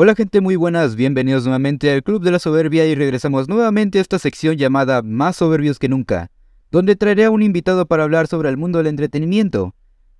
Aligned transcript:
Hola 0.00 0.14
gente 0.14 0.40
muy 0.40 0.54
buenas, 0.54 0.94
bienvenidos 0.94 1.42
nuevamente 1.42 1.90
al 1.90 2.04
Club 2.04 2.22
de 2.22 2.30
la 2.30 2.38
Soberbia 2.38 2.86
y 2.86 2.94
regresamos 2.94 3.48
nuevamente 3.48 3.98
a 3.98 4.00
esta 4.00 4.20
sección 4.20 4.54
llamada 4.54 5.02
Más 5.02 5.34
soberbios 5.34 5.80
que 5.80 5.88
nunca, 5.88 6.30
donde 6.70 6.94
traeré 6.94 7.24
a 7.24 7.32
un 7.32 7.42
invitado 7.42 7.84
para 7.84 8.04
hablar 8.04 8.28
sobre 8.28 8.48
el 8.48 8.56
mundo 8.56 8.78
del 8.78 8.86
entretenimiento. 8.86 9.74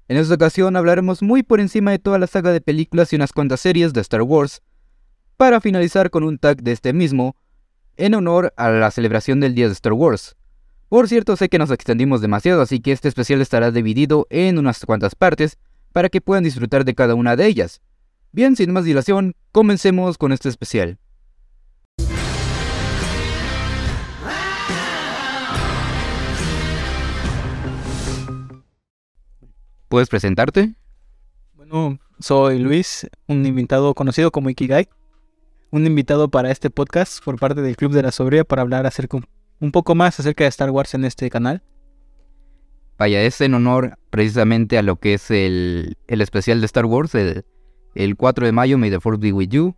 En 0.09 0.17
esta 0.17 0.35
ocasión 0.35 0.75
hablaremos 0.75 1.23
muy 1.23 1.45
por 1.45 1.61
encima 1.61 1.93
de 1.93 2.01
toda 2.01 2.19
la 2.19 2.27
saga 2.27 2.51
de 2.51 2.61
películas 2.61 3.13
y 3.13 3.17
unas 3.17 3.33
cuantas 3.33 3.61
series 3.61 3.93
de 3.93 4.01
Star 4.01 4.23
Wars, 4.23 4.63
para 5.37 5.61
finalizar 5.61 6.11
con 6.11 6.25
un 6.25 6.39
tag 6.39 6.61
de 6.61 6.73
este 6.73 6.93
mismo, 6.93 7.37
en 7.97 8.17
honor 8.17 8.53
a 8.57 8.71
la 8.71 8.91
celebración 8.91 9.39
del 9.39 9.55
Día 9.55 9.69
de 9.69 9.75
Star 9.75 9.93
Wars. 9.93 10.35
Por 10.89 11.07
cierto, 11.07 11.37
sé 11.37 11.49
que 11.49 11.61
nos 11.61 11.71
extendimos 11.71 12.21
demasiado, 12.21 12.63
así 12.63 12.81
que 12.81 12.91
este 12.91 13.07
especial 13.07 13.41
estará 13.41 13.71
dividido 13.71 14.27
en 14.31 14.59
unas 14.59 14.85
cuantas 14.85 15.15
partes, 15.15 15.57
para 15.93 16.09
que 16.09 16.21
puedan 16.21 16.43
disfrutar 16.43 16.85
de 16.85 16.97
cada 16.97 17.15
una 17.15 17.37
de 17.37 17.47
ellas. 17.47 17.81
Bien, 18.31 18.57
sin 18.57 18.73
más 18.73 18.85
dilación, 18.85 19.35
comencemos 19.53 20.19
con 20.19 20.33
este 20.33 20.51
especial. 20.51 20.99
¿Puedes 29.89 30.11
presentarte? 30.11 30.75
Bueno, 31.55 31.99
soy 32.19 32.59
Luis, 32.59 33.09
un 33.27 33.47
invitado 33.47 33.95
conocido 33.95 34.31
como 34.31 34.51
Ikigai, 34.51 34.91
un 35.71 35.87
invitado 35.87 36.29
para 36.31 36.51
este 36.51 36.69
podcast 36.69 37.25
por 37.25 37.39
parte 37.39 37.63
del 37.63 37.77
Club 37.77 37.93
de 37.93 38.03
la 38.03 38.13
Sobria 38.13 38.45
para 38.45 38.61
hablar 38.61 38.87
acerca, 38.87 39.19
un 39.59 39.73
poco 39.73 39.95
más 39.95 40.21
acerca 40.21 40.45
de 40.45 40.49
Star 40.49 40.71
Wars 40.71 40.93
en 40.93 41.07
este 41.07 41.31
canal. 41.31 41.63
Vaya, 42.99 43.23
es 43.23 43.41
en 43.41 43.55
honor 43.55 43.99
precisamente 44.11 44.77
a 44.77 44.83
lo 44.83 44.97
que 44.97 45.15
es 45.15 45.31
el, 45.31 45.97
el 46.07 46.21
especial 46.21 46.61
de 46.61 46.67
Star 46.67 46.85
Wars, 46.85 47.15
el, 47.15 47.47
el 47.99 48.15
4 48.15 48.47
de 48.47 48.53
mayo, 48.53 48.79
May 48.79 48.91
the 48.91 49.01
Force 49.01 49.21
be 49.21 49.33
with 49.33 49.49
you, 49.49 49.75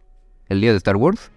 el 0.50 0.60
día 0.60 0.72
de 0.72 0.76
Star 0.76 0.96
Wars. 0.96 1.30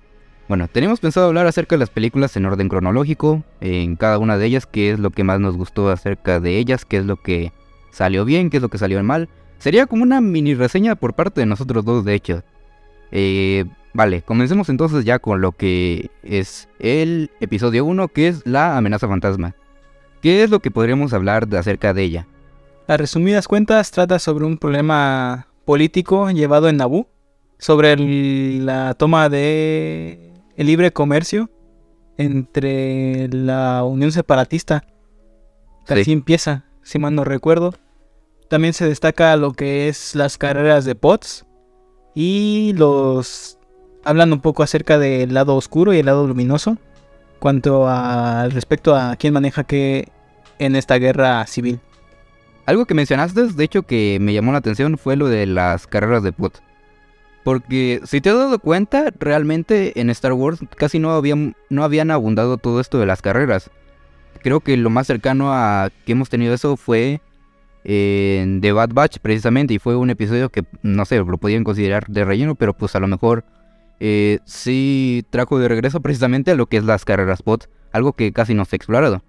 Bueno, 0.49 0.67
teníamos 0.67 0.99
pensado 0.99 1.27
hablar 1.27 1.47
acerca 1.47 1.75
de 1.75 1.79
las 1.79 1.89
películas 1.89 2.35
en 2.35 2.45
orden 2.45 2.67
cronológico, 2.67 3.41
en 3.61 3.95
cada 3.95 4.19
una 4.19 4.37
de 4.37 4.45
ellas, 4.45 4.65
qué 4.65 4.91
es 4.91 4.99
lo 4.99 5.09
que 5.09 5.23
más 5.23 5.39
nos 5.39 5.55
gustó 5.55 5.89
acerca 5.89 6.41
de 6.41 6.57
ellas, 6.57 6.83
qué 6.83 6.97
es 6.97 7.05
lo 7.05 7.15
que 7.15 7.53
salió 7.91 8.25
bien, 8.25 8.49
qué 8.49 8.57
es 8.57 8.63
lo 8.63 8.67
que 8.67 8.77
salió 8.77 9.01
mal. 9.01 9.29
Sería 9.59 9.85
como 9.85 10.03
una 10.03 10.19
mini 10.19 10.55
reseña 10.55 10.95
por 10.95 11.13
parte 11.13 11.39
de 11.39 11.45
nosotros 11.45 11.85
dos, 11.85 12.03
de 12.03 12.15
hecho. 12.15 12.43
Eh, 13.11 13.63
vale, 13.93 14.21
comencemos 14.21 14.67
entonces 14.67 15.05
ya 15.05 15.19
con 15.19 15.39
lo 15.39 15.53
que 15.53 16.11
es 16.21 16.67
el 16.79 17.31
episodio 17.39 17.85
1, 17.85 18.09
que 18.09 18.27
es 18.27 18.45
la 18.45 18.75
amenaza 18.75 19.07
fantasma. 19.07 19.55
¿Qué 20.21 20.43
es 20.43 20.49
lo 20.49 20.59
que 20.59 20.69
podríamos 20.69 21.13
hablar 21.13 21.47
de 21.47 21.59
acerca 21.59 21.93
de 21.93 22.03
ella? 22.03 22.27
A 22.89 22.97
resumidas 22.97 23.47
cuentas, 23.47 23.91
trata 23.91 24.19
sobre 24.19 24.43
un 24.43 24.57
problema 24.57 25.47
político 25.65 26.29
llevado 26.31 26.69
en 26.69 26.77
Naboo, 26.77 27.07
sobre 27.57 27.95
la 28.59 28.93
toma 28.95 29.29
de 29.29 30.33
el 30.55 30.67
libre 30.67 30.91
comercio 30.91 31.49
entre 32.17 33.27
la 33.29 33.83
Unión 33.83 34.11
Separatista. 34.11 34.83
Así 35.87 36.11
empieza, 36.11 36.65
si 36.81 36.99
mal 36.99 37.15
no 37.15 37.23
recuerdo. 37.23 37.73
También 38.49 38.73
se 38.73 38.87
destaca 38.87 39.35
lo 39.37 39.53
que 39.53 39.87
es 39.87 40.15
las 40.15 40.37
carreras 40.37 40.85
de 40.85 40.95
pods 40.95 41.45
y 42.13 42.73
los 42.75 43.57
hablan 44.03 44.33
un 44.33 44.41
poco 44.41 44.63
acerca 44.63 44.99
del 44.99 45.33
lado 45.33 45.55
oscuro 45.55 45.93
y 45.93 45.99
el 45.99 46.05
lado 46.05 46.27
luminoso 46.27 46.77
cuanto 47.39 47.87
al 47.87 48.51
respecto 48.51 48.95
a 48.95 49.15
quién 49.15 49.33
maneja 49.33 49.63
qué 49.63 50.09
en 50.59 50.75
esta 50.75 50.95
guerra 50.97 51.45
civil. 51.47 51.79
Algo 52.65 52.85
que 52.85 52.93
mencionaste, 52.93 53.47
de 53.47 53.63
hecho, 53.63 53.83
que 53.83 54.17
me 54.21 54.33
llamó 54.33 54.53
la 54.53 54.59
atención 54.59 54.97
fue 54.97 55.15
lo 55.15 55.27
de 55.27 55.45
las 55.45 55.85
carreras 55.85 56.23
de 56.23 56.31
pot. 56.31 56.61
Porque 57.43 57.99
si 58.05 58.21
te 58.21 58.29
has 58.29 58.37
dado 58.37 58.59
cuenta, 58.59 59.11
realmente 59.19 59.99
en 59.99 60.09
Star 60.09 60.31
Wars 60.33 60.59
casi 60.77 60.99
no 60.99 61.11
habían, 61.11 61.55
no 61.69 61.83
habían 61.83 62.09
abundado 62.09 62.57
todo 62.57 62.79
esto 62.79 62.99
de 62.99 63.05
las 63.05 63.21
carreras. 63.21 63.69
Creo 64.41 64.61
que 64.61 64.77
lo 64.77 64.89
más 64.89 65.07
cercano 65.07 65.53
a 65.53 65.89
que 66.05 66.13
hemos 66.13 66.29
tenido 66.29 66.53
eso 66.53 66.77
fue 66.77 67.19
en 67.83 68.61
The 68.61 68.71
Bad 68.71 68.91
Batch 68.93 69.17
precisamente. 69.19 69.73
Y 69.73 69.79
fue 69.79 69.97
un 69.97 70.09
episodio 70.09 70.49
que, 70.49 70.63
no 70.83 71.03
sé, 71.03 71.17
lo 71.17 71.37
podían 71.37 71.65
considerar 71.65 72.07
de 72.07 72.23
relleno, 72.23 72.55
pero 72.55 72.73
pues 72.73 72.95
a 72.95 73.01
lo 73.01 73.07
mejor 73.07 73.43
eh, 73.99 74.39
sí 74.45 75.25
trajo 75.29 75.59
de 75.59 75.67
regreso 75.67 76.01
precisamente 76.01 76.51
a 76.51 76.55
lo 76.55 76.67
que 76.67 76.77
es 76.77 76.85
las 76.85 77.03
carreras 77.03 77.41
pot. 77.41 77.69
Algo 77.91 78.13
que 78.13 78.31
casi 78.31 78.53
no 78.53 78.63
se 78.63 78.75
ha 78.75 78.77
explorado. 78.77 79.21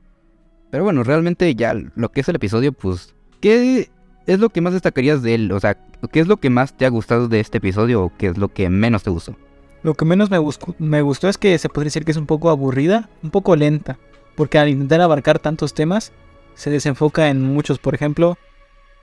Pero 0.70 0.84
bueno, 0.84 1.03
realmente 1.03 1.53
ya 1.54 1.75
lo 1.75 2.10
que 2.10 2.20
es 2.20 2.28
el 2.28 2.37
episodio, 2.37 2.72
pues, 2.72 3.13
¿qué 3.44 3.91
es 4.27 4.38
lo 4.38 4.49
que 4.49 4.62
más 4.62 4.72
destacarías 4.72 5.22
de 5.22 5.34
él? 5.34 5.53
O 5.53 5.60
sea, 5.60 5.77
¿qué 6.10 6.21
es 6.21 6.27
lo 6.27 6.38
que 6.38 6.49
más 6.49 6.72
te 6.72 6.87
ha 6.87 6.88
gustado 6.88 7.28
de 7.28 7.41
este 7.41 7.59
episodio 7.59 8.05
o 8.05 8.12
qué 8.16 8.28
es 8.28 8.38
lo 8.38 8.49
que 8.49 8.71
menos 8.71 9.03
te 9.03 9.10
gustó? 9.10 9.37
Lo 9.82 9.93
que 9.93 10.06
menos 10.06 10.31
me, 10.31 10.38
me 10.78 11.03
gustó 11.03 11.28
es 11.28 11.37
que 11.37 11.59
se 11.59 11.69
podría 11.69 11.88
decir 11.88 12.06
que 12.06 12.12
es 12.12 12.16
un 12.16 12.25
poco 12.25 12.49
aburrida, 12.49 13.10
un 13.22 13.31
poco 13.31 13.55
lenta, 13.55 13.99
porque 14.34 14.59
al 14.59 14.71
intentar 14.71 15.03
abarcar 15.03 15.41
tantos 15.41 15.75
temas, 15.75 16.12
se 16.55 16.71
desenfoca 16.71 17.28
en 17.28 17.43
muchos. 17.43 17.78
Por 17.78 17.94
ejemplo, 17.94 18.38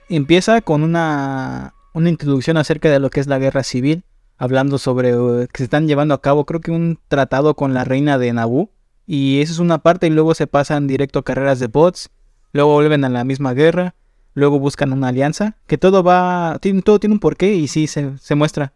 empieza 0.08 0.60
con 0.60 0.82
una, 0.82 1.74
una 1.92 2.08
introducción 2.08 2.56
acerca 2.56 2.90
de 2.90 2.98
lo 2.98 3.10
que 3.10 3.20
es 3.20 3.28
la 3.28 3.38
guerra 3.38 3.62
civil, 3.62 4.02
hablando 4.38 4.78
sobre 4.78 5.16
uh, 5.16 5.46
que 5.52 5.58
se 5.58 5.64
están 5.64 5.86
llevando 5.86 6.14
a 6.14 6.20
cabo, 6.20 6.46
creo 6.46 6.60
que 6.60 6.72
un 6.72 6.98
tratado 7.06 7.54
con 7.54 7.74
la 7.74 7.84
reina 7.84 8.18
de 8.18 8.32
Naboo 8.32 8.70
y 9.06 9.40
eso 9.40 9.52
es 9.52 9.60
una 9.60 9.78
parte 9.78 10.08
y 10.08 10.10
luego 10.10 10.34
se 10.34 10.48
pasan 10.48 10.88
directo 10.88 11.20
a 11.20 11.24
carreras 11.24 11.60
de 11.60 11.68
bots. 11.68 12.10
Luego 12.52 12.72
vuelven 12.74 13.04
a 13.04 13.08
la 13.08 13.22
misma 13.22 13.54
guerra. 13.54 13.94
Luego 14.34 14.58
buscan 14.58 14.92
una 14.92 15.08
alianza. 15.08 15.56
Que 15.66 15.78
todo 15.78 16.02
va... 16.02 16.58
todo 16.84 16.98
tiene 16.98 17.14
un 17.14 17.20
porqué 17.20 17.54
y 17.54 17.68
sí 17.68 17.86
se, 17.86 18.16
se 18.18 18.34
muestra 18.34 18.72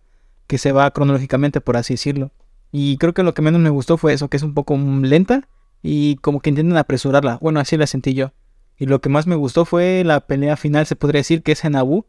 que 0.47 0.59
se 0.59 0.73
va 0.73 0.91
cronológicamente, 0.91 1.61
por 1.61 1.77
así 1.77 1.95
decirlo. 1.95 2.31
Y 2.73 2.99
creo 2.99 3.15
que 3.15 3.23
lo 3.23 3.35
que 3.35 3.43
menos 3.43 3.61
me 3.61 3.71
gustó 3.71 3.97
fue 3.97 4.13
eso, 4.13 4.29
que 4.29 4.37
es 4.37 4.43
un 4.43 4.55
poco 4.55 4.77
lenta 4.77 5.49
y 5.83 6.17
como 6.17 6.41
que 6.41 6.51
intentan 6.51 6.77
apresurarla. 6.77 7.39
Bueno, 7.41 7.61
así 7.61 7.77
la 7.77 7.87
sentí 7.87 8.15
yo. 8.15 8.33
Y 8.79 8.87
lo 8.87 9.01
que 9.01 9.09
más 9.09 9.27
me 9.27 9.37
gustó 9.37 9.65
fue 9.65 10.03
la 10.05 10.21
pelea 10.21 10.57
final, 10.57 10.87
se 10.87 10.97
podría 10.97 11.21
decir, 11.21 11.43
que 11.43 11.53
es 11.53 11.65
en 11.65 11.77
Abu. 11.77 12.07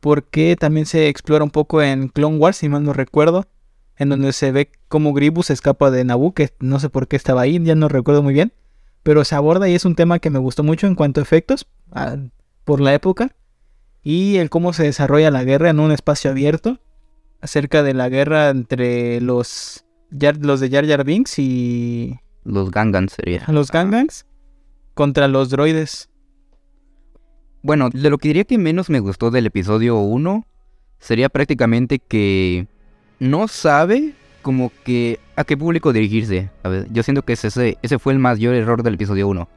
Porque 0.00 0.56
también 0.58 0.86
se 0.86 1.08
explora 1.08 1.44
un 1.44 1.50
poco 1.50 1.82
en 1.82 2.08
Clone 2.08 2.38
Wars, 2.38 2.58
si 2.58 2.68
mal 2.68 2.84
no 2.84 2.92
recuerdo 2.92 3.46
en 4.00 4.08
donde 4.08 4.32
se 4.32 4.50
ve 4.50 4.72
como 4.88 5.12
Gribus 5.12 5.50
escapa 5.50 5.90
de 5.90 6.04
Naboo, 6.04 6.32
que 6.32 6.54
no 6.58 6.80
sé 6.80 6.88
por 6.88 7.06
qué 7.06 7.16
estaba 7.16 7.42
ahí, 7.42 7.62
ya 7.62 7.74
no 7.74 7.86
recuerdo 7.86 8.22
muy 8.22 8.32
bien, 8.32 8.54
pero 9.02 9.24
se 9.26 9.34
aborda 9.34 9.68
y 9.68 9.74
es 9.74 9.84
un 9.84 9.94
tema 9.94 10.20
que 10.20 10.30
me 10.30 10.38
gustó 10.38 10.62
mucho 10.64 10.86
en 10.86 10.94
cuanto 10.94 11.20
a 11.20 11.22
efectos 11.22 11.66
por 12.70 12.80
la 12.80 12.94
época 12.94 13.34
y 14.04 14.36
el 14.36 14.48
cómo 14.48 14.72
se 14.72 14.84
desarrolla 14.84 15.32
la 15.32 15.42
guerra 15.42 15.70
en 15.70 15.80
un 15.80 15.90
espacio 15.90 16.30
abierto 16.30 16.78
acerca 17.40 17.82
de 17.82 17.94
la 17.94 18.08
guerra 18.08 18.48
entre 18.50 19.20
los 19.20 19.84
los 20.12 20.60
de 20.60 20.70
Jar 20.70 20.86
Jar 20.86 21.02
Binks 21.02 21.40
y 21.40 22.20
los 22.44 22.70
Gangans 22.70 23.14
sería. 23.14 23.42
Los 23.48 23.72
Gangans 23.72 24.24
contra 24.94 25.26
los 25.26 25.50
droides. 25.50 26.10
Bueno, 27.62 27.90
de 27.92 28.08
lo 28.08 28.18
que 28.18 28.28
diría 28.28 28.44
que 28.44 28.56
menos 28.56 28.88
me 28.88 29.00
gustó 29.00 29.32
del 29.32 29.46
episodio 29.46 29.98
1 29.98 30.46
sería 31.00 31.28
prácticamente 31.28 31.98
que 31.98 32.68
no 33.18 33.48
sabe 33.48 34.14
como 34.42 34.70
que 34.84 35.18
a 35.34 35.42
qué 35.42 35.56
público 35.56 35.92
dirigirse. 35.92 36.50
A 36.62 36.68
ver, 36.68 36.86
yo 36.92 37.02
siento 37.02 37.22
que 37.22 37.32
ese, 37.32 37.78
ese 37.82 37.98
fue 37.98 38.12
el 38.12 38.20
mayor 38.20 38.54
error 38.54 38.84
del 38.84 38.94
episodio 38.94 39.26
1. 39.26 39.48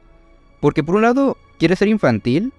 Porque 0.60 0.82
por 0.82 0.96
un 0.96 1.02
lado 1.02 1.36
quiere 1.60 1.76
ser 1.76 1.86
infantil, 1.86 2.52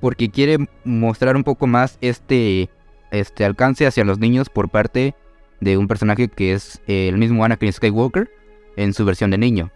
porque 0.00 0.30
quiere 0.30 0.68
mostrar 0.84 1.36
un 1.36 1.44
poco 1.44 1.66
más 1.66 1.98
este, 2.00 2.70
este 3.10 3.44
alcance 3.44 3.86
hacia 3.86 4.04
los 4.04 4.18
niños 4.18 4.48
por 4.48 4.68
parte 4.68 5.14
de 5.60 5.78
un 5.78 5.88
personaje 5.88 6.28
que 6.28 6.52
es 6.52 6.80
el 6.86 7.16
mismo 7.16 7.44
Anakin 7.44 7.72
Skywalker 7.72 8.30
en 8.76 8.92
su 8.92 9.04
versión 9.04 9.30
de 9.30 9.38
niño. 9.38 9.70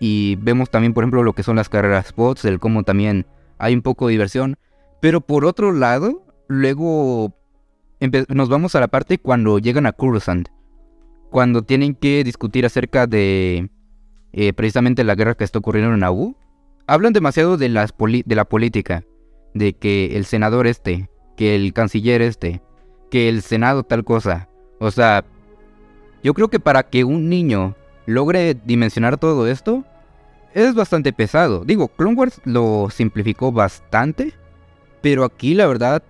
Y 0.00 0.36
vemos 0.36 0.70
también, 0.70 0.94
por 0.94 1.04
ejemplo, 1.04 1.22
lo 1.22 1.32
que 1.32 1.42
son 1.42 1.56
las 1.56 1.68
carreras 1.68 2.14
bots, 2.14 2.44
el 2.44 2.60
cómo 2.60 2.82
también 2.84 3.26
hay 3.58 3.74
un 3.74 3.82
poco 3.82 4.06
de 4.06 4.12
diversión. 4.12 4.56
Pero 5.00 5.20
por 5.20 5.44
otro 5.44 5.72
lado, 5.72 6.24
luego 6.46 7.34
nos 8.28 8.48
vamos 8.48 8.74
a 8.74 8.80
la 8.80 8.88
parte 8.88 9.18
cuando 9.18 9.58
llegan 9.58 9.86
a 9.86 9.92
Coruscant. 9.92 10.48
Cuando 11.30 11.62
tienen 11.62 11.94
que 11.94 12.24
discutir 12.24 12.64
acerca 12.64 13.06
de 13.06 13.70
eh, 14.32 14.52
precisamente 14.52 15.04
la 15.04 15.14
guerra 15.14 15.34
que 15.34 15.44
está 15.44 15.58
ocurriendo 15.58 15.92
en 15.92 16.00
Naboo. 16.00 16.36
Hablan 16.86 17.12
demasiado 17.12 17.56
de, 17.56 17.68
las 17.68 17.92
de 17.98 18.34
la 18.34 18.44
política. 18.46 19.04
De 19.58 19.72
que 19.72 20.16
el 20.16 20.24
senador 20.24 20.66
este, 20.66 21.08
que 21.36 21.56
el 21.56 21.72
canciller 21.72 22.22
este, 22.22 22.62
que 23.10 23.28
el 23.28 23.42
senado 23.42 23.82
tal 23.82 24.04
cosa. 24.04 24.48
O 24.78 24.90
sea, 24.90 25.24
yo 26.22 26.34
creo 26.34 26.48
que 26.48 26.60
para 26.60 26.84
que 26.84 27.04
un 27.04 27.28
niño 27.28 27.74
logre 28.06 28.54
dimensionar 28.54 29.18
todo 29.18 29.46
esto, 29.46 29.84
es 30.54 30.74
bastante 30.74 31.12
pesado. 31.12 31.64
Digo, 31.64 31.88
Clone 31.88 32.16
Wars 32.16 32.40
lo 32.44 32.88
simplificó 32.90 33.52
bastante, 33.52 34.32
pero 35.02 35.24
aquí 35.24 35.54
la 35.54 35.66
verdad 35.66 36.02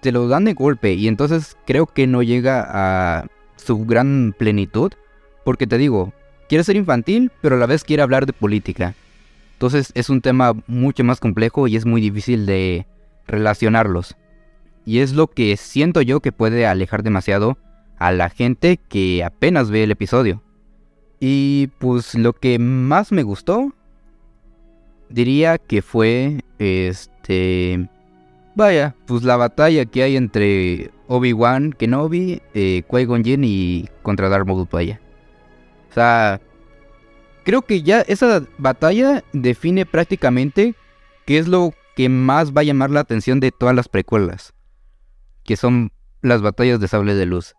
te 0.00 0.12
lo 0.12 0.28
dan 0.28 0.44
de 0.44 0.54
golpe 0.54 0.94
y 0.94 1.08
entonces 1.08 1.56
creo 1.66 1.86
que 1.86 2.06
no 2.06 2.22
llega 2.22 2.66
a 2.68 3.26
su 3.56 3.84
gran 3.84 4.34
plenitud. 4.36 4.92
Porque 5.44 5.66
te 5.66 5.78
digo, 5.78 6.12
quiere 6.48 6.64
ser 6.64 6.76
infantil, 6.76 7.32
pero 7.40 7.56
a 7.56 7.58
la 7.58 7.66
vez 7.66 7.84
quiere 7.84 8.02
hablar 8.02 8.26
de 8.26 8.32
política. 8.32 8.94
Entonces 9.62 9.92
es 9.94 10.10
un 10.10 10.20
tema 10.20 10.54
mucho 10.66 11.04
más 11.04 11.20
complejo 11.20 11.68
y 11.68 11.76
es 11.76 11.86
muy 11.86 12.00
difícil 12.00 12.46
de 12.46 12.84
relacionarlos. 13.28 14.16
Y 14.84 14.98
es 14.98 15.12
lo 15.12 15.28
que 15.28 15.56
siento 15.56 16.02
yo 16.02 16.18
que 16.18 16.32
puede 16.32 16.66
alejar 16.66 17.04
demasiado 17.04 17.56
a 17.96 18.10
la 18.10 18.28
gente 18.28 18.80
que 18.88 19.22
apenas 19.22 19.70
ve 19.70 19.84
el 19.84 19.92
episodio. 19.92 20.42
Y 21.20 21.68
pues 21.78 22.16
lo 22.16 22.32
que 22.32 22.58
más 22.58 23.12
me 23.12 23.22
gustó, 23.22 23.72
diría 25.08 25.58
que 25.58 25.80
fue 25.80 26.40
este... 26.58 27.88
Vaya, 28.56 28.96
pues 29.06 29.22
la 29.22 29.36
batalla 29.36 29.84
que 29.84 30.02
hay 30.02 30.16
entre 30.16 30.90
Obi-Wan, 31.06 31.72
Kenobi, 31.72 32.42
eh, 32.54 32.82
Qui-Gon 32.90 33.22
Jinn 33.22 33.44
y 33.44 33.88
contra 34.02 34.28
Darth 34.28 34.44
Maul. 34.44 34.66
O 34.72 35.94
sea, 35.94 36.40
creo 37.44 37.62
que 37.62 37.82
ya 37.82 38.00
esa 38.02 38.46
batalla 38.58 39.24
define 39.32 39.86
prácticamente 39.86 40.74
qué 41.24 41.38
es 41.38 41.48
lo 41.48 41.74
que 41.96 42.08
más 42.08 42.52
va 42.52 42.62
a 42.62 42.64
llamar 42.64 42.90
la 42.90 43.00
atención 43.00 43.40
de 43.40 43.52
todas 43.52 43.74
las 43.74 43.88
precuelas, 43.88 44.54
que 45.44 45.56
son 45.56 45.92
las 46.20 46.42
batallas 46.42 46.80
de 46.80 46.88
sable 46.88 47.14
de 47.14 47.26
luz. 47.26 47.54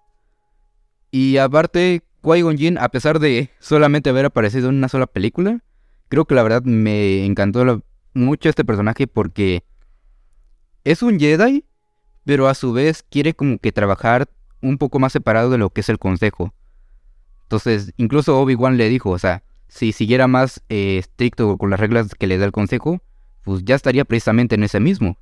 Y 1.12 1.38
aparte, 1.38 2.02
Qui-Gon 2.24 2.78
a 2.80 2.90
pesar 2.90 3.20
de 3.20 3.50
solamente 3.60 4.10
haber 4.10 4.26
aparecido 4.26 4.70
en 4.70 4.76
una 4.76 4.90
sola 4.90 5.08
película, 5.08 5.62
creo 6.10 6.26
que 6.26 6.36
la 6.36 6.44
verdad 6.44 6.64
me 6.64 7.26
encantó 7.26 7.84
mucho 8.14 8.50
este 8.50 8.66
personaje 8.66 9.08
porque 9.08 9.64
es 10.84 11.04
un 11.04 11.20
Jedi, 11.20 11.66
pero 12.26 12.48
a 12.48 12.54
su 12.54 12.74
vez 12.74 13.04
quiere 13.04 13.34
como 13.34 13.60
que 13.60 13.72
trabajar 13.72 14.30
un 14.62 14.78
poco 14.78 15.00
más 15.00 15.14
separado 15.14 15.50
de 15.50 15.58
lo 15.58 15.70
que 15.70 15.82
es 15.82 15.90
el 15.90 16.00
consejo. 16.00 16.54
Entonces, 17.44 17.94
incluso 17.98 18.40
Obi-Wan 18.40 18.78
le 18.78 18.90
dijo, 18.90 19.10
o 19.12 19.20
sea, 19.20 19.44
si 19.74 19.92
siguiera 19.92 20.28
más 20.28 20.62
eh, 20.70 21.00
estricto 21.00 21.58
con 21.58 21.72
las 21.72 21.80
reglas 21.80 22.14
que 22.14 22.28
le 22.28 22.38
da 22.38 22.46
el 22.46 22.52
consejo, 22.52 23.02
pues 23.42 23.66
ya 23.66 23.74
estaría 23.74 24.06
precisamente 24.06 24.54
en 24.54 24.64
ese 24.64 24.80
mismo. 24.80 25.18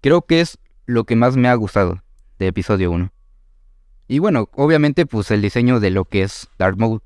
Creo 0.00 0.22
que 0.22 0.40
es 0.40 0.56
lo 0.86 1.02
que 1.02 1.16
más 1.16 1.36
me 1.36 1.48
ha 1.48 1.54
gustado 1.56 2.00
de 2.38 2.46
episodio 2.46 2.92
1. 2.92 3.12
Y 4.06 4.20
bueno, 4.20 4.48
obviamente 4.52 5.04
pues 5.04 5.32
el 5.32 5.42
diseño 5.42 5.80
de 5.80 5.90
lo 5.90 6.04
que 6.04 6.22
es 6.22 6.48
Dark 6.58 6.78
Mode, 6.78 7.00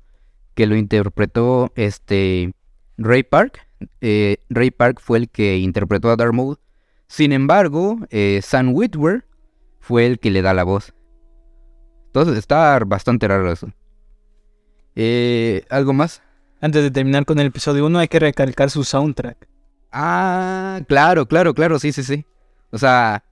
que 0.53 0.67
lo 0.67 0.75
interpretó 0.75 1.71
este 1.75 2.53
Ray 2.97 3.23
Park. 3.23 3.67
Eh, 3.99 4.37
Ray 4.49 4.69
Park 4.69 4.99
fue 5.01 5.17
el 5.17 5.29
que 5.29 5.57
interpretó 5.57 6.11
a 6.11 6.15
Dark 6.15 6.33
Mode. 6.33 6.59
Sin 7.07 7.31
embargo, 7.31 7.97
eh, 8.11 8.41
Sam 8.43 8.75
Whitwer 8.75 9.25
fue 9.79 10.05
el 10.05 10.19
que 10.19 10.29
le 10.29 10.43
da 10.43 10.53
la 10.53 10.63
voz. 10.63 10.93
Entonces 12.05 12.37
está 12.37 12.77
bastante 12.85 13.27
raro 13.27 13.51
eso. 13.51 13.71
Eh, 14.95 15.63
¿Algo 15.69 15.93
más? 15.93 16.21
Antes 16.61 16.83
de 16.83 16.91
terminar 16.91 17.25
con 17.25 17.39
el 17.39 17.47
episodio 17.47 17.85
1 17.85 17.99
hay 17.99 18.07
que 18.07 18.19
recalcar 18.19 18.69
su 18.69 18.83
soundtrack. 18.83 19.47
Ah, 19.91 20.81
claro, 20.87 21.25
claro, 21.25 21.53
claro, 21.53 21.79
sí, 21.79 21.91
sí, 21.91 22.03
sí. 22.03 22.25
O 22.71 22.77
sea, 22.77 23.23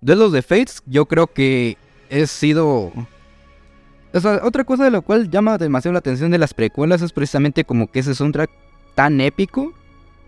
de 0.00 0.16
los 0.16 0.32
de 0.32 0.42
Fates, 0.42 0.82
yo 0.86 1.06
creo 1.06 1.26
que 1.26 1.76
he 2.08 2.26
sido... 2.26 2.92
O 4.12 4.20
sea, 4.20 4.40
otra 4.42 4.64
cosa 4.64 4.84
de 4.84 4.90
lo 4.90 5.02
cual 5.02 5.30
llama 5.30 5.58
demasiado 5.58 5.92
la 5.92 6.00
atención 6.00 6.30
de 6.30 6.38
las 6.38 6.54
precuelas 6.54 7.02
es 7.02 7.12
precisamente 7.12 7.64
como 7.64 7.90
que 7.90 8.00
ese 8.00 8.14
soundtrack 8.14 8.50
tan 8.94 9.20
épico 9.20 9.72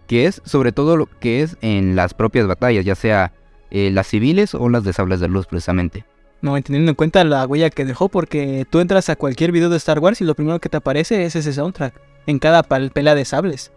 que 0.07 0.27
es, 0.27 0.43
sobre 0.45 0.73
todo 0.73 0.97
lo 0.97 1.07
que 1.07 1.43
es 1.43 1.57
en 1.63 1.97
las 1.97 2.15
propias 2.15 2.47
batallas, 2.47 2.85
ya 2.85 2.95
sea 2.95 3.33
eh, 3.71 3.91
las 3.91 4.07
civiles 4.07 4.55
o 4.55 4.69
las 4.69 4.85
de 4.85 4.93
sables 4.93 5.21
de 5.21 5.29
luz 5.29 5.47
precisamente. 5.47 6.05
No, 6.43 6.61
teniendo 6.61 6.91
en 6.91 6.97
cuenta 6.97 7.23
la 7.23 7.47
huella 7.47 7.71
que 7.71 7.85
dejó, 7.85 8.09
porque 8.09 8.67
tú 8.69 8.81
entras 8.81 9.09
a 9.09 9.17
cualquier 9.17 9.53
video 9.53 9.71
de 9.71 9.77
Star 9.77 10.01
Wars 10.01 10.21
y 10.21 10.25
lo 10.25 10.35
primero 10.35 10.61
que 10.61 10.69
te 10.69 10.77
aparece 10.77 11.25
es 11.25 11.37
ese 11.37 11.53
soundtrack, 11.53 11.95
en 12.27 12.41
cada 12.41 12.65
pelea 12.65 13.15
de 13.15 13.25
sables. 13.25 13.73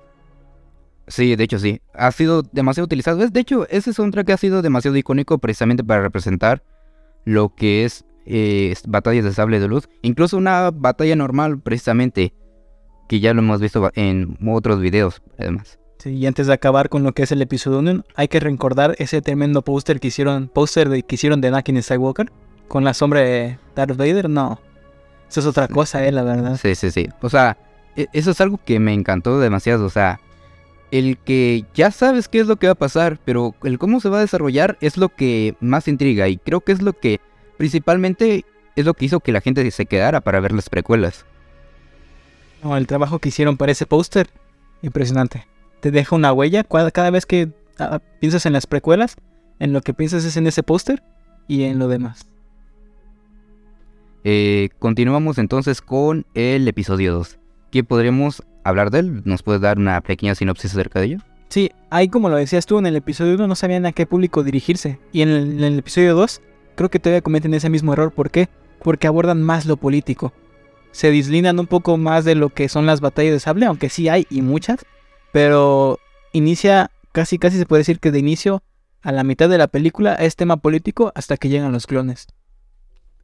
Sí, 1.08 1.36
de 1.36 1.44
hecho 1.44 1.60
sí. 1.60 1.80
Ha 1.94 2.12
sido 2.12 2.42
demasiado 2.42 2.86
utilizado. 2.86 3.18
De 3.28 3.40
hecho, 3.40 3.68
ese 3.70 3.94
soundtrack 3.94 4.32
ha 4.32 4.38
sido 4.38 4.64
demasiado 4.64 4.98
icónico 4.98 5.38
precisamente 5.38 5.84
para 5.84 6.02
representar 6.02 6.64
lo 7.24 7.54
que 7.54 7.86
es 7.86 8.04
eh, 8.26 8.74
batallas 8.88 9.24
de 9.24 9.34
sable 9.34 9.60
de 9.60 9.68
luz. 9.68 9.88
Incluso 10.02 10.36
una 10.36 10.72
batalla 10.72 11.16
normal, 11.16 11.60
precisamente, 11.60 12.34
que 13.08 13.20
ya 13.20 13.36
lo 13.36 13.42
hemos 13.42 13.62
visto 13.62 13.92
en 13.94 14.40
otros 14.48 14.80
videos, 14.80 15.22
además. 15.38 15.78
Sí, 16.00 16.12
y 16.16 16.26
antes 16.26 16.48
de 16.48 16.54
acabar 16.54 16.90
con 16.90 17.04
lo 17.04 17.14
que 17.14 17.24
es 17.24 17.32
el 17.32 17.44
episodio 17.44 17.80
1, 17.80 18.04
hay 18.16 18.28
que 18.28 18.40
recordar 18.40 18.96
ese 18.98 19.22
tremendo 19.22 19.62
póster 19.62 20.00
que 20.00 20.08
hicieron, 20.08 20.48
póster 20.48 21.04
que 21.04 21.16
hicieron 21.16 21.42
de 21.42 21.50
Anakin 21.50 21.82
Skywalker 21.84 22.32
con 22.68 22.84
la 22.84 22.94
sombra 22.94 23.22
de 23.22 23.58
Darth 23.76 23.96
Vader. 23.96 24.30
No, 24.30 24.60
eso 25.30 25.40
es 25.40 25.46
otra 25.46 25.68
cosa, 25.68 26.06
eh, 26.06 26.12
la 26.12 26.24
verdad. 26.24 26.58
Sí, 26.62 26.76
sí, 26.76 26.92
sí. 26.92 27.10
O 27.22 27.30
sea, 27.30 27.58
e, 27.96 28.08
eso 28.14 28.32
es 28.32 28.42
algo 28.42 28.60
que 28.64 28.80
me 28.80 28.94
encantó 28.94 29.40
demasiado. 29.40 29.86
O 29.86 29.90
sea, 29.90 30.20
el 30.92 31.18
que 31.18 31.66
ya 31.74 31.92
sabes 31.92 32.28
qué 32.28 32.40
es 32.40 32.48
lo 32.48 32.58
que 32.58 32.68
va 32.68 32.74
a 32.74 32.76
pasar, 32.76 33.20
pero 33.26 33.56
el 33.64 33.80
cómo 33.80 34.00
se 34.00 34.10
va 34.10 34.18
a 34.18 34.22
desarrollar 34.22 34.78
es 34.82 34.98
lo 34.98 35.10
que 35.10 35.56
más 35.60 35.88
intriga 35.88 36.28
y 36.28 36.38
creo 36.38 36.62
que 36.62 36.72
es 36.72 36.82
lo 36.82 36.94
que 36.94 37.20
principalmente 37.58 38.46
es 38.76 38.86
lo 38.86 38.94
que 38.94 39.06
hizo 39.06 39.20
que 39.20 39.32
la 39.32 39.42
gente 39.42 39.70
se 39.72 39.86
quedara 39.86 40.22
para 40.22 40.40
ver 40.40 40.52
las 40.52 40.70
precuelas. 40.70 41.26
No, 42.64 42.78
el 42.78 42.88
trabajo 42.88 43.20
que 43.20 43.30
hicieron 43.30 43.58
para 43.58 43.72
ese 43.72 43.86
póster, 43.86 44.30
impresionante. 44.82 45.46
Te 45.82 45.92
deja 45.92 46.16
una 46.16 46.34
huella 46.34 46.64
cada, 46.64 47.10
vez 47.10 47.26
que 47.26 47.50
ah, 47.80 48.00
piensas 48.20 48.46
en 48.46 48.54
las 48.54 48.66
precuelas, 48.66 49.16
en 49.60 49.72
lo 49.74 49.82
que 49.82 49.94
piensas 49.94 50.26
es 50.26 50.38
en 50.38 50.48
ese 50.48 50.64
póster 50.64 51.04
y 51.48 51.64
en 51.64 51.80
lo 51.80 51.88
demás. 51.88 52.26
Eh, 54.28 54.70
continuamos 54.80 55.38
entonces 55.38 55.82
con 55.82 56.26
el 56.34 56.68
episodio 56.68 57.14
2. 57.14 57.38
¿Qué 57.70 57.84
podríamos 57.84 58.42
hablar 58.64 58.90
de 58.90 59.00
él? 59.00 59.22
¿Nos 59.24 59.44
puedes 59.44 59.62
dar 59.62 59.78
una 59.78 60.02
pequeña 60.02 60.34
sinopsis 60.34 60.72
acerca 60.72 61.00
de 61.00 61.06
ello? 61.06 61.18
Sí, 61.50 61.70
ahí 61.92 62.10
como 62.10 62.30
lo 62.30 62.36
decías 62.36 62.66
tú, 62.66 62.80
en 62.80 62.88
el 62.88 62.96
episodio 62.96 63.36
1 63.36 63.48
no 63.48 63.54
sabían 63.54 63.86
a 63.86 63.92
qué 63.92 64.08
público 64.08 64.44
dirigirse. 64.44 64.98
Y 65.12 65.22
en 65.22 65.30
el, 65.30 65.78
episodio 65.78 66.16
2 66.16 66.42
creo 66.74 66.90
que 66.90 66.98
todavía 66.98 67.22
cometen 67.22 67.54
ese 67.54 67.70
mismo 67.70 67.94
error. 67.94 68.12
¿Por 68.12 68.32
qué? 68.32 68.50
Porque 68.82 69.06
abordan 69.06 69.44
más 69.44 69.68
lo 69.68 69.78
político. 69.78 70.34
Se 70.90 71.12
dislinan 71.12 71.60
un 71.60 71.68
poco 71.68 71.96
más 71.98 72.26
de 72.26 72.34
lo 72.34 72.50
que 72.50 72.68
son 72.68 72.88
las 72.88 73.02
batallas 73.02 73.34
de 73.34 73.40
sable, 73.40 73.68
aunque 73.68 73.90
sí 73.90 74.10
hay 74.10 74.26
y 74.32 74.42
muchas. 74.42 74.88
Pero 75.34 76.00
inicia, 76.34 76.90
casi 77.12 77.38
casi 77.38 77.60
se 77.60 77.68
puede 77.68 77.82
decir 77.82 78.00
que 78.00 78.10
de 78.10 78.18
inicio 78.18 78.64
a 79.04 79.12
la 79.12 79.24
mitad 79.24 79.50
de 79.50 79.60
la 79.60 79.68
película 79.68 80.16
es 80.16 80.36
tema 80.36 80.58
político 80.58 81.12
hasta 81.14 81.38
que 81.38 81.50
llegan 81.50 81.74
los 81.74 81.86
clones. 81.86 82.26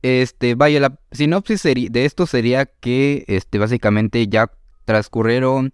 Este, 0.01 0.56
vaya, 0.56 0.80
la 0.80 1.00
sinopsis 1.12 1.63
de 1.63 2.06
esto 2.06 2.25
sería 2.25 2.65
que, 2.65 3.24
este, 3.27 3.59
básicamente 3.59 4.27
ya 4.27 4.51
transcurrieron 4.86 5.74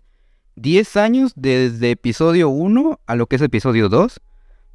10 0.56 0.98
años 0.98 1.34
desde 1.36 1.92
episodio 1.92 2.50
1 2.50 3.00
a 3.06 3.16
lo 3.16 3.28
que 3.28 3.38
es 3.38 3.42
episodio 3.42 3.90
2. 3.90 4.20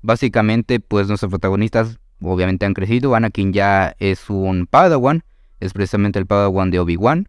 Básicamente, 0.01 0.81
pues 0.81 1.09
nuestros 1.09 1.31
protagonistas 1.31 1.99
obviamente 2.21 2.67
han 2.67 2.75
crecido. 2.75 3.15
Anakin 3.15 3.53
ya 3.53 3.95
es 3.99 4.31
un 4.31 4.67
Padawan, 4.67 5.25
es 5.61 5.73
precisamente 5.73 6.19
el 6.19 6.27
Padawan 6.27 6.71
de 6.71 6.79
Obi-Wan. 6.79 7.29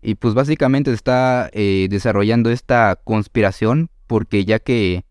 Y 0.00 0.14
pues 0.14 0.34
básicamente 0.34 0.92
está 0.92 1.50
eh, 1.52 1.88
desarrollando 1.90 2.50
esta 2.50 2.98
conspiración 3.02 3.90
porque 4.06 4.44
ya 4.44 4.58
que 4.58 5.04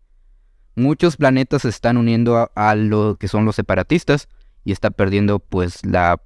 muchos 0.74 1.16
planetas 1.16 1.62
se 1.62 1.68
están 1.68 1.96
uniendo 1.96 2.50
a 2.54 2.74
lo 2.74 3.16
que 3.16 3.28
son 3.28 3.44
los 3.44 3.56
separatistas, 3.56 4.28
y 4.64 4.72
está 4.72 4.90
perdiendo 4.90 5.38
pues 5.38 5.84
la, 5.84 6.20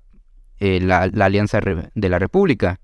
eh, 0.58 0.80
la, 0.80 1.02
alianza 1.02 1.60
de 1.60 2.08
la 2.08 2.18
República. 2.18 2.80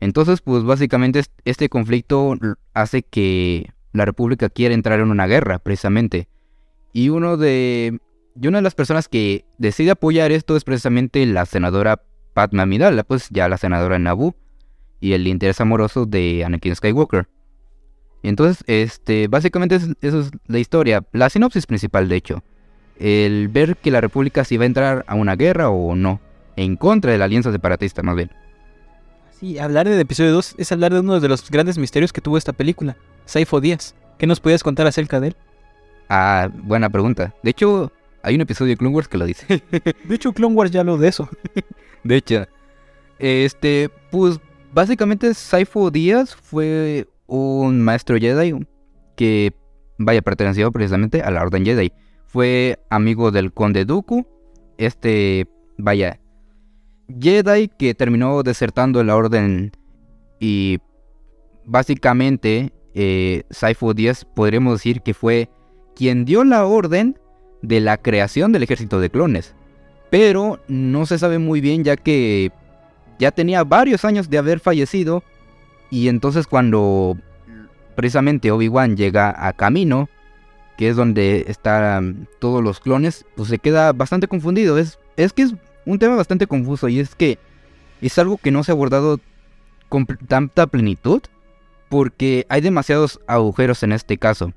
Entonces 0.00 0.40
pues 0.40 0.62
básicamente 0.64 1.22
este 1.44 1.68
conflicto 1.68 2.34
hace 2.74 3.02
que 3.02 3.72
la 3.92 4.04
República 4.04 4.48
quiera 4.48 4.74
entrar 4.74 5.00
en 5.00 5.10
una 5.10 5.26
guerra 5.26 5.58
precisamente. 5.58 6.28
Y 6.92 7.08
uno 7.08 7.36
de... 7.36 7.98
Y 8.38 8.48
una 8.48 8.58
de 8.58 8.62
las 8.62 8.74
personas 8.74 9.08
que 9.08 9.46
decide 9.56 9.92
apoyar 9.92 10.30
esto 10.30 10.56
es 10.56 10.64
precisamente 10.64 11.24
la 11.24 11.46
senadora 11.46 12.02
Padma 12.34 12.64
Amidala, 12.64 13.02
pues 13.02 13.28
ya 13.30 13.48
la 13.48 13.56
senadora 13.56 13.98
Naboo 13.98 14.36
y 15.00 15.12
el 15.12 15.26
interés 15.26 15.58
amoroso 15.62 16.04
de 16.04 16.44
Anakin 16.44 16.76
Skywalker. 16.76 17.28
Entonces, 18.22 18.62
este, 18.66 19.28
básicamente 19.28 19.76
eso 19.76 20.20
es 20.20 20.30
la 20.46 20.58
historia, 20.58 21.06
la 21.12 21.30
sinopsis 21.30 21.66
principal 21.66 22.10
de 22.10 22.16
hecho 22.16 22.42
el 22.98 23.48
ver 23.48 23.76
que 23.76 23.90
la 23.90 24.00
República 24.00 24.44
si 24.44 24.56
va 24.56 24.64
a 24.64 24.66
entrar 24.66 25.04
a 25.06 25.14
una 25.14 25.36
guerra 25.36 25.70
o 25.70 25.94
no, 25.94 26.20
en 26.56 26.76
contra 26.76 27.12
de 27.12 27.18
la 27.18 27.26
alianza 27.26 27.52
separatista 27.52 28.02
más 28.02 28.16
bien. 28.16 28.30
Sí, 29.38 29.58
hablar 29.58 29.88
del 29.88 30.00
episodio 30.00 30.32
2 30.32 30.54
es 30.56 30.72
hablar 30.72 30.94
de 30.94 31.00
uno 31.00 31.20
de 31.20 31.28
los 31.28 31.50
grandes 31.50 31.76
misterios 31.76 32.12
que 32.12 32.22
tuvo 32.22 32.38
esta 32.38 32.54
película, 32.54 32.96
Saifo 33.26 33.60
Díaz. 33.60 33.94
¿Qué 34.18 34.26
nos 34.26 34.40
podías 34.40 34.62
contar 34.62 34.86
acerca 34.86 35.20
de 35.20 35.28
él? 35.28 35.36
Ah, 36.08 36.48
buena 36.54 36.88
pregunta. 36.88 37.34
De 37.42 37.50
hecho, 37.50 37.92
hay 38.22 38.34
un 38.34 38.40
episodio 38.40 38.70
de 38.70 38.76
Clone 38.78 38.94
Wars 38.94 39.08
que 39.08 39.18
lo 39.18 39.26
dice. 39.26 39.62
de 40.04 40.14
hecho, 40.14 40.32
Clone 40.32 40.54
Wars 40.54 40.70
ya 40.70 40.84
lo 40.84 40.96
de 40.96 41.08
eso. 41.08 41.28
de 42.02 42.16
hecho, 42.16 42.46
este, 43.18 43.90
pues 44.10 44.40
básicamente 44.72 45.34
Saifo 45.34 45.90
Díaz 45.90 46.34
fue 46.34 47.06
un 47.26 47.82
maestro 47.82 48.16
Jedi 48.16 48.54
que, 49.16 49.52
vaya, 49.98 50.22
perteneció 50.22 50.72
precisamente 50.72 51.20
a 51.20 51.30
la 51.30 51.42
Orden 51.42 51.66
Jedi 51.66 51.92
fue 52.26 52.78
amigo 52.90 53.30
del 53.30 53.52
conde 53.52 53.84
Dooku, 53.84 54.26
este, 54.78 55.46
vaya, 55.78 56.20
Jedi 57.20 57.68
que 57.68 57.94
terminó 57.94 58.42
desertando 58.42 59.02
la 59.04 59.16
orden 59.16 59.72
y 60.40 60.78
básicamente 61.64 62.72
eh, 62.94 63.44
Saifu 63.50 63.94
10 63.94 64.24
podríamos 64.34 64.74
decir 64.74 65.02
que 65.02 65.14
fue 65.14 65.48
quien 65.94 66.24
dio 66.24 66.44
la 66.44 66.66
orden 66.66 67.18
de 67.62 67.80
la 67.80 67.96
creación 67.96 68.52
del 68.52 68.64
ejército 68.64 69.00
de 69.00 69.10
clones. 69.10 69.54
pero 70.10 70.60
no 70.68 71.06
se 71.06 71.18
sabe 71.18 71.38
muy 71.38 71.60
bien 71.60 71.84
ya 71.84 71.96
que 71.96 72.50
ya 73.18 73.30
tenía 73.30 73.64
varios 73.64 74.04
años 74.04 74.28
de 74.28 74.38
haber 74.38 74.60
fallecido 74.60 75.22
y 75.90 76.08
entonces 76.08 76.46
cuando 76.46 77.16
precisamente 77.94 78.50
Obi-Wan 78.50 78.96
llega 78.96 79.34
a 79.46 79.52
Camino, 79.52 80.08
que 80.76 80.88
es 80.88 80.96
donde 80.96 81.44
están 81.48 82.28
todos 82.38 82.62
los 82.62 82.80
clones, 82.80 83.24
pues 83.34 83.48
se 83.48 83.58
queda 83.58 83.92
bastante 83.92 84.28
confundido. 84.28 84.78
Es, 84.78 84.98
es 85.16 85.32
que 85.32 85.42
es 85.42 85.54
un 85.84 85.98
tema 85.98 86.16
bastante 86.16 86.46
confuso 86.46 86.88
y 86.88 87.00
es 87.00 87.14
que 87.14 87.38
es 88.00 88.18
algo 88.18 88.36
que 88.36 88.50
no 88.50 88.62
se 88.64 88.72
ha 88.72 88.74
abordado 88.74 89.20
con 89.88 90.06
tanta 90.06 90.66
plenitud 90.66 91.22
porque 91.88 92.46
hay 92.48 92.60
demasiados 92.60 93.20
agujeros 93.26 93.82
en 93.82 93.92
este 93.92 94.18
caso. 94.18 94.52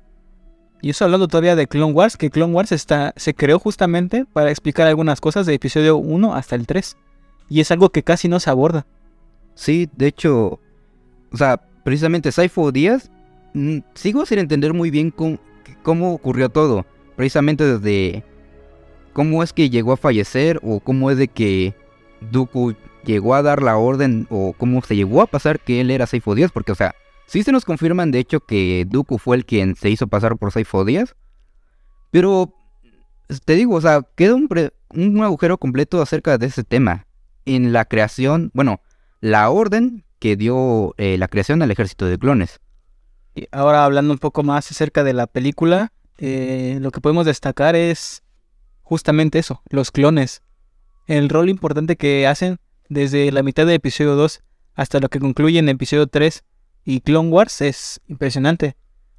Y 0.82 0.90
eso 0.90 1.04
hablando 1.04 1.28
todavía 1.28 1.56
de 1.56 1.66
Clone 1.66 1.92
Wars, 1.92 2.16
que 2.16 2.30
Clone 2.30 2.54
Wars 2.54 2.72
está, 2.72 3.12
se 3.16 3.34
creó 3.34 3.58
justamente 3.58 4.24
para 4.24 4.50
explicar 4.50 4.86
algunas 4.86 5.20
cosas 5.20 5.46
de 5.46 5.54
episodio 5.54 5.96
1 5.96 6.34
hasta 6.34 6.56
el 6.56 6.66
3. 6.66 6.96
Y 7.48 7.60
es 7.60 7.70
algo 7.70 7.90
que 7.90 8.02
casi 8.02 8.28
no 8.28 8.40
se 8.40 8.50
aborda. 8.50 8.86
Sí, 9.54 9.90
de 9.94 10.06
hecho, 10.06 10.58
o 11.32 11.36
sea, 11.36 11.60
precisamente 11.84 12.32
Saifo 12.32 12.72
Díaz, 12.72 13.10
mm, 13.52 13.78
sigo 13.94 14.24
sin 14.24 14.38
entender 14.38 14.72
muy 14.72 14.90
bien 14.90 15.10
cómo, 15.10 15.38
cómo 15.82 16.12
ocurrió 16.12 16.48
todo. 16.48 16.86
Precisamente 17.16 17.64
desde 17.64 18.24
cómo 19.12 19.42
es 19.42 19.52
que 19.52 19.70
llegó 19.70 19.92
a 19.92 19.96
fallecer 19.96 20.60
o 20.62 20.80
cómo 20.80 21.10
es 21.10 21.18
de 21.18 21.28
que 21.28 21.74
Dooku 22.30 22.74
llegó 23.04 23.34
a 23.34 23.42
dar 23.42 23.62
la 23.62 23.76
orden 23.76 24.26
o 24.30 24.54
cómo 24.56 24.82
se 24.82 24.96
llegó 24.96 25.22
a 25.22 25.26
pasar 25.26 25.60
que 25.60 25.80
él 25.80 25.90
era 25.90 26.06
Saifo 26.06 26.34
Díaz, 26.34 26.52
porque 26.52 26.72
o 26.72 26.74
sea, 26.74 26.94
Sí 27.30 27.44
se 27.44 27.52
nos 27.52 27.64
confirman 27.64 28.10
de 28.10 28.18
hecho 28.18 28.40
que 28.40 28.84
Dooku 28.88 29.16
fue 29.16 29.36
el 29.36 29.44
quien 29.46 29.76
se 29.76 29.88
hizo 29.88 30.08
pasar 30.08 30.36
por 30.36 30.50
Saifo 30.50 30.84
Díaz. 30.84 31.14
Pero 32.10 32.52
te 33.44 33.54
digo, 33.54 33.76
o 33.76 33.80
sea, 33.80 34.02
queda 34.16 34.34
un, 34.34 34.48
un, 34.88 35.22
agujero 35.22 35.56
completo 35.56 36.02
acerca 36.02 36.38
de 36.38 36.46
ese 36.46 36.64
tema. 36.64 37.06
En 37.44 37.72
la 37.72 37.84
creación, 37.84 38.50
bueno, 38.52 38.80
la 39.20 39.48
orden 39.48 40.04
que 40.18 40.34
dio 40.34 40.92
eh, 40.98 41.18
la 41.18 41.28
creación 41.28 41.60
del 41.60 41.70
ejército 41.70 42.06
de 42.06 42.18
clones. 42.18 42.58
Y 43.34 43.46
ahora 43.52 43.84
hablando 43.84 44.12
un 44.12 44.18
poco 44.18 44.42
más 44.42 44.70
acerca 44.70 45.04
de 45.04 45.12
la 45.12 45.26
película, 45.26 45.92
eh, 46.18 46.78
lo 46.80 46.90
que 46.90 47.00
podemos 47.00 47.26
destacar 47.26 47.76
es 47.76 48.22
justamente 48.82 49.38
eso, 49.38 49.62
los 49.70 49.90
clones. 49.90 50.42
El 51.06 51.28
rol 51.28 51.48
importante 51.48 51.96
que 51.96 52.26
hacen 52.26 52.58
desde 52.88 53.30
la 53.32 53.42
mitad 53.42 53.66
del 53.66 53.76
episodio 53.76 54.16
2 54.16 54.42
hasta 54.74 55.00
lo 55.00 55.08
que 55.08 55.20
concluye 55.20 55.58
en 55.58 55.68
episodio 55.68 56.06
3 56.06 56.44
y 56.84 57.00
Clone 57.00 57.30
Wars 57.30 57.60
es 57.60 58.00
impresionante. 58.08 58.76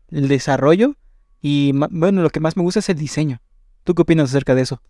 El 0.10 0.27
desarrollo 0.27 0.96
y 1.41 1.72
bueno, 1.74 2.22
lo 2.22 2.30
que 2.30 2.39
más 2.39 2.56
me 2.56 2.63
gusta 2.63 2.80
es 2.80 2.89
el 2.89 2.98
diseño. 2.98 3.41
¿Tú 3.84 3.96
qué 3.96 4.03
opinas 4.03 4.30
acerca 4.30 4.56
de 4.56 4.62
eso? 4.62 4.82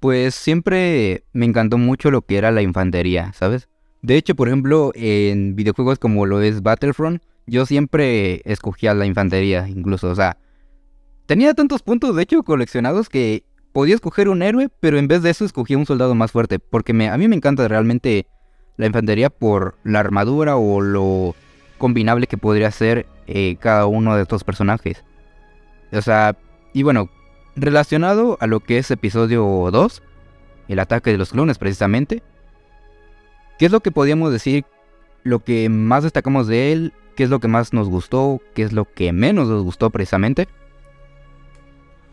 Pues 0.00 0.34
siempre 0.34 1.24
me 1.32 1.44
encantó 1.44 1.78
mucho 1.78 2.10
lo 2.10 2.22
que 2.22 2.38
era 2.38 2.50
la 2.50 2.62
infantería, 2.62 3.32
¿sabes? 3.34 3.68
De 4.02 4.16
hecho, 4.16 4.34
por 4.34 4.48
ejemplo, 4.48 4.92
en 4.94 5.54
videojuegos 5.54 5.98
como 5.98 6.24
lo 6.26 6.40
es 6.40 6.62
Battlefront, 6.62 7.22
yo 7.50 7.66
siempre 7.66 8.42
escogía 8.44 8.94
la 8.94 9.06
infantería, 9.06 9.68
incluso, 9.68 10.08
o 10.08 10.14
sea, 10.14 10.38
tenía 11.26 11.52
tantos 11.52 11.82
puntos, 11.82 12.14
de 12.14 12.22
hecho, 12.22 12.44
coleccionados 12.44 13.08
que 13.08 13.44
podía 13.72 13.96
escoger 13.96 14.28
un 14.28 14.42
héroe, 14.42 14.68
pero 14.80 14.98
en 14.98 15.08
vez 15.08 15.22
de 15.22 15.30
eso 15.30 15.44
escogía 15.44 15.76
un 15.76 15.84
soldado 15.84 16.14
más 16.14 16.30
fuerte, 16.30 16.60
porque 16.60 16.92
me, 16.92 17.08
a 17.08 17.18
mí 17.18 17.26
me 17.26 17.34
encanta 17.34 17.66
realmente 17.66 18.28
la 18.76 18.86
infantería 18.86 19.30
por 19.30 19.76
la 19.82 19.98
armadura 19.98 20.56
o 20.56 20.80
lo 20.80 21.34
combinable 21.76 22.28
que 22.28 22.38
podría 22.38 22.70
ser 22.70 23.06
eh, 23.26 23.56
cada 23.58 23.86
uno 23.86 24.14
de 24.14 24.22
estos 24.22 24.44
personajes. 24.44 25.02
O 25.92 26.02
sea, 26.02 26.36
y 26.72 26.84
bueno, 26.84 27.10
relacionado 27.56 28.38
a 28.40 28.46
lo 28.46 28.60
que 28.60 28.78
es 28.78 28.90
episodio 28.92 29.70
2, 29.72 30.02
el 30.68 30.78
ataque 30.78 31.10
de 31.10 31.18
los 31.18 31.30
clones 31.30 31.58
precisamente, 31.58 32.22
¿qué 33.58 33.66
es 33.66 33.72
lo 33.72 33.80
que 33.80 33.90
podríamos 33.90 34.30
decir? 34.30 34.64
Lo 35.24 35.40
que 35.40 35.68
más 35.68 36.04
destacamos 36.04 36.46
de 36.46 36.72
él, 36.72 36.92
qué 37.20 37.24
es 37.24 37.30
lo 37.30 37.38
que 37.38 37.48
más 37.48 37.74
nos 37.74 37.90
gustó, 37.90 38.40
qué 38.54 38.62
es 38.62 38.72
lo 38.72 38.86
que 38.86 39.12
menos 39.12 39.46
nos 39.46 39.62
gustó 39.62 39.90
precisamente. 39.90 40.48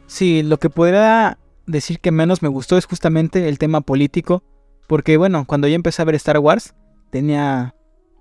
Sí, 0.05 0.43
lo 0.43 0.59
que 0.59 0.69
podría 0.69 1.37
decir 1.65 2.01
que 2.01 2.11
menos 2.11 2.41
me 2.41 2.49
gustó 2.49 2.77
es 2.77 2.85
justamente 2.85 3.47
el 3.47 3.57
tema 3.57 3.79
político, 3.79 4.43
porque 4.85 5.15
bueno, 5.15 5.45
cuando 5.47 5.69
yo 5.69 5.75
empecé 5.75 6.01
a 6.01 6.05
ver 6.05 6.15
Star 6.15 6.39
Wars, 6.39 6.75
tenía 7.09 7.73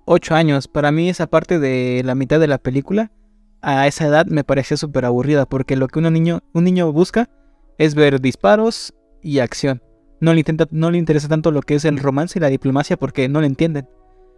8 0.05 0.33
años. 0.33 0.69
Para 0.69 0.93
mí 0.93 1.09
esa 1.09 1.27
parte 1.27 1.59
de 1.59 2.03
la 2.05 2.15
mitad 2.15 2.39
de 2.39 2.47
la 2.47 2.57
película, 2.57 3.11
a 3.61 3.85
esa 3.85 4.07
edad 4.07 4.25
me 4.25 4.45
parecía 4.45 4.77
súper 4.77 5.03
aburrida, 5.03 5.45
porque 5.45 5.75
lo 5.75 5.89
que 5.89 5.99
un 5.99 6.13
niño, 6.13 6.39
un 6.53 6.63
niño 6.63 6.93
busca 6.93 7.29
es 7.77 7.95
ver 7.95 8.21
disparos 8.21 8.93
y 9.21 9.39
acción. 9.39 9.83
No 10.21 10.33
le, 10.33 10.39
intenta, 10.39 10.69
no 10.71 10.89
le 10.89 10.99
interesa 10.99 11.27
tanto 11.27 11.51
lo 11.51 11.63
que 11.63 11.75
es 11.75 11.83
el 11.83 11.99
romance 11.99 12.39
y 12.39 12.41
la 12.41 12.47
diplomacia 12.47 12.95
porque 12.95 13.27
no 13.27 13.41
lo 13.41 13.45
entienden. 13.45 13.89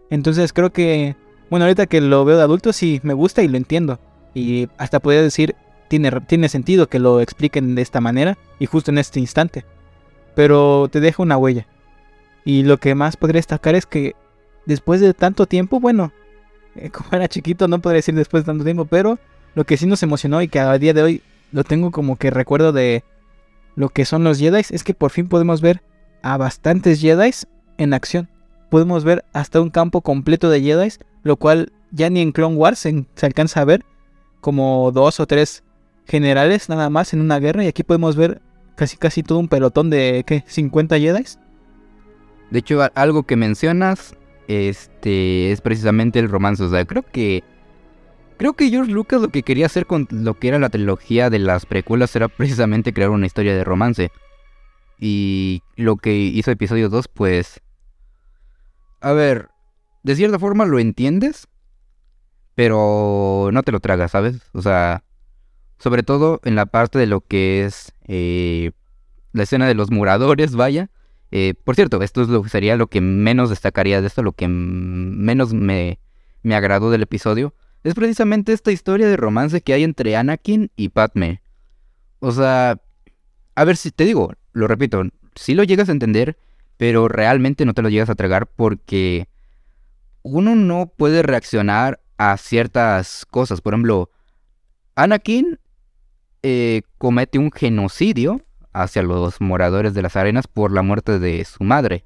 Entonces 0.09 0.51
creo 0.51 0.73
que, 0.73 1.15
bueno, 1.49 1.65
ahorita 1.65 1.87
que 1.87 2.01
lo 2.01 2.25
veo 2.25 2.37
de 2.37 2.43
adulto 2.43 2.73
sí 2.73 2.99
me 3.03 3.13
gusta 3.13 3.41
y 3.41 3.47
lo 3.47 3.57
entiendo. 3.57 3.99
Y 4.33 4.69
hasta 4.77 4.99
podría 4.99 5.21
decir, 5.21 5.55
tiene, 5.87 6.11
tiene 6.21 6.49
sentido 6.49 6.87
que 6.87 6.99
lo 6.99 7.19
expliquen 7.19 7.75
de 7.75 7.81
esta 7.81 8.01
manera 8.01 8.37
y 8.59 8.67
justo 8.67 8.91
en 8.91 8.99
este 8.99 9.19
instante. 9.19 9.65
Pero 10.35 10.87
te 10.91 10.99
deja 10.99 11.23
una 11.23 11.37
huella. 11.37 11.67
Y 12.45 12.63
lo 12.63 12.77
que 12.77 12.95
más 12.95 13.17
podría 13.17 13.39
destacar 13.39 13.75
es 13.75 13.85
que 13.85 14.15
después 14.65 15.01
de 15.01 15.13
tanto 15.13 15.45
tiempo, 15.45 15.79
bueno, 15.79 16.11
eh, 16.75 16.89
como 16.91 17.09
era 17.11 17.27
chiquito, 17.27 17.67
no 17.67 17.79
podría 17.79 17.97
decir 17.97 18.15
después 18.15 18.43
de 18.43 18.47
tanto 18.47 18.63
tiempo, 18.63 18.85
pero 18.85 19.19
lo 19.55 19.65
que 19.65 19.77
sí 19.77 19.85
nos 19.85 20.03
emocionó 20.03 20.41
y 20.41 20.47
que 20.47 20.59
a 20.59 20.77
día 20.77 20.93
de 20.93 21.01
hoy 21.01 21.21
lo 21.51 21.63
tengo 21.63 21.91
como 21.91 22.15
que 22.15 22.29
recuerdo 22.29 22.71
de 22.71 23.03
lo 23.75 23.89
que 23.89 24.05
son 24.05 24.23
los 24.23 24.39
Jedi 24.39 24.61
es 24.69 24.83
que 24.83 24.93
por 24.93 25.11
fin 25.11 25.27
podemos 25.27 25.61
ver 25.61 25.81
a 26.21 26.37
bastantes 26.37 27.01
Jedi 27.01 27.31
en 27.77 27.93
acción. 27.93 28.29
Podemos 28.69 29.03
ver 29.03 29.25
hasta 29.33 29.61
un 29.61 29.71
campo 29.71 30.01
completo 30.01 30.49
de 30.49 30.61
Jedi, 30.61 30.89
lo 31.23 31.37
cual 31.37 31.71
ya 31.91 32.09
ni 32.09 32.21
en 32.21 32.31
Clone 32.31 32.55
Wars 32.55 32.79
se, 32.79 33.05
alcanza 33.21 33.61
a 33.61 33.65
ver, 33.65 33.85
como 34.41 34.91
dos 34.91 35.19
o 35.19 35.27
tres 35.27 35.63
generales 36.05 36.69
nada 36.69 36.89
más 36.89 37.13
en 37.13 37.21
una 37.21 37.39
guerra, 37.39 37.63
y 37.63 37.67
aquí 37.67 37.83
podemos 37.83 38.15
ver 38.15 38.41
casi 38.75 38.97
casi 38.97 39.23
todo 39.23 39.39
un 39.39 39.47
pelotón 39.47 39.89
de 39.89 40.23
¿qué? 40.25 40.43
50 40.47 40.97
Jedi. 40.99 41.23
De 42.49 42.59
hecho, 42.59 42.79
algo 42.95 43.23
que 43.23 43.35
mencionas 43.35 44.15
este 44.47 45.51
es 45.51 45.61
precisamente 45.61 46.19
el 46.19 46.29
romance. 46.29 46.63
O 46.63 46.69
sea, 46.69 46.83
creo 46.85 47.03
que 47.03 47.43
creo 48.37 48.53
que 48.53 48.69
George 48.69 48.91
Lucas 48.91 49.21
lo 49.21 49.29
que 49.29 49.43
quería 49.43 49.67
hacer 49.67 49.85
con 49.85 50.07
lo 50.09 50.39
que 50.39 50.47
era 50.47 50.59
la 50.59 50.69
trilogía 50.69 51.29
de 51.29 51.39
las 51.39 51.65
precuelas 51.65 52.15
era 52.15 52.27
precisamente 52.27 52.93
crear 52.93 53.11
una 53.11 53.27
historia 53.27 53.55
de 53.55 53.63
romance. 53.63 54.11
Y 54.97 55.61
lo 55.75 55.97
que 55.97 56.15
hizo 56.15 56.51
episodio 56.51 56.89
2, 56.89 57.07
pues 57.09 57.61
a 59.01 59.13
ver, 59.13 59.49
de 60.03 60.15
cierta 60.15 60.39
forma 60.39 60.65
lo 60.65 60.79
entiendes, 60.79 61.47
pero 62.55 63.49
no 63.53 63.63
te 63.63 63.71
lo 63.71 63.79
tragas, 63.79 64.11
¿sabes? 64.11 64.41
O 64.53 64.61
sea, 64.61 65.03
sobre 65.77 66.03
todo 66.03 66.41
en 66.43 66.55
la 66.55 66.65
parte 66.65 66.99
de 66.99 67.07
lo 67.07 67.21
que 67.21 67.65
es 67.65 67.93
eh, 68.07 68.71
la 69.31 69.43
escena 69.43 69.67
de 69.67 69.75
los 69.75 69.91
muradores, 69.91 70.55
vaya. 70.55 70.89
Eh, 71.31 71.53
por 71.63 71.75
cierto, 71.75 72.01
esto 72.01 72.21
es 72.21 72.27
lo 72.27 72.43
sería 72.47 72.75
lo 72.75 72.87
que 72.87 73.01
menos 73.01 73.49
destacaría 73.49 74.01
de 74.01 74.07
esto, 74.07 74.23
lo 74.23 74.33
que 74.33 74.47
menos 74.47 75.53
me, 75.53 75.99
me 76.43 76.55
agradó 76.55 76.91
del 76.91 77.03
episodio. 77.03 77.53
Es 77.83 77.93
precisamente 77.93 78.51
esta 78.51 78.71
historia 78.71 79.07
de 79.07 79.15
romance 79.15 79.61
que 79.61 79.73
hay 79.73 79.83
entre 79.83 80.15
Anakin 80.15 80.71
y 80.75 80.89
Padme. 80.89 81.41
O 82.19 82.31
sea, 82.31 82.81
a 83.55 83.63
ver 83.63 83.77
si 83.77 83.91
te 83.91 84.05
digo, 84.05 84.33
lo 84.51 84.67
repito, 84.67 85.03
si 85.35 85.53
lo 85.55 85.63
llegas 85.63 85.87
a 85.87 85.93
entender, 85.93 86.37
pero 86.77 87.07
realmente 87.07 87.65
no 87.65 87.73
te 87.73 87.81
lo 87.81 87.89
llegas 87.89 88.09
a 88.09 88.15
tragar 88.15 88.47
porque 88.47 89.29
uno 90.37 90.55
no 90.55 90.87
puede 90.95 91.23
reaccionar 91.23 91.99
a 92.17 92.37
ciertas 92.37 93.25
cosas. 93.25 93.61
Por 93.61 93.73
ejemplo, 93.73 94.09
Anakin 94.95 95.59
eh, 96.43 96.81
comete 96.97 97.39
un 97.39 97.51
genocidio 97.51 98.41
hacia 98.73 99.01
los 99.01 99.41
moradores 99.41 99.93
de 99.93 100.01
las 100.01 100.15
arenas 100.15 100.47
por 100.47 100.71
la 100.71 100.81
muerte 100.81 101.19
de 101.19 101.43
su 101.45 101.63
madre. 101.63 102.05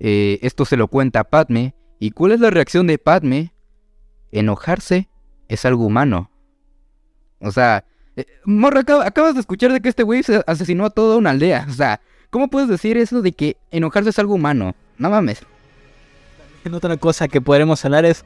Eh, 0.00 0.38
esto 0.42 0.64
se 0.64 0.76
lo 0.76 0.88
cuenta 0.88 1.24
Padme. 1.24 1.74
¿Y 1.98 2.12
cuál 2.12 2.32
es 2.32 2.40
la 2.40 2.50
reacción 2.50 2.86
de 2.86 2.98
Padme? 2.98 3.52
Enojarse 4.30 5.08
es 5.48 5.64
algo 5.64 5.84
humano. 5.86 6.30
O 7.40 7.50
sea, 7.50 7.84
eh, 8.16 8.26
morra, 8.44 8.80
acabas 9.04 9.34
de 9.34 9.40
escuchar 9.40 9.72
de 9.72 9.80
que 9.80 9.88
este 9.88 10.02
güey 10.02 10.22
se 10.22 10.42
asesinó 10.46 10.86
a 10.86 10.90
toda 10.90 11.16
una 11.16 11.30
aldea. 11.30 11.66
O 11.70 11.72
sea, 11.72 12.00
¿cómo 12.30 12.48
puedes 12.48 12.68
decir 12.68 12.96
eso 12.96 13.22
de 13.22 13.32
que 13.32 13.56
enojarse 13.70 14.10
es 14.10 14.18
algo 14.18 14.34
humano? 14.34 14.74
No 14.96 15.10
mames. 15.10 15.44
Otra 16.74 16.96
cosa 16.96 17.28
que 17.28 17.40
podremos 17.40 17.84
hablar 17.84 18.04
es 18.04 18.24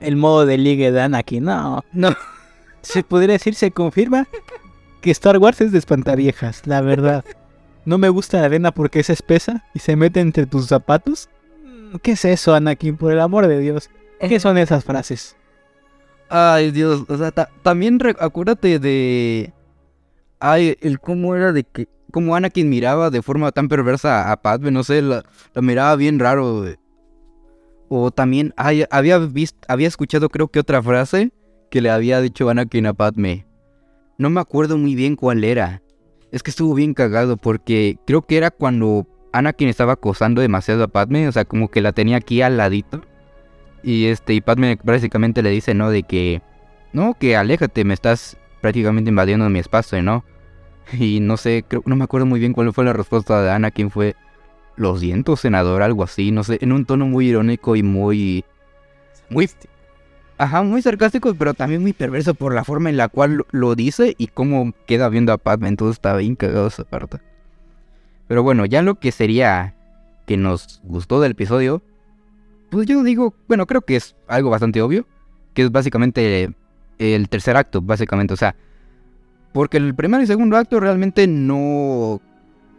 el 0.00 0.16
modo 0.16 0.46
de 0.46 0.58
ligue 0.58 0.92
de 0.92 1.00
Anakin. 1.00 1.44
No, 1.44 1.84
no. 1.92 2.14
Se 2.82 3.02
podría 3.02 3.34
decir, 3.34 3.54
se 3.54 3.70
confirma 3.70 4.26
que 5.00 5.10
Star 5.10 5.38
Wars 5.38 5.60
es 5.60 5.72
de 5.72 5.78
espantaviejas, 5.78 6.66
la 6.66 6.80
verdad. 6.80 7.24
No 7.84 7.98
me 7.98 8.08
gusta 8.08 8.40
la 8.40 8.46
arena 8.46 8.72
porque 8.72 9.00
es 9.00 9.10
espesa 9.10 9.64
y 9.74 9.78
se 9.78 9.96
mete 9.96 10.20
entre 10.20 10.46
tus 10.46 10.66
zapatos. 10.66 11.28
Mm, 11.64 11.96
¿Qué 11.96 12.12
es 12.12 12.24
eso, 12.24 12.54
Anakin? 12.54 12.96
Por 12.96 13.12
el 13.12 13.20
amor 13.20 13.46
de 13.46 13.58
Dios. 13.58 13.90
¿Qué 14.20 14.40
son 14.40 14.56
esas 14.58 14.84
frases? 14.84 15.36
Ay, 16.28 16.70
Dios. 16.70 17.04
O 17.08 17.16
sea, 17.18 17.30
también 17.30 17.98
acuérdate 18.18 18.78
de... 18.78 19.52
Ay, 20.40 20.76
el 20.80 21.00
cómo 21.00 21.34
era 21.34 21.52
de 21.52 21.64
que... 21.64 21.88
cómo 22.10 22.34
Anakin 22.36 22.68
miraba 22.68 23.10
de 23.10 23.22
forma 23.22 23.52
tan 23.52 23.68
perversa 23.68 24.30
a 24.32 24.36
Padme, 24.40 24.70
no 24.70 24.82
sé, 24.84 25.02
la, 25.02 25.24
la 25.54 25.62
miraba 25.62 25.96
bien 25.96 26.18
raro. 26.18 26.60
güey. 26.60 26.76
O 27.88 28.10
también 28.10 28.54
había 28.56 29.18
visto, 29.18 29.58
había 29.68 29.88
escuchado 29.88 30.28
creo 30.28 30.48
que 30.48 30.60
otra 30.60 30.82
frase 30.82 31.32
que 31.70 31.80
le 31.80 31.90
había 31.90 32.20
dicho 32.20 32.48
Anakin 32.48 32.86
a 32.86 32.94
Padme. 32.94 33.46
No 34.18 34.30
me 34.30 34.40
acuerdo 34.40 34.78
muy 34.78 34.94
bien 34.94 35.16
cuál 35.16 35.44
era. 35.44 35.82
Es 36.30 36.42
que 36.42 36.50
estuvo 36.50 36.74
bien 36.74 36.94
cagado 36.94 37.36
porque 37.36 37.98
creo 38.06 38.22
que 38.22 38.36
era 38.36 38.50
cuando 38.50 39.06
Anakin 39.32 39.68
estaba 39.68 39.94
acosando 39.94 40.40
demasiado 40.40 40.84
a 40.84 40.88
Padme, 40.88 41.26
o 41.28 41.32
sea, 41.32 41.44
como 41.44 41.68
que 41.68 41.80
la 41.80 41.92
tenía 41.92 42.16
aquí 42.16 42.42
al 42.42 42.56
ladito. 42.56 43.02
Y 43.82 44.06
este, 44.06 44.34
y 44.34 44.40
Padme 44.40 44.78
básicamente 44.82 45.42
le 45.42 45.50
dice, 45.50 45.74
¿no? 45.74 45.90
De 45.90 46.04
que, 46.04 46.40
no, 46.92 47.14
que 47.14 47.36
aléjate, 47.36 47.84
me 47.84 47.94
estás 47.94 48.36
prácticamente 48.60 49.10
invadiendo 49.10 49.48
mi 49.50 49.58
espacio, 49.58 50.02
¿no? 50.02 50.24
Y 50.92 51.20
no 51.20 51.36
sé, 51.36 51.64
creo, 51.66 51.82
no 51.86 51.96
me 51.96 52.04
acuerdo 52.04 52.26
muy 52.26 52.40
bien 52.40 52.52
cuál 52.52 52.72
fue 52.72 52.84
la 52.84 52.92
respuesta 52.92 53.42
de 53.42 53.50
Anakin, 53.50 53.90
fue, 53.90 54.14
lo 54.76 54.96
siento, 54.98 55.36
senador, 55.36 55.82
algo 55.82 56.02
así, 56.02 56.30
no 56.30 56.44
sé, 56.44 56.58
en 56.60 56.72
un 56.72 56.84
tono 56.84 57.06
muy 57.06 57.28
irónico 57.28 57.76
y 57.76 57.82
muy, 57.82 58.44
muy, 59.28 59.48
ajá, 60.38 60.62
muy 60.62 60.82
sarcástico, 60.82 61.34
pero 61.34 61.54
también 61.54 61.82
muy 61.82 61.92
perverso 61.92 62.34
por 62.34 62.54
la 62.54 62.64
forma 62.64 62.90
en 62.90 62.96
la 62.96 63.08
cual 63.08 63.44
lo, 63.50 63.74
dice 63.74 64.14
y 64.18 64.28
cómo 64.28 64.72
queda 64.86 65.08
viendo 65.08 65.32
a 65.32 65.38
Padme, 65.38 65.68
entonces 65.68 65.96
estaba 65.96 66.18
bien 66.18 66.36
cagado 66.36 66.66
esa 66.66 66.84
parte. 66.84 67.18
Pero 68.26 68.42
bueno, 68.42 68.64
ya 68.64 68.82
lo 68.82 68.96
que 68.96 69.12
sería 69.12 69.74
que 70.26 70.36
nos 70.36 70.80
gustó 70.84 71.20
del 71.20 71.32
episodio, 71.32 71.82
pues 72.70 72.86
yo 72.86 73.02
digo, 73.02 73.34
bueno, 73.46 73.66
creo 73.66 73.82
que 73.82 73.96
es 73.96 74.16
algo 74.26 74.50
bastante 74.50 74.82
obvio, 74.82 75.06
que 75.52 75.62
es 75.62 75.70
básicamente 75.70 76.52
el 76.98 77.28
tercer 77.28 77.56
acto, 77.56 77.80
básicamente, 77.80 78.34
o 78.34 78.36
sea, 78.36 78.56
porque 79.52 79.76
el 79.76 79.94
primer 79.94 80.20
y 80.22 80.26
segundo 80.26 80.56
acto 80.56 80.80
realmente 80.80 81.28
no 81.28 82.20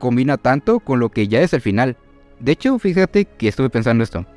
combina 0.05 0.37
tanto 0.37 0.79
con 0.79 0.99
lo 0.99 1.09
que 1.09 1.27
ya 1.27 1.41
es 1.41 1.51
el 1.53 1.61
final. 1.61 1.97
De 2.39 2.51
hecho, 2.51 2.77
fíjate 2.77 3.25
que 3.25 3.47
estuve 3.47 3.71
pensando 3.71 4.03
esto. 4.03 4.27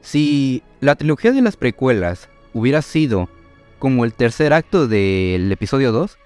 Si 0.00 0.64
la 0.80 0.96
trilogía 0.96 1.30
de 1.30 1.42
las 1.42 1.56
precuelas 1.56 2.28
hubiera 2.54 2.82
sido 2.82 3.28
como 3.78 4.04
el 4.04 4.12
tercer 4.14 4.52
acto 4.52 4.88
del 4.88 5.52
episodio 5.52 5.92
2, 5.92 6.18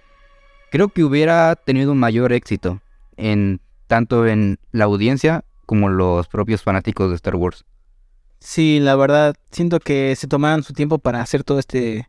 creo 0.71 0.89
que 0.89 1.05
hubiera 1.05 1.55
tenido 1.57 1.93
un 1.93 1.99
mayor 1.99 2.33
éxito 2.33 2.81
en 3.19 3.61
tanto 3.87 4.27
en 4.27 4.59
la 4.73 4.85
audiencia 4.85 5.45
como 5.67 5.91
los 5.91 6.27
propios 6.27 6.63
fanáticos 6.63 7.11
de 7.11 7.17
Star 7.17 7.37
Wars. 7.37 7.67
Sí, 8.39 8.81
la 8.81 8.97
verdad, 8.97 9.35
siento 9.51 9.79
que 9.79 10.17
se 10.17 10.27
tomaron 10.27 10.63
su 10.63 10.73
tiempo 10.73 10.99
para 10.99 11.21
hacer 11.21 11.45
todo 11.45 11.59
este 11.59 12.09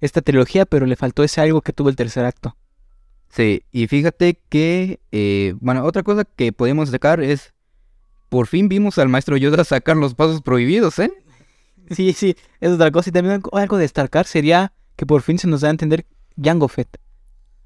esta 0.00 0.22
trilogía, 0.22 0.66
pero 0.66 0.86
le 0.86 0.96
faltó 0.96 1.22
ese 1.22 1.40
algo 1.40 1.62
que 1.62 1.72
tuvo 1.72 1.88
el 1.88 1.94
tercer 1.94 2.24
acto. 2.24 2.56
Sí, 3.34 3.64
y 3.72 3.88
fíjate 3.88 4.40
que, 4.48 5.00
eh, 5.10 5.54
bueno, 5.60 5.84
otra 5.84 6.04
cosa 6.04 6.24
que 6.24 6.52
podemos 6.52 6.90
sacar 6.90 7.20
es, 7.20 7.52
por 8.28 8.46
fin 8.46 8.68
vimos 8.68 8.96
al 8.98 9.08
maestro 9.08 9.36
Yoda 9.36 9.64
sacar 9.64 9.96
los 9.96 10.14
pasos 10.14 10.40
prohibidos, 10.40 11.00
¿eh? 11.00 11.12
Sí, 11.90 12.12
sí, 12.12 12.36
es 12.60 12.70
otra 12.70 12.92
cosa. 12.92 13.10
Y 13.10 13.12
también 13.12 13.34
algo- 13.34 13.56
algo 13.58 13.76
de 13.76 13.82
destacar 13.82 14.26
sería 14.26 14.72
que 14.96 15.04
por 15.04 15.22
fin 15.22 15.38
se 15.38 15.48
nos 15.48 15.62
da 15.62 15.68
a 15.68 15.72
entender 15.72 16.06
Jango 16.40 16.68
Fett. 16.68 16.96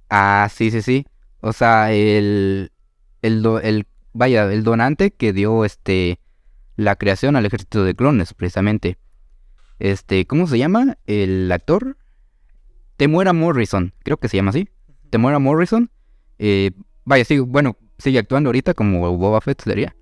Ah, 0.08 0.48
sí, 0.52 0.70
sí, 0.70 0.80
sí. 0.80 1.06
O 1.40 1.52
sea, 1.52 1.92
el, 1.92 2.72
el, 3.20 3.42
do- 3.42 3.60
el, 3.60 3.86
vaya, 4.14 4.50
el 4.50 4.64
donante 4.64 5.10
que 5.10 5.34
dio, 5.34 5.66
este, 5.66 6.18
la 6.76 6.96
creación 6.96 7.36
al 7.36 7.44
ejército 7.44 7.84
de 7.84 7.94
clones, 7.94 8.32
precisamente. 8.32 8.96
Este, 9.78 10.26
¿cómo 10.26 10.46
se 10.46 10.56
llama? 10.58 10.96
El 11.06 11.52
actor. 11.52 11.98
Temuera 12.96 13.32
Morrison, 13.34 13.92
creo 14.02 14.16
que 14.16 14.28
se 14.28 14.38
llama 14.38 14.50
así. 14.50 14.68
Temuera 15.10 15.38
Morrison. 15.38 15.90
Eh, 16.38 16.70
vaya, 17.04 17.24
bueno, 17.46 17.76
sigue 17.98 18.18
actuando 18.18 18.48
ahorita 18.48 18.74
como 18.74 19.16
Boba 19.16 19.40
Fett 19.40 19.62
sería. 19.62 19.94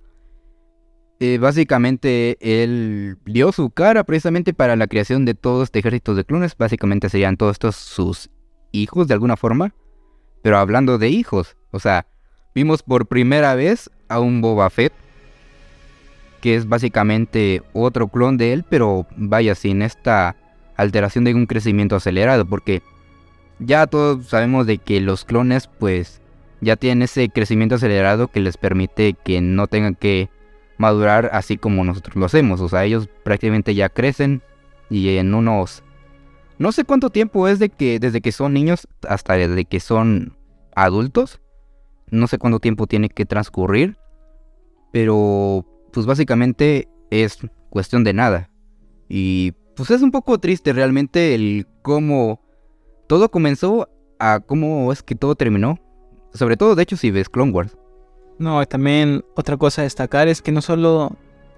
Eh, 1.19 1.39
básicamente, 1.39 2.37
él 2.41 3.17
dio 3.25 3.51
su 3.51 3.71
cara 3.71 4.03
precisamente 4.03 4.53
para 4.53 4.75
la 4.75 4.85
creación 4.85 5.25
de 5.25 5.33
todo 5.33 5.63
este 5.63 5.79
ejército 5.79 6.13
de 6.13 6.25
clones. 6.25 6.55
Básicamente 6.55 7.09
serían 7.09 7.37
todos 7.37 7.53
estos 7.53 7.75
sus 7.75 8.29
hijos 8.71 9.07
de 9.07 9.15
alguna 9.15 9.35
forma. 9.35 9.73
Pero 10.43 10.59
hablando 10.59 10.99
de 10.99 11.09
hijos, 11.09 11.57
o 11.71 11.79
sea, 11.79 12.05
vimos 12.53 12.83
por 12.83 13.07
primera 13.07 13.55
vez 13.55 13.89
a 14.09 14.19
un 14.19 14.41
Boba 14.41 14.69
Fett. 14.69 14.93
Que 16.39 16.55
es 16.55 16.67
básicamente 16.67 17.63
otro 17.73 18.09
clon 18.09 18.37
de 18.37 18.53
él, 18.53 18.63
pero 18.69 19.07
vaya, 19.15 19.55
sin 19.55 19.81
esta 19.81 20.35
alteración 20.75 21.23
de 21.23 21.33
un 21.33 21.47
crecimiento 21.47 21.95
acelerado. 21.95 22.45
Porque 22.45 22.83
ya 23.59 23.87
todos 23.87 24.27
sabemos 24.27 24.67
de 24.67 24.77
que 24.77 25.01
los 25.01 25.25
clones, 25.25 25.67
pues, 25.67 26.21
ya 26.61 26.75
tienen 26.75 27.03
ese 27.03 27.29
crecimiento 27.29 27.75
acelerado 27.75 28.27
que 28.29 28.39
les 28.39 28.57
permite 28.57 29.13
que 29.13 29.41
no 29.41 29.67
tengan 29.67 29.95
que 29.95 30.29
madurar 30.77 31.29
así 31.33 31.57
como 31.57 31.83
nosotros 31.83 32.15
lo 32.15 32.25
hacemos. 32.25 32.61
O 32.61 32.69
sea, 32.69 32.85
ellos 32.85 33.09
prácticamente 33.23 33.75
ya 33.75 33.89
crecen 33.89 34.41
y 34.89 35.17
en 35.17 35.33
unos... 35.33 35.83
No 36.59 36.71
sé 36.71 36.83
cuánto 36.83 37.11
tiempo 37.11 37.47
es 37.47 37.59
de 37.59 37.69
que 37.69 37.99
desde 37.99 38.21
que 38.21 38.31
son 38.31 38.53
niños 38.53 38.87
hasta 39.07 39.35
desde 39.35 39.65
que 39.65 39.79
son 39.79 40.35
adultos. 40.75 41.39
No 42.09 42.25
sé 42.27 42.39
cuánto 42.39 42.59
tiempo 42.59 42.87
tiene 42.87 43.09
que 43.09 43.25
transcurrir. 43.25 43.97
Pero 44.91 45.65
pues 45.91 46.05
básicamente 46.07 46.87
es 47.11 47.37
cuestión 47.69 48.03
de 48.03 48.13
nada. 48.13 48.49
Y 49.07 49.53
pues 49.75 49.91
es 49.91 50.01
un 50.01 50.09
poco 50.09 50.39
triste 50.39 50.73
realmente 50.73 51.35
el 51.35 51.67
cómo 51.83 52.41
todo 53.07 53.29
comenzó 53.29 53.89
a 54.19 54.39
cómo 54.39 54.91
es 54.91 55.01
que 55.01 55.15
todo 55.15 55.35
terminó. 55.35 55.79
Sobre 56.33 56.57
todo, 56.57 56.75
de 56.75 56.83
hecho, 56.83 56.97
si 56.97 57.09
ves 57.09 57.29
Clone 57.29 57.51
Wars. 57.51 57.77
No, 58.37 58.63
también 58.67 59.23
otra 59.35 59.57
cosa 59.57 59.81
a 59.81 59.83
destacar 59.85 60.27
es 60.27 60.41
que 60.41 60.51
no 60.51 60.61
solo 60.61 61.15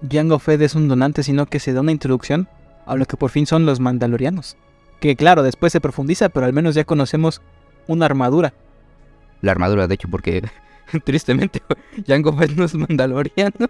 Jango 0.08 0.38
Fett 0.38 0.62
es 0.62 0.74
un 0.74 0.88
donante, 0.88 1.22
sino 1.22 1.46
que 1.46 1.60
se 1.60 1.72
da 1.72 1.80
una 1.80 1.92
introducción 1.92 2.48
a 2.86 2.96
lo 2.96 3.04
que 3.04 3.16
por 3.16 3.30
fin 3.30 3.46
son 3.46 3.66
los 3.66 3.80
mandalorianos. 3.80 4.56
Que 5.00 5.16
claro, 5.16 5.42
después 5.42 5.72
se 5.72 5.80
profundiza, 5.80 6.28
pero 6.28 6.46
al 6.46 6.52
menos 6.52 6.74
ya 6.74 6.84
conocemos 6.84 7.42
una 7.86 8.06
armadura. 8.06 8.54
La 9.42 9.52
armadura, 9.52 9.86
de 9.86 9.94
hecho, 9.94 10.08
porque 10.08 10.42
tristemente 11.04 11.62
Jango 12.06 12.32
Fett 12.32 12.52
no 12.52 12.64
es 12.64 12.74
mandaloriano. 12.74 13.68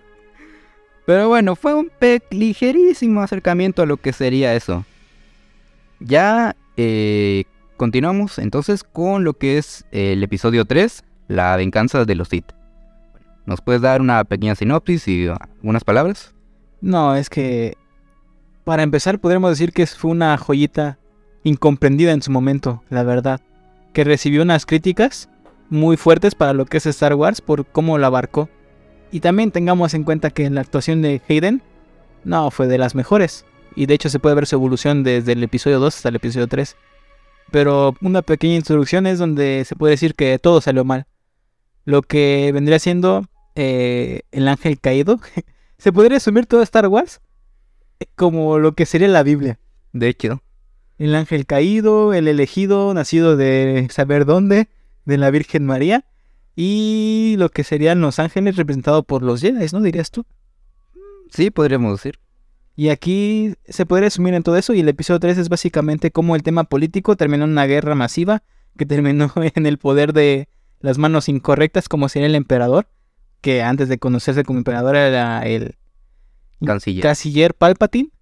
Pero 1.07 1.29
bueno, 1.29 1.57
fue 1.57 1.75
un 1.75 1.91
ligerísimo 2.31 3.23
acercamiento 3.23 3.83
a 3.83 3.87
lo 3.87 3.97
que 3.97 4.13
sería 4.13 4.55
eso. 4.55 4.85
Ya 5.99 6.55
eh, 6.77 7.45
continuamos 7.81 8.39
entonces 8.39 8.85
con 8.85 9.25
lo 9.25 9.33
que 9.33 9.57
es 9.57 9.87
el 9.91 10.23
episodio 10.23 10.67
3, 10.67 11.03
la 11.29 11.57
venganza 11.57 12.05
de 12.05 12.15
los 12.15 12.29
Sith. 12.29 12.53
¿Nos 13.47 13.63
puedes 13.63 13.81
dar 13.81 14.03
una 14.03 14.23
pequeña 14.25 14.55
sinopsis 14.55 15.09
y 15.09 15.29
algunas 15.29 15.83
palabras? 15.83 16.35
No, 16.83 17.17
es 17.17 17.31
que 17.31 17.79
para 18.65 18.83
empezar 18.83 19.19
podríamos 19.19 19.53
decir 19.53 19.73
que 19.73 19.87
fue 19.87 20.11
una 20.11 20.37
joyita 20.37 20.99
incomprendida 21.43 22.13
en 22.13 22.21
su 22.21 22.31
momento, 22.31 22.83
la 22.91 23.03
verdad. 23.03 23.41
Que 23.95 24.05
recibió 24.05 24.43
unas 24.43 24.67
críticas 24.67 25.31
muy 25.71 25.97
fuertes 25.97 26.35
para 26.35 26.53
lo 26.53 26.67
que 26.67 26.77
es 26.77 26.85
Star 26.85 27.15
Wars 27.15 27.41
por 27.41 27.65
cómo 27.65 27.97
la 27.97 28.09
abarcó. 28.09 28.51
Y 29.11 29.21
también 29.21 29.53
tengamos 29.53 29.95
en 29.95 30.05
cuenta 30.05 30.29
que 30.29 30.51
la 30.51 30.61
actuación 30.61 31.01
de 31.01 31.23
Hayden 31.27 31.63
no 32.25 32.51
fue 32.51 32.67
de 32.67 32.77
las 32.77 32.95
mejores. 32.95 33.47
Y 33.75 33.87
de 33.87 33.95
hecho 33.95 34.11
se 34.11 34.19
puede 34.19 34.35
ver 34.35 34.47
su 34.47 34.57
evolución 34.57 35.03
desde 35.03 35.33
el 35.33 35.43
episodio 35.43 35.81
2 35.81 35.97
hasta 35.97 36.11
el 36.11 36.17
episodio 36.17 36.47
3. 36.47 36.77
Pero 37.51 37.95
una 38.01 38.23
pequeña 38.23 38.57
introducción 38.57 39.07
es 39.07 39.19
donde 39.19 39.65
se 39.67 39.77
puede 39.77 39.93
decir 39.93 40.15
que 40.15 40.39
todo 40.39 40.61
salió 40.61 40.85
mal. 40.85 41.07
Lo 41.85 42.03
que 42.03 42.51
vendría 42.53 42.79
siendo 42.79 43.27
eh, 43.55 44.23
el 44.31 44.49
ángel 44.49 44.81
caído. 44.81 45.21
se 45.79 45.93
podría 45.93 46.17
resumir 46.17 46.47
todo 46.47 46.63
Star 46.63 46.87
Wars 46.89 47.21
como 48.15 48.59
lo 48.59 48.73
que 48.73 48.87
sería 48.87 49.09
la 49.09 49.23
Biblia. 49.23 49.59
De 49.93 50.09
hecho, 50.09 50.43
El 50.99 51.15
ángel 51.15 51.47
caído, 51.47 52.13
el 52.13 52.29
elegido, 52.29 52.93
nacido 52.95 53.37
de 53.37 53.89
saber 53.91 54.27
dónde, 54.27 54.69
de 55.07 55.19
la 55.19 55.31
Virgen 55.31 55.65
María. 55.65 56.05
Y 56.57 57.37
lo 57.39 57.49
que 57.49 57.65
serían 57.65 58.01
los 58.01 58.19
ángeles 58.19 58.57
representados 58.57 59.05
por 59.07 59.23
los 59.23 59.41
Jedi, 59.41 59.67
¿no? 59.73 59.81
Dirías 59.81 60.11
tú. 60.11 60.25
sí, 61.31 61.51
podríamos 61.51 61.93
decir. 61.93 62.19
Y 62.81 62.89
aquí 62.89 63.53
se 63.69 63.85
podría 63.85 64.07
resumir 64.07 64.33
en 64.33 64.43
todo 64.43 64.57
eso. 64.57 64.73
Y 64.73 64.81
el 64.81 64.89
episodio 64.89 65.21
3 65.21 65.37
es 65.37 65.51
básicamente 65.51 66.11
cómo 66.11 66.35
el 66.35 66.43
tema 66.43 66.65
político 66.65 67.15
terminó 67.15 67.45
en 67.45 67.51
una 67.51 67.67
guerra 67.67 67.95
masiva 67.95 68.43
que 68.79 68.87
terminó 68.87 69.31
en 69.55 69.67
el 69.67 69.77
poder 69.77 70.15
de 70.15 70.49
las 70.81 70.97
manos 70.97 71.29
incorrectas, 71.29 71.91
como 71.91 72.09
sería 72.09 72.27
el 72.27 72.35
emperador, 72.35 72.89
que 73.43 73.61
antes 73.63 73.91
de 73.91 73.99
conocerse 73.99 74.45
como 74.45 74.61
emperador 74.61 74.97
era 74.97 75.43
el 75.47 75.77
Canciller. 76.65 77.03
canciller 77.03 77.53
Palpatine, 77.53 78.13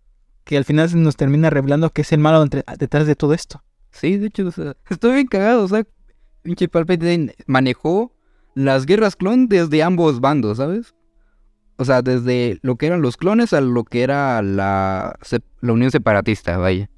que 0.42 0.56
al 0.56 0.64
final 0.64 0.90
nos 1.04 1.14
termina 1.14 1.50
revelando 1.50 1.90
que 1.90 2.02
es 2.02 2.10
el 2.10 2.18
malo 2.18 2.42
entre- 2.42 2.64
detrás 2.80 3.06
de 3.06 3.14
todo 3.14 3.34
esto. 3.34 3.62
Sí, 3.92 4.16
de 4.16 4.26
hecho, 4.26 4.44
o 4.48 4.50
sea, 4.50 4.76
estoy 4.90 5.14
bien 5.14 5.28
cagado, 5.28 5.62
o 5.62 5.68
sea, 5.68 5.86
pinche 6.42 6.66
Palpatine 6.66 7.32
manejó 7.46 8.12
las 8.56 8.86
guerras 8.86 9.14
clon 9.14 9.46
desde 9.46 9.84
ambos 9.84 10.20
bandos, 10.20 10.56
¿sabes? 10.56 10.96
O 11.78 11.84
sea, 11.84 12.02
desde 12.02 12.58
lo 12.62 12.74
que 12.76 12.88
eran 12.88 13.02
los 13.02 13.16
clones 13.16 13.52
a 13.52 13.60
lo 13.60 13.84
que 13.84 14.02
era 14.02 14.42
la, 14.42 15.16
la 15.60 15.72
Unión 15.72 15.92
Separatista, 15.92 16.58
vaya. 16.58 16.90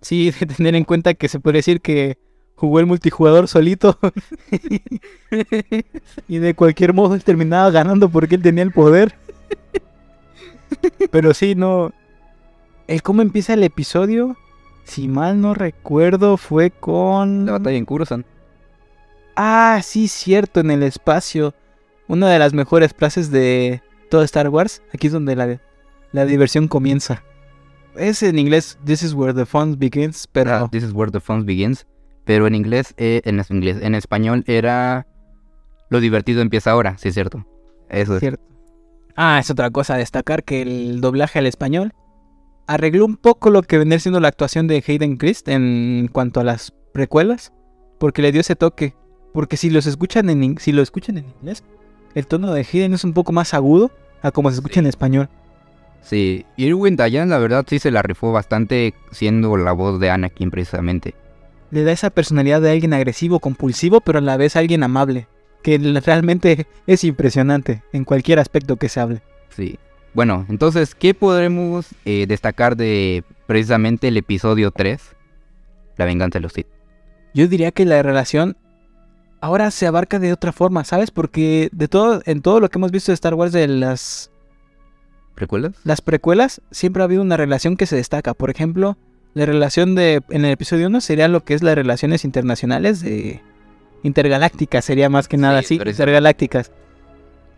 Sí, 0.00 0.30
de 0.40 0.46
tener 0.46 0.74
en 0.74 0.84
cuenta 0.84 1.14
que 1.14 1.28
se 1.28 1.40
puede 1.40 1.58
decir 1.58 1.80
que 1.80 2.18
jugó 2.56 2.80
el 2.80 2.86
multijugador 2.86 3.46
solito. 3.46 3.98
y 6.28 6.38
de 6.38 6.54
cualquier 6.54 6.92
modo 6.92 7.14
él 7.14 7.22
terminaba 7.22 7.70
ganando 7.70 8.08
porque 8.08 8.34
él 8.34 8.42
tenía 8.42 8.64
el 8.64 8.72
poder. 8.72 9.14
Pero 11.12 11.32
sí, 11.32 11.54
no. 11.54 11.92
El 12.88 13.02
cómo 13.02 13.22
empieza 13.22 13.54
el 13.54 13.62
episodio, 13.62 14.36
si 14.84 15.06
mal 15.06 15.40
no 15.40 15.54
recuerdo, 15.54 16.36
fue 16.36 16.72
con. 16.72 17.46
La 17.46 17.52
batalla 17.52 17.76
en 17.76 17.84
Kurosan. 17.84 18.24
Ah, 19.36 19.80
sí, 19.84 20.08
cierto, 20.08 20.60
en 20.60 20.72
el 20.72 20.82
espacio. 20.82 21.54
Una 22.08 22.28
de 22.28 22.38
las 22.38 22.54
mejores 22.54 22.92
frases 22.92 23.30
de 23.30 23.82
todo 24.10 24.22
Star 24.22 24.48
Wars. 24.48 24.82
Aquí 24.92 25.08
es 25.08 25.12
donde 25.12 25.36
la, 25.36 25.60
la 26.12 26.24
diversión 26.24 26.68
comienza. 26.68 27.22
Es 27.96 28.22
en 28.22 28.38
inglés, 28.38 28.78
This 28.84 29.02
is 29.02 29.14
where 29.14 29.32
the 29.32 29.46
fun 29.46 29.78
begins, 29.78 30.26
pero. 30.30 30.52
Ah, 30.52 30.68
this 30.70 30.84
is 30.84 30.92
where 30.92 31.10
the 31.10 31.20
fun 31.20 31.46
begins. 31.46 31.86
Pero 32.24 32.46
en 32.46 32.54
inglés, 32.54 32.94
eh, 32.96 33.22
en 33.24 33.42
inglés, 33.50 33.78
en 33.82 33.94
español 33.94 34.44
era. 34.46 35.06
Lo 35.88 36.00
divertido 36.00 36.42
empieza 36.42 36.72
ahora, 36.72 36.98
sí 36.98 37.08
es 37.08 37.14
cierto. 37.14 37.46
Eso 37.88 38.14
es. 38.14 38.20
Cierto. 38.20 38.42
Ah, 39.14 39.38
es 39.38 39.50
otra 39.50 39.70
cosa 39.70 39.94
a 39.94 39.98
destacar 39.98 40.44
que 40.44 40.62
el 40.62 41.00
doblaje 41.00 41.38
al 41.38 41.46
español 41.46 41.94
arregló 42.66 43.04
un 43.04 43.16
poco 43.16 43.50
lo 43.50 43.62
que 43.62 43.78
venía 43.78 43.98
siendo 43.98 44.20
la 44.20 44.28
actuación 44.28 44.66
de 44.66 44.82
Hayden 44.86 45.16
Christ 45.16 45.48
en 45.48 46.08
cuanto 46.12 46.40
a 46.40 46.44
las 46.44 46.74
precuelas, 46.92 47.52
porque 47.98 48.22
le 48.22 48.32
dio 48.32 48.40
ese 48.40 48.56
toque. 48.56 48.94
Porque 49.32 49.56
si 49.56 49.70
los 49.70 49.86
escuchan 49.86 50.28
en 50.30 50.58
si 50.58 50.72
lo 50.72 50.82
escuchan 50.82 51.18
en 51.18 51.28
inglés, 51.28 51.62
el 52.16 52.26
tono 52.26 52.52
de 52.52 52.62
Hayden 52.62 52.94
es 52.94 53.04
un 53.04 53.12
poco 53.12 53.30
más 53.30 53.52
agudo 53.52 53.90
a 54.22 54.32
como 54.32 54.50
se 54.50 54.56
escucha 54.56 54.80
en 54.80 54.86
español. 54.86 55.28
Sí, 56.00 56.46
Irwin 56.56 56.96
Dayan 56.96 57.28
la 57.28 57.38
verdad 57.38 57.66
sí 57.68 57.78
se 57.78 57.90
la 57.90 58.00
rifó 58.00 58.32
bastante 58.32 58.94
siendo 59.10 59.56
la 59.58 59.72
voz 59.72 60.00
de 60.00 60.08
Anakin 60.08 60.50
precisamente. 60.50 61.14
Le 61.70 61.84
da 61.84 61.92
esa 61.92 62.08
personalidad 62.08 62.62
de 62.62 62.70
alguien 62.70 62.94
agresivo, 62.94 63.38
compulsivo, 63.38 64.00
pero 64.00 64.18
a 64.18 64.22
la 64.22 64.38
vez 64.38 64.56
alguien 64.56 64.82
amable, 64.82 65.28
que 65.62 65.76
realmente 66.06 66.66
es 66.86 67.04
impresionante 67.04 67.82
en 67.92 68.04
cualquier 68.04 68.38
aspecto 68.38 68.76
que 68.76 68.88
se 68.88 69.00
hable. 69.00 69.20
Sí. 69.50 69.78
Bueno, 70.14 70.46
entonces, 70.48 70.94
¿qué 70.94 71.12
podremos 71.12 71.88
eh, 72.06 72.24
destacar 72.26 72.78
de 72.78 73.24
precisamente 73.46 74.08
el 74.08 74.16
episodio 74.16 74.70
3? 74.70 75.02
La 75.98 76.06
venganza 76.06 76.38
de 76.38 76.44
los 76.44 76.54
Sith. 76.54 76.66
Yo 77.34 77.46
diría 77.46 77.72
que 77.72 77.84
la 77.84 78.02
relación 78.02 78.56
ahora 79.40 79.70
se 79.70 79.86
abarca 79.86 80.18
de 80.18 80.32
otra 80.32 80.52
forma, 80.52 80.84
¿sabes? 80.84 81.10
Porque 81.10 81.68
de 81.72 81.88
todo, 81.88 82.22
en 82.26 82.42
todo 82.42 82.60
lo 82.60 82.68
que 82.68 82.78
hemos 82.78 82.90
visto 82.90 83.12
de 83.12 83.14
Star 83.14 83.34
Wars 83.34 83.52
de 83.52 83.68
las, 83.68 84.30
¿Recuerdas? 85.36 85.74
las 85.84 86.00
precuelas, 86.00 86.60
siempre 86.70 87.02
ha 87.02 87.04
habido 87.04 87.22
una 87.22 87.36
relación 87.36 87.76
que 87.76 87.86
se 87.86 87.96
destaca. 87.96 88.34
Por 88.34 88.50
ejemplo, 88.50 88.96
la 89.34 89.44
relación 89.46 89.94
de 89.94 90.22
en 90.30 90.44
el 90.44 90.52
episodio 90.52 90.86
1 90.88 91.00
sería 91.00 91.28
lo 91.28 91.44
que 91.44 91.54
es 91.54 91.62
las 91.62 91.74
relaciones 91.74 92.24
internacionales 92.24 93.00
de 93.02 93.42
intergalácticas, 94.02 94.84
sería 94.84 95.08
más 95.10 95.28
que 95.28 95.36
nada 95.36 95.62
Sí, 95.62 95.78
así, 95.78 95.88
intergalácticas. 95.90 96.72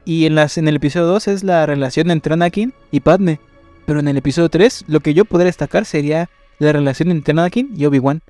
Y 0.05 0.27
en 0.27 0.35
las 0.35 0.57
en 0.59 0.67
el 0.69 0.77
episodio 0.77 1.07
2 1.07 1.29
es 1.29 1.45
la 1.45 1.67
relación 1.67 2.11
entre 2.11 2.33
Anakin 2.35 2.73
y 2.91 3.01
Padme. 3.01 3.41
Pero 3.87 4.01
en 4.01 4.09
el 4.09 4.17
episodio 4.17 4.49
3 4.49 4.85
lo 4.89 5.01
que 5.01 5.15
yo 5.15 5.25
podría 5.25 5.47
destacar 5.47 5.85
sería 5.85 6.29
la 6.59 6.73
relación 6.73 7.11
entre 7.11 7.33
Anakin 7.33 7.71
y 7.77 7.85
Obi-Wan. 7.87 8.23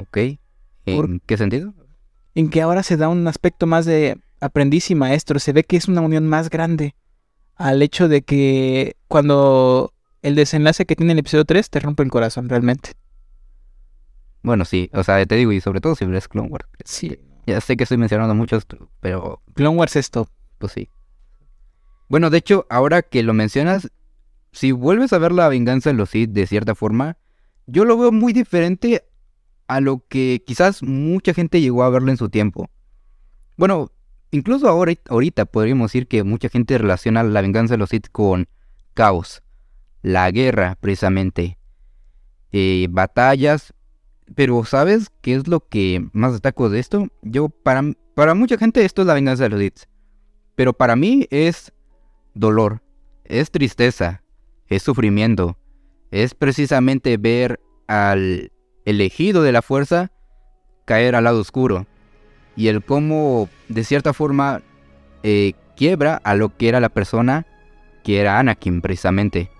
Ok. 0.00 0.16
¿En 0.86 0.96
Por- 0.96 1.20
qué 1.22 1.36
sentido? 1.36 1.74
En 2.34 2.50
que 2.50 2.62
ahora 2.62 2.82
se 2.82 2.96
da 2.96 3.08
un 3.08 3.26
aspecto 3.26 3.66
más 3.66 3.84
de 3.84 4.18
aprendiz 4.40 4.90
y 4.90 4.94
maestro. 4.94 5.38
Se 5.38 5.52
ve 5.52 5.64
que 5.64 5.76
es 5.76 5.88
una 5.88 6.00
unión 6.00 6.26
más 6.26 6.50
grande 6.50 6.94
al 7.56 7.82
hecho 7.82 8.08
de 8.08 8.22
que 8.22 8.96
cuando 9.08 9.92
el 10.22 10.34
desenlace 10.34 10.86
que 10.86 10.96
tiene 10.96 11.12
el 11.12 11.18
episodio 11.18 11.44
3 11.44 11.68
te 11.70 11.80
rompe 11.80 12.02
el 12.02 12.10
corazón 12.10 12.48
realmente. 12.48 12.92
Bueno, 14.42 14.64
sí, 14.64 14.90
o 14.94 15.02
sea, 15.04 15.24
te 15.26 15.36
digo, 15.36 15.52
y 15.52 15.60
sobre 15.60 15.80
todo 15.80 15.94
si 15.94 16.06
ves 16.06 16.28
Clone 16.28 16.48
Wars. 16.48 16.66
Sí. 16.84 17.18
Ya 17.46 17.60
sé 17.60 17.76
que 17.76 17.84
estoy 17.84 17.98
mencionando 17.98 18.34
muchos, 18.34 18.66
pero 19.00 19.42
Clone 19.54 19.76
Wars 19.76 19.96
es 19.96 20.10
top. 20.10 20.28
pues 20.58 20.72
sí. 20.72 20.88
Bueno, 22.08 22.30
de 22.30 22.38
hecho, 22.38 22.66
ahora 22.70 23.02
que 23.02 23.22
lo 23.22 23.34
mencionas, 23.34 23.90
si 24.52 24.72
vuelves 24.72 25.12
a 25.12 25.18
ver 25.18 25.32
la 25.32 25.48
venganza 25.48 25.90
de 25.90 25.96
los 25.96 26.10
Sith 26.10 26.30
de 26.30 26.46
cierta 26.46 26.74
forma, 26.74 27.18
yo 27.66 27.84
lo 27.84 27.96
veo 27.96 28.12
muy 28.12 28.32
diferente 28.32 29.04
a 29.70 29.80
lo 29.80 30.04
que 30.08 30.42
quizás 30.44 30.82
mucha 30.82 31.32
gente 31.32 31.60
llegó 31.60 31.84
a 31.84 31.90
verlo 31.90 32.10
en 32.10 32.16
su 32.16 32.28
tiempo. 32.28 32.68
Bueno, 33.56 33.92
incluso 34.32 34.68
ahora, 34.68 34.94
ahorita 35.08 35.44
podríamos 35.44 35.92
decir 35.92 36.08
que 36.08 36.24
mucha 36.24 36.48
gente 36.48 36.76
relaciona 36.76 37.22
la 37.22 37.40
venganza 37.40 37.74
de 37.74 37.78
los 37.78 37.90
Sith 37.90 38.08
con 38.10 38.48
caos, 38.94 39.44
la 40.02 40.28
guerra 40.32 40.76
precisamente, 40.80 41.56
eh, 42.50 42.88
batallas. 42.90 43.72
Pero 44.34 44.64
¿sabes 44.64 45.08
qué 45.20 45.36
es 45.36 45.46
lo 45.46 45.60
que 45.60 46.04
más 46.12 46.32
destaco 46.32 46.68
de 46.68 46.80
esto? 46.80 47.06
Yo, 47.22 47.48
para, 47.48 47.92
para 48.16 48.34
mucha 48.34 48.58
gente 48.58 48.84
esto 48.84 49.02
es 49.02 49.06
la 49.06 49.14
venganza 49.14 49.44
de 49.44 49.50
los 49.50 49.60
Sith. 49.60 49.82
Pero 50.56 50.72
para 50.72 50.96
mí 50.96 51.28
es 51.30 51.72
dolor, 52.34 52.82
es 53.22 53.52
tristeza, 53.52 54.24
es 54.66 54.82
sufrimiento, 54.82 55.56
es 56.10 56.34
precisamente 56.34 57.16
ver 57.18 57.60
al 57.86 58.50
elegido 58.84 59.42
de 59.42 59.52
la 59.52 59.62
fuerza 59.62 60.10
caer 60.84 61.14
al 61.14 61.24
lado 61.24 61.40
oscuro 61.40 61.86
y 62.56 62.68
el 62.68 62.84
cómo 62.84 63.48
de 63.68 63.84
cierta 63.84 64.12
forma 64.12 64.62
eh, 65.22 65.52
quiebra 65.76 66.20
a 66.24 66.34
lo 66.34 66.56
que 66.56 66.68
era 66.68 66.80
la 66.80 66.88
persona 66.88 67.46
que 68.02 68.20
era 68.20 68.38
Anakin 68.38 68.80
precisamente. 68.80 69.50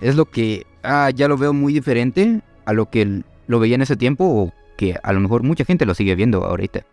Es 0.00 0.16
lo 0.16 0.26
que 0.26 0.66
ah, 0.82 1.10
ya 1.10 1.28
lo 1.28 1.36
veo 1.36 1.52
muy 1.52 1.72
diferente 1.72 2.40
a 2.64 2.72
lo 2.72 2.90
que 2.90 3.22
lo 3.46 3.60
veía 3.60 3.74
en 3.74 3.82
ese 3.82 3.96
tiempo 3.96 4.24
o 4.24 4.52
que 4.76 4.96
a 5.02 5.12
lo 5.12 5.20
mejor 5.20 5.42
mucha 5.42 5.64
gente 5.64 5.86
lo 5.86 5.94
sigue 5.94 6.14
viendo 6.14 6.44
ahorita. 6.44 6.84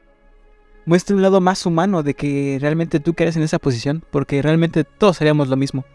Muestra 0.86 1.16
un 1.16 1.22
lado 1.22 1.42
más 1.42 1.66
humano 1.66 2.04
de 2.04 2.16
que 2.16 2.58
realmente 2.60 3.00
tú 3.00 3.14
caes 3.14 3.36
en 3.38 3.44
esa 3.44 3.60
posición, 3.60 4.04
porque 4.10 4.42
realmente 4.42 4.84
todos 4.84 5.22
haríamos 5.22 5.48
lo 5.48 5.56
mismo. 5.56 5.86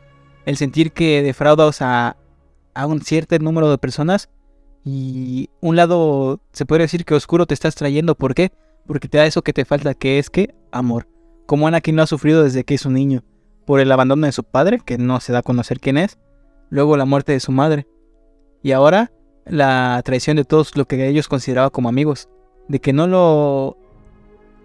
El 0.44 0.56
sentir 0.56 0.92
que 0.92 1.22
defraudas 1.22 1.82
a 1.82 2.16
un 2.86 3.00
cierto 3.00 3.36
número 3.38 3.68
de 3.70 3.78
personas 3.78 4.30
y 4.88 5.50
un 5.60 5.74
lado 5.74 6.40
se 6.52 6.64
podría 6.64 6.84
decir 6.84 7.04
que 7.04 7.14
oscuro 7.14 7.44
te 7.44 7.54
estás 7.54 7.74
trayendo. 7.74 8.14
¿Por 8.14 8.36
qué? 8.36 8.52
Porque 8.86 9.08
te 9.08 9.18
da 9.18 9.26
eso 9.26 9.42
que 9.42 9.52
te 9.52 9.64
falta, 9.64 9.94
que 9.94 10.20
es 10.20 10.30
que 10.30 10.54
amor. 10.70 11.08
Como 11.46 11.66
Anakin 11.66 11.96
lo 11.96 12.02
ha 12.02 12.06
sufrido 12.06 12.44
desde 12.44 12.62
que 12.62 12.74
es 12.74 12.86
un 12.86 12.94
niño, 12.94 13.24
por 13.64 13.80
el 13.80 13.90
abandono 13.90 14.26
de 14.26 14.32
su 14.32 14.44
padre, 14.44 14.80
que 14.84 14.96
no 14.96 15.18
se 15.18 15.32
da 15.32 15.40
a 15.40 15.42
conocer 15.42 15.80
quién 15.80 15.98
es, 15.98 16.18
luego 16.70 16.96
la 16.96 17.04
muerte 17.04 17.32
de 17.32 17.40
su 17.40 17.50
madre, 17.50 17.88
y 18.62 18.70
ahora 18.70 19.10
la 19.44 20.00
traición 20.04 20.36
de 20.36 20.44
todos 20.44 20.76
lo 20.76 20.86
que 20.86 21.08
ellos 21.08 21.26
consideraban 21.26 21.70
como 21.70 21.88
amigos, 21.88 22.28
de 22.68 22.80
que 22.80 22.92
no 22.92 23.08
lo 23.08 23.76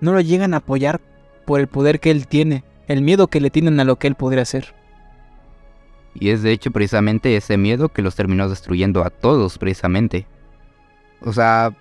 no 0.01 0.13
lo 0.13 0.21
llegan 0.21 0.53
a 0.53 0.57
apoyar 0.57 1.01
por 1.45 1.59
el 1.59 1.67
poder 1.67 1.99
que 1.99 2.11
él 2.11 2.27
tiene, 2.27 2.63
el 2.87 3.01
miedo 3.01 3.27
que 3.27 3.41
le 3.41 3.49
tienen 3.49 3.79
a 3.79 3.85
lo 3.85 3.95
que 3.97 4.05
él 4.05 4.15
podría 4.15 4.43
hacer. 4.43 4.75
Y 6.13 6.29
es 6.29 6.41
de 6.43 6.51
hecho 6.51 6.71
precisamente 6.71 7.35
ese 7.35 7.57
miedo 7.57 7.89
que 7.89 8.01
los 8.01 8.15
terminó 8.15 8.49
destruyendo 8.49 9.03
a 9.05 9.09
todos 9.09 9.57
precisamente. 9.57 10.27
O 11.21 11.31
sea, 11.33 11.73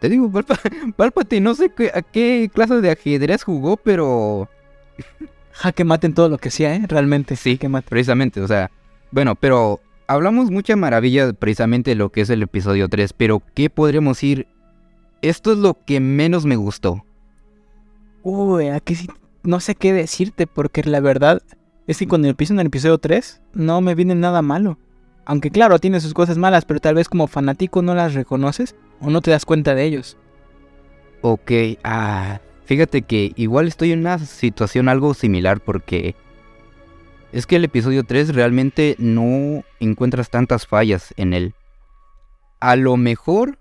te 0.00 0.08
digo, 0.08 0.28
Palpa- 0.32 0.60
Palpatine 0.96 1.40
no 1.40 1.54
sé 1.54 1.70
qué- 1.70 1.90
a 1.94 2.02
qué 2.02 2.50
clase 2.52 2.80
de 2.80 2.90
ajedrez 2.90 3.42
jugó, 3.42 3.76
pero 3.76 4.48
Jaque 5.52 5.84
mate 5.84 6.06
en 6.06 6.14
todo 6.14 6.28
lo 6.28 6.38
que 6.38 6.50
sea, 6.50 6.74
¿eh? 6.76 6.82
Realmente. 6.88 7.36
Sí. 7.36 7.58
que 7.58 7.68
mate. 7.68 7.86
precisamente, 7.88 8.40
o 8.40 8.48
sea, 8.48 8.70
bueno, 9.10 9.34
pero 9.34 9.80
hablamos 10.06 10.50
mucha 10.50 10.76
maravilla 10.76 11.32
precisamente 11.32 11.90
de 11.90 11.96
lo 11.96 12.10
que 12.10 12.22
es 12.22 12.30
el 12.30 12.42
episodio 12.42 12.88
3, 12.88 13.12
pero 13.12 13.42
¿qué 13.54 13.68
podríamos 13.70 14.16
decir? 14.16 14.46
Esto 15.22 15.52
es 15.52 15.58
lo 15.58 15.74
que 15.84 16.00
menos 16.00 16.44
me 16.46 16.56
gustó. 16.56 17.04
Uy, 18.22 18.68
aquí 18.68 18.94
sí 18.94 19.08
no 19.44 19.58
sé 19.60 19.74
qué 19.74 19.92
decirte, 19.92 20.46
porque 20.46 20.82
la 20.84 21.00
verdad 21.00 21.42
es 21.86 21.98
que 21.98 22.08
cuando 22.08 22.28
empiezo 22.28 22.52
en 22.52 22.60
el 22.60 22.66
episodio 22.68 22.98
3, 22.98 23.40
no 23.54 23.80
me 23.80 23.94
viene 23.94 24.14
nada 24.14 24.42
malo. 24.42 24.78
Aunque 25.24 25.50
claro, 25.50 25.78
tiene 25.78 26.00
sus 26.00 26.14
cosas 26.14 26.38
malas, 26.38 26.64
pero 26.64 26.80
tal 26.80 26.94
vez 26.94 27.08
como 27.08 27.26
fanático 27.26 27.82
no 27.82 27.94
las 27.94 28.14
reconoces 28.14 28.74
o 29.00 29.10
no 29.10 29.20
te 29.20 29.30
das 29.30 29.44
cuenta 29.44 29.74
de 29.74 29.84
ellos. 29.84 30.16
Ok, 31.20 31.52
ah, 31.84 32.40
fíjate 32.64 33.02
que 33.02 33.32
igual 33.36 33.68
estoy 33.68 33.92
en 33.92 34.00
una 34.00 34.18
situación 34.18 34.88
algo 34.88 35.14
similar 35.14 35.60
porque 35.60 36.16
es 37.32 37.46
que 37.46 37.56
el 37.56 37.64
episodio 37.64 38.04
3 38.04 38.34
realmente 38.34 38.96
no 38.98 39.64
encuentras 39.80 40.30
tantas 40.30 40.66
fallas 40.66 41.14
en 41.16 41.32
él. 41.32 41.54
A 42.60 42.76
lo 42.76 42.96
mejor, 42.96 43.58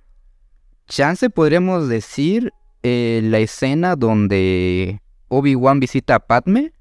chance 0.88 1.30
podríamos 1.30 1.88
decir 1.88 2.54
eh, 2.84 3.22
la 3.24 3.40
escena 3.40 3.96
donde 3.96 5.02
Obi-Wan 5.30 5.80
visita 5.80 6.16
a 6.16 6.20
Padme. 6.20 6.74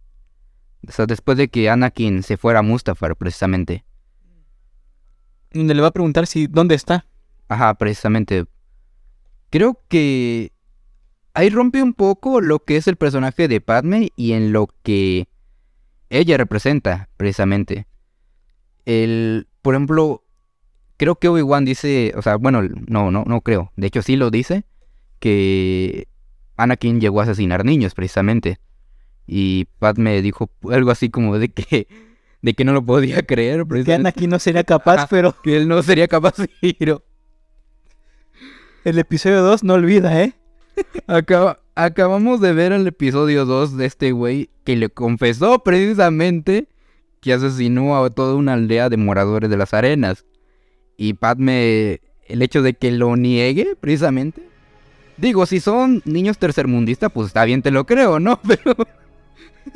O 0.86 0.92
sea, 0.92 1.06
después 1.06 1.36
de 1.36 1.48
que 1.48 1.68
Anakin 1.68 2.22
se 2.22 2.36
fuera 2.36 2.60
a 2.60 2.62
Mustafar, 2.62 3.16
precisamente. 3.16 3.84
Donde 5.52 5.74
le 5.74 5.82
va 5.82 5.88
a 5.88 5.92
preguntar 5.92 6.26
si 6.26 6.46
dónde 6.46 6.74
está. 6.74 7.06
Ajá, 7.48 7.74
precisamente. 7.74 8.46
Creo 9.50 9.82
que 9.88 10.52
ahí 11.34 11.50
rompe 11.50 11.82
un 11.82 11.94
poco 11.94 12.40
lo 12.40 12.60
que 12.60 12.76
es 12.76 12.86
el 12.86 12.96
personaje 12.96 13.48
de 13.48 13.60
Padme 13.60 14.10
y 14.16 14.32
en 14.32 14.52
lo 14.52 14.68
que 14.82 15.28
ella 16.08 16.36
representa, 16.36 17.08
precisamente. 17.16 17.86
El, 18.84 19.48
por 19.62 19.74
ejemplo, 19.74 20.24
creo 20.96 21.16
que 21.16 21.28
Obi-Wan 21.28 21.64
dice, 21.64 22.12
o 22.16 22.22
sea, 22.22 22.36
bueno, 22.36 22.62
no, 22.62 23.10
no, 23.10 23.24
no 23.26 23.40
creo. 23.40 23.72
De 23.76 23.88
hecho, 23.88 24.02
sí 24.02 24.16
lo 24.16 24.30
dice, 24.30 24.64
que 25.18 26.08
Anakin 26.56 27.00
llegó 27.00 27.20
a 27.20 27.24
asesinar 27.24 27.64
niños, 27.64 27.94
precisamente. 27.94 28.58
Y 29.32 29.66
Padme 29.78 30.20
dijo 30.22 30.50
algo 30.72 30.90
así 30.90 31.08
como 31.08 31.38
de 31.38 31.50
que, 31.50 31.86
de 32.42 32.54
que 32.54 32.64
no 32.64 32.72
lo 32.72 32.84
podía 32.84 33.22
creer. 33.26 33.64
Que. 33.84 33.94
Anakin 33.94 34.28
no 34.28 34.38
sería 34.40 34.64
capaz, 34.64 35.06
pero 35.08 35.36
Que 35.42 35.56
él 35.56 35.68
no 35.68 35.80
sería 35.84 36.08
capaz 36.08 36.34
ir. 36.62 36.96
el 38.84 38.98
episodio 38.98 39.42
2 39.42 39.62
no 39.62 39.74
olvida, 39.74 40.20
¿eh? 40.22 40.34
Acaba- 41.06 41.60
acabamos 41.76 42.40
de 42.40 42.52
ver 42.54 42.72
el 42.72 42.86
episodio 42.88 43.44
2 43.44 43.76
de 43.76 43.86
este 43.86 44.12
güey 44.12 44.50
que 44.64 44.74
le 44.76 44.88
confesó 44.88 45.60
precisamente 45.62 46.66
que 47.20 47.32
asesinó 47.34 48.02
a 48.02 48.10
toda 48.10 48.34
una 48.34 48.54
aldea 48.54 48.88
de 48.88 48.96
moradores 48.96 49.48
de 49.50 49.56
las 49.58 49.74
arenas. 49.74 50.24
Y 50.96 51.14
Padme, 51.14 52.00
el 52.26 52.42
hecho 52.42 52.62
de 52.62 52.74
que 52.74 52.90
lo 52.90 53.14
niegue 53.16 53.76
precisamente. 53.78 54.42
Digo, 55.18 55.44
si 55.44 55.60
son 55.60 56.00
niños 56.06 56.38
tercermundistas, 56.38 57.12
pues 57.12 57.26
está 57.28 57.44
bien, 57.44 57.60
te 57.62 57.70
lo 57.70 57.84
creo, 57.84 58.18
¿no? 58.18 58.40
Pero 58.48 58.74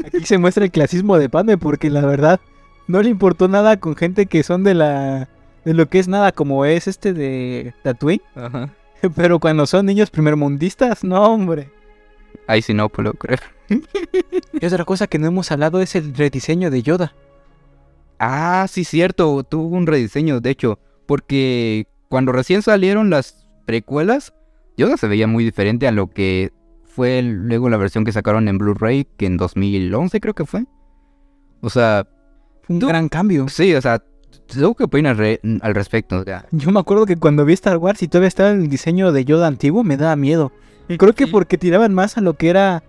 Aquí 0.04 0.24
se 0.24 0.38
muestra 0.38 0.64
el 0.64 0.70
clasismo 0.70 1.18
de 1.18 1.28
Padme 1.28 1.58
porque 1.58 1.90
la 1.90 2.04
verdad 2.04 2.40
no 2.86 3.02
le 3.02 3.10
importó 3.10 3.48
nada 3.48 3.78
con 3.78 3.96
gente 3.96 4.26
que 4.26 4.42
son 4.42 4.64
de 4.64 4.74
la 4.74 5.28
de 5.64 5.74
lo 5.74 5.88
que 5.88 5.98
es 5.98 6.08
nada 6.08 6.32
como 6.32 6.64
es 6.64 6.86
este 6.86 7.12
de 7.14 7.74
Tatooine, 7.82 8.22
Ajá. 8.34 8.70
pero 9.16 9.38
cuando 9.38 9.66
son 9.66 9.86
niños 9.86 10.10
primermundistas, 10.10 11.02
no, 11.04 11.22
hombre. 11.24 11.70
ahí 12.46 12.60
sí 12.62 12.74
no 12.74 12.88
puedo 12.88 13.12
creer. 13.14 13.40
Y 14.60 14.66
otra 14.66 14.84
cosa 14.84 15.06
que 15.06 15.18
no 15.18 15.26
hemos 15.26 15.50
hablado 15.50 15.80
es 15.80 15.96
el 15.96 16.14
rediseño 16.14 16.70
de 16.70 16.82
Yoda. 16.82 17.14
Ah, 18.18 18.66
sí, 18.70 18.84
cierto, 18.84 19.42
tuvo 19.42 19.76
un 19.76 19.86
rediseño, 19.86 20.40
de 20.40 20.50
hecho, 20.50 20.78
porque 21.06 21.86
cuando 22.08 22.30
recién 22.32 22.62
salieron 22.62 23.10
las 23.10 23.46
precuelas, 23.66 24.32
Yoda 24.76 24.96
se 24.96 25.08
veía 25.08 25.26
muy 25.26 25.44
diferente 25.44 25.88
a 25.88 25.92
lo 25.92 26.08
que 26.08 26.52
fue 26.94 27.22
luego 27.22 27.68
la 27.68 27.76
versión 27.76 28.04
que 28.04 28.12
sacaron 28.12 28.48
en 28.48 28.58
Blu-ray, 28.58 29.06
que 29.16 29.26
en 29.26 29.36
2011 29.36 30.20
creo 30.20 30.34
que 30.34 30.44
fue. 30.46 30.64
O 31.60 31.70
sea, 31.70 32.06
Fue 32.62 32.74
un 32.74 32.80
Tú- 32.80 32.88
gran 32.88 33.08
cambio. 33.08 33.48
sí, 33.48 33.74
o 33.74 33.80
sea, 33.82 34.02
¿tú 34.46 34.74
qué 34.74 34.84
opinas 34.84 35.16
re- 35.16 35.40
al 35.60 35.74
respecto? 35.74 36.18
O 36.20 36.24
sea, 36.24 36.46
Yo 36.52 36.70
me 36.70 36.80
acuerdo 36.80 37.04
que 37.06 37.16
cuando 37.16 37.44
vi 37.44 37.52
Star 37.54 37.76
Wars 37.78 38.02
y 38.02 38.08
todavía 38.08 38.28
estaba 38.28 38.50
el 38.50 38.68
diseño 38.68 39.12
de 39.12 39.24
Yoda 39.24 39.46
antiguo, 39.46 39.82
me 39.84 39.96
daba 39.96 40.16
miedo. 40.16 40.52
Creo 40.98 41.14
que 41.14 41.26
porque 41.26 41.58
tiraban 41.58 41.92
más 41.94 42.16
a 42.16 42.20
lo 42.20 42.34
que 42.34 42.48
era 42.50 42.82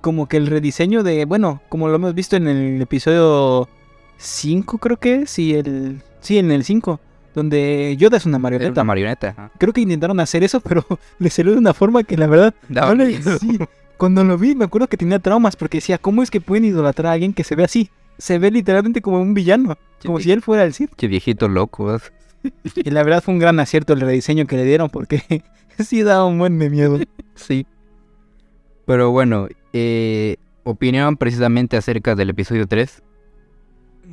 como 0.00 0.28
que 0.28 0.36
el 0.38 0.46
rediseño 0.46 1.02
de, 1.02 1.24
bueno, 1.24 1.60
como 1.68 1.88
lo 1.88 1.94
hemos 1.96 2.14
visto 2.14 2.36
en 2.36 2.48
el 2.48 2.80
episodio 2.82 3.68
5 4.16 4.78
creo 4.78 4.96
que 4.98 5.22
es, 5.22 5.38
y 5.38 5.54
el... 5.54 6.02
Sí, 6.20 6.38
en 6.38 6.50
el 6.52 6.64
5, 6.64 7.00
donde 7.34 7.96
Yoda 7.98 8.16
es 8.18 8.26
una 8.26 8.36
era 8.36 8.42
marioneta. 8.42 8.72
una 8.72 8.84
marioneta. 8.84 9.28
ajá. 9.30 9.50
Creo 9.58 9.72
que 9.72 9.80
intentaron 9.80 10.20
hacer 10.20 10.42
eso, 10.44 10.60
pero 10.68 10.84
le 11.18 11.30
salió 11.30 11.52
de 11.52 11.58
una 11.58 11.74
forma 11.74 12.02
que 12.04 12.16
la 12.16 12.26
verdad... 12.26 12.54
Daba 12.68 12.94
no 12.94 13.04
le- 13.04 13.22
sí, 13.38 13.58
cuando 13.96 14.24
lo 14.24 14.36
vi 14.38 14.54
me 14.54 14.64
acuerdo 14.64 14.88
que 14.88 14.96
tenía 14.96 15.18
traumas 15.18 15.56
porque 15.56 15.78
decía, 15.78 15.98
¿cómo 15.98 16.22
es 16.22 16.30
que 16.30 16.40
pueden 16.40 16.64
idolatrar 16.64 17.06
a 17.08 17.12
alguien 17.12 17.32
que 17.32 17.44
se 17.44 17.54
ve 17.54 17.64
así? 17.64 17.90
Se 18.18 18.38
ve 18.38 18.50
literalmente 18.50 19.00
como 19.00 19.20
un 19.20 19.32
villano, 19.34 19.76
como 20.04 20.20
si 20.20 20.30
él 20.32 20.42
fuera 20.42 20.64
el 20.64 20.74
Sith. 20.74 20.90
Che 20.96 21.06
viejito 21.08 21.48
loco. 21.48 21.96
Y 22.74 22.90
la 22.90 23.04
verdad 23.04 23.22
fue 23.22 23.34
un 23.34 23.38
gran 23.40 23.60
acierto 23.60 23.92
el 23.92 24.00
rediseño 24.00 24.46
que 24.46 24.56
le 24.56 24.64
dieron 24.64 24.90
porque 24.90 25.44
sí 25.78 26.02
daba 26.02 26.26
un 26.26 26.38
buen 26.40 26.58
de 26.58 26.70
miedo. 26.70 26.98
Sí. 27.36 27.66
Pero 28.84 29.12
bueno, 29.12 29.46
eh, 29.72 30.36
opinión 30.64 31.16
precisamente 31.16 31.76
acerca 31.76 32.14
del 32.16 32.30
episodio 32.30 32.66
3. 32.66 33.00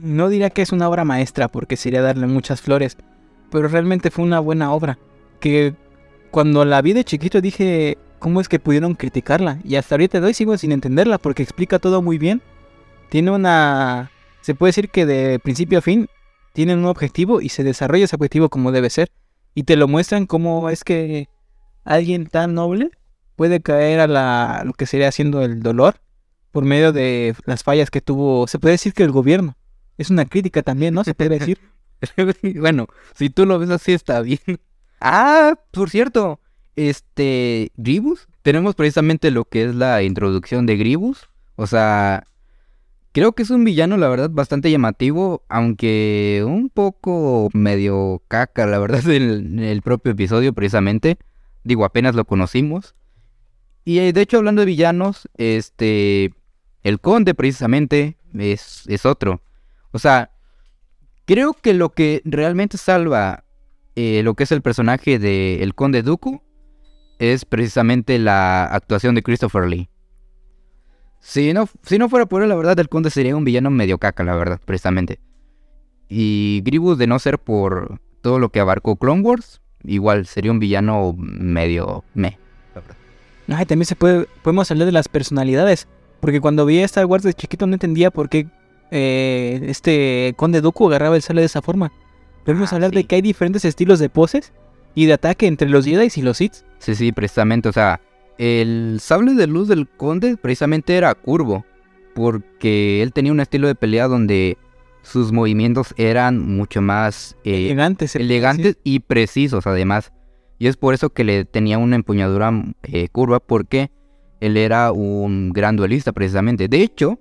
No 0.02 0.30
diría 0.30 0.50
que 0.50 0.62
es 0.62 0.72
una 0.72 0.88
obra 0.88 1.04
maestra 1.06 1.48
porque 1.48 1.78
sería 1.78 2.02
darle 2.02 2.28
muchas 2.28 2.62
flores, 2.62 2.98
pero 3.52 3.68
realmente 3.68 4.12
fue 4.12 4.26
una 4.26 4.40
buena 4.40 4.72
obra. 4.72 4.98
Que 5.40 5.76
cuando 6.32 6.66
la 6.66 6.82
vi 6.82 6.94
de 6.94 7.04
chiquito 7.04 7.42
dije, 7.42 7.98
¿cómo 8.20 8.42
es 8.42 8.50
que 8.50 8.60
pudieron 8.60 8.96
criticarla? 8.96 9.60
Y 9.64 9.76
hasta 9.76 9.96
ahorita 9.96 10.20
de 10.20 10.28
hoy 10.28 10.34
sigo 10.34 10.58
sin 10.58 10.72
entenderla 10.72 11.18
porque 11.18 11.44
explica 11.44 11.80
todo 11.80 12.02
muy 12.02 12.18
bien. 12.18 12.42
Tiene 13.10 13.32
una... 13.32 14.12
Se 14.42 14.56
puede 14.56 14.70
decir 14.70 14.90
que 14.90 15.06
de 15.06 15.40
principio 15.40 15.80
a 15.80 15.82
fin 15.82 16.08
tienen 16.54 16.80
un 16.80 16.86
objetivo 16.86 17.42
y 17.42 17.50
se 17.50 17.64
desarrolla 17.64 18.06
ese 18.06 18.16
objetivo 18.16 18.50
como 18.50 18.72
debe 18.72 18.90
ser. 18.90 19.12
Y 19.56 19.64
te 19.64 19.76
lo 19.76 19.88
muestran 19.88 20.26
cómo 20.26 20.70
es 20.70 20.84
que 20.84 21.28
alguien 21.84 22.28
tan 22.28 22.54
noble 22.54 22.92
puede 23.36 23.62
caer 23.62 24.00
a 24.00 24.08
la, 24.08 24.64
lo 24.66 24.74
que 24.74 24.86
sería 24.86 25.08
haciendo 25.08 25.42
el 25.42 25.62
dolor 25.62 25.96
por 26.52 26.66
medio 26.66 26.92
de 26.92 27.36
las 27.46 27.64
fallas 27.64 27.92
que 27.92 28.02
tuvo, 28.02 28.48
se 28.48 28.60
puede 28.60 28.74
decir 28.74 28.94
que 28.94 29.04
el 29.04 29.12
gobierno. 29.12 29.56
Es 30.00 30.10
una 30.10 30.26
crítica 30.26 30.64
también, 30.64 30.94
¿no? 30.94 31.04
Se 31.04 31.14
puede 31.14 31.38
decir. 31.38 31.60
bueno, 32.56 32.88
si 33.14 33.30
tú 33.30 33.46
lo 33.46 33.60
ves 33.60 33.70
así 33.70 33.92
está 33.92 34.22
bien. 34.22 34.40
Ah, 35.02 35.60
por 35.72 35.90
cierto, 35.90 36.40
este 36.78 37.74
Gribus, 37.76 38.30
tenemos 38.42 38.76
precisamente 38.76 39.30
lo 39.30 39.44
que 39.44 39.66
es 39.66 39.76
la 39.76 40.02
introducción 40.02 40.66
de 40.66 40.78
Gribus. 40.78 41.30
O 41.58 41.68
sea, 41.68 42.24
creo 43.12 43.34
que 43.34 43.44
es 43.44 43.50
un 43.50 43.66
villano, 43.66 43.98
la 43.98 44.08
verdad, 44.08 44.30
bastante 44.30 44.72
llamativo, 44.72 45.44
aunque 45.50 46.46
un 46.48 46.70
poco 46.70 47.50
medio 47.54 48.24
caca, 48.30 48.66
la 48.68 48.80
verdad, 48.80 49.06
en 49.10 49.60
el 49.60 49.82
propio 49.82 50.14
episodio, 50.14 50.54
precisamente. 50.54 51.18
Digo, 51.66 51.84
apenas 51.84 52.16
lo 52.16 52.24
conocimos. 52.24 52.96
Y 53.84 54.00
eh, 54.00 54.14
de 54.14 54.22
hecho, 54.22 54.38
hablando 54.38 54.62
de 54.62 54.68
villanos, 54.68 55.28
este, 55.36 56.34
el 56.84 57.02
conde 57.02 57.34
precisamente 57.36 58.16
es, 58.34 58.84
es 58.88 59.06
otro. 59.06 59.42
O 59.92 60.00
sea, 60.00 60.32
creo 61.26 61.54
que 61.54 61.74
lo 61.74 61.90
que 61.90 62.22
realmente 62.26 62.78
salva 62.78 63.44
eh, 63.96 64.24
lo 64.24 64.34
que 64.34 64.44
es 64.44 64.52
el 64.54 64.62
personaje 64.62 65.20
de 65.20 65.62
el 65.62 65.76
conde 65.76 66.04
Dooku 66.04 66.42
es 67.20 67.44
precisamente 67.44 68.18
la 68.18 68.64
actuación 68.64 69.14
de 69.14 69.24
Christopher 69.24 69.68
Lee. 69.68 69.90
Si 71.20 71.52
no, 71.52 71.68
si 71.84 71.98
no 71.98 72.08
fuera 72.08 72.26
por 72.26 72.42
él, 72.42 72.48
la 72.48 72.56
verdad, 72.56 72.80
el 72.80 72.88
conde 72.88 73.10
sería 73.10 73.36
un 73.36 73.44
villano 73.44 73.70
medio 73.70 73.98
caca, 73.98 74.24
la 74.24 74.36
verdad, 74.36 74.62
precisamente. 74.64 75.20
Y 76.08 76.62
Grievous, 76.64 76.98
de 76.98 77.08
no 77.08 77.20
ser 77.20 77.40
por 77.40 78.00
todo 78.22 78.40
lo 78.40 78.50
que 78.50 78.62
abarcó 78.62 78.96
Clone 78.96 79.22
Wars, 79.22 79.62
igual 79.84 80.26
sería 80.28 80.52
un 80.52 80.60
villano 80.60 81.14
medio 81.18 82.06
me. 82.14 82.40
la 82.74 82.82
verdad. 82.82 82.96
Ay, 83.50 83.66
también 83.66 83.86
se 83.86 83.98
puede, 83.98 84.28
podemos 84.44 84.72
hablar 84.72 84.86
de 84.86 84.94
las 84.94 85.10
personalidades. 85.10 85.90
Porque 86.22 86.40
cuando 86.40 86.66
vi 86.66 86.80
Star 86.80 87.06
Wars 87.06 87.24
de 87.24 87.34
chiquito 87.34 87.68
no 87.68 87.74
entendía 87.74 88.12
por 88.12 88.30
qué 88.30 88.48
eh, 88.92 89.62
este 89.68 90.34
Conde 90.38 90.62
Dooku 90.62 90.88
agarraba 90.88 91.16
el 91.16 91.22
sable 91.22 91.42
de 91.42 91.46
esa 91.48 91.62
forma. 91.62 91.92
Podemos 92.46 92.72
Ah, 92.72 92.76
hablar 92.76 92.92
de 92.92 93.04
que 93.04 93.16
hay 93.16 93.22
diferentes 93.22 93.66
estilos 93.66 94.00
de 94.00 94.10
poses 94.10 94.54
y 94.96 95.06
de 95.06 95.14
ataque 95.14 95.48
entre 95.48 95.70
los 95.70 95.86
Jedi 95.86 96.10
y 96.16 96.22
los 96.22 96.38
Sith. 96.38 96.56
Sí, 96.80 96.96
sí, 96.96 97.12
precisamente, 97.12 97.70
o 97.70 97.74
sea, 97.74 98.02
el 98.38 99.00
sable 99.02 99.34
de 99.34 99.48
luz 99.48 99.68
del 99.68 99.88
conde 99.88 100.38
precisamente 100.38 100.96
era 100.96 101.14
curvo, 101.14 101.66
porque 102.16 103.02
él 103.02 103.14
tenía 103.14 103.32
un 103.32 103.40
estilo 103.40 103.68
de 103.68 103.76
pelea 103.76 104.08
donde 104.08 104.58
sus 105.02 105.32
movimientos 105.32 105.94
eran 105.98 106.40
mucho 106.40 106.82
más 106.82 107.36
eh, 107.44 107.66
elegantes. 107.68 108.14
puede 108.14 108.26
elegantes 108.26 108.78
y 108.84 109.00
precisos 109.00 109.68
además. 109.68 110.12
Y 110.58 110.68
es 110.68 110.76
por 110.76 110.94
eso 110.94 111.10
que 111.12 111.24
le 111.24 111.46
tenía 111.46 111.78
una 111.78 111.96
empuñadura 111.96 112.52
eh, 112.84 113.08
curva, 113.10 113.40
porque 113.40 113.92
él 114.42 114.58
era 114.58 114.92
un 114.92 115.52
gran 115.52 115.76
duelista 115.76 116.12
precisamente. 116.12 116.68
De 116.68 116.82
hecho, 116.82 117.20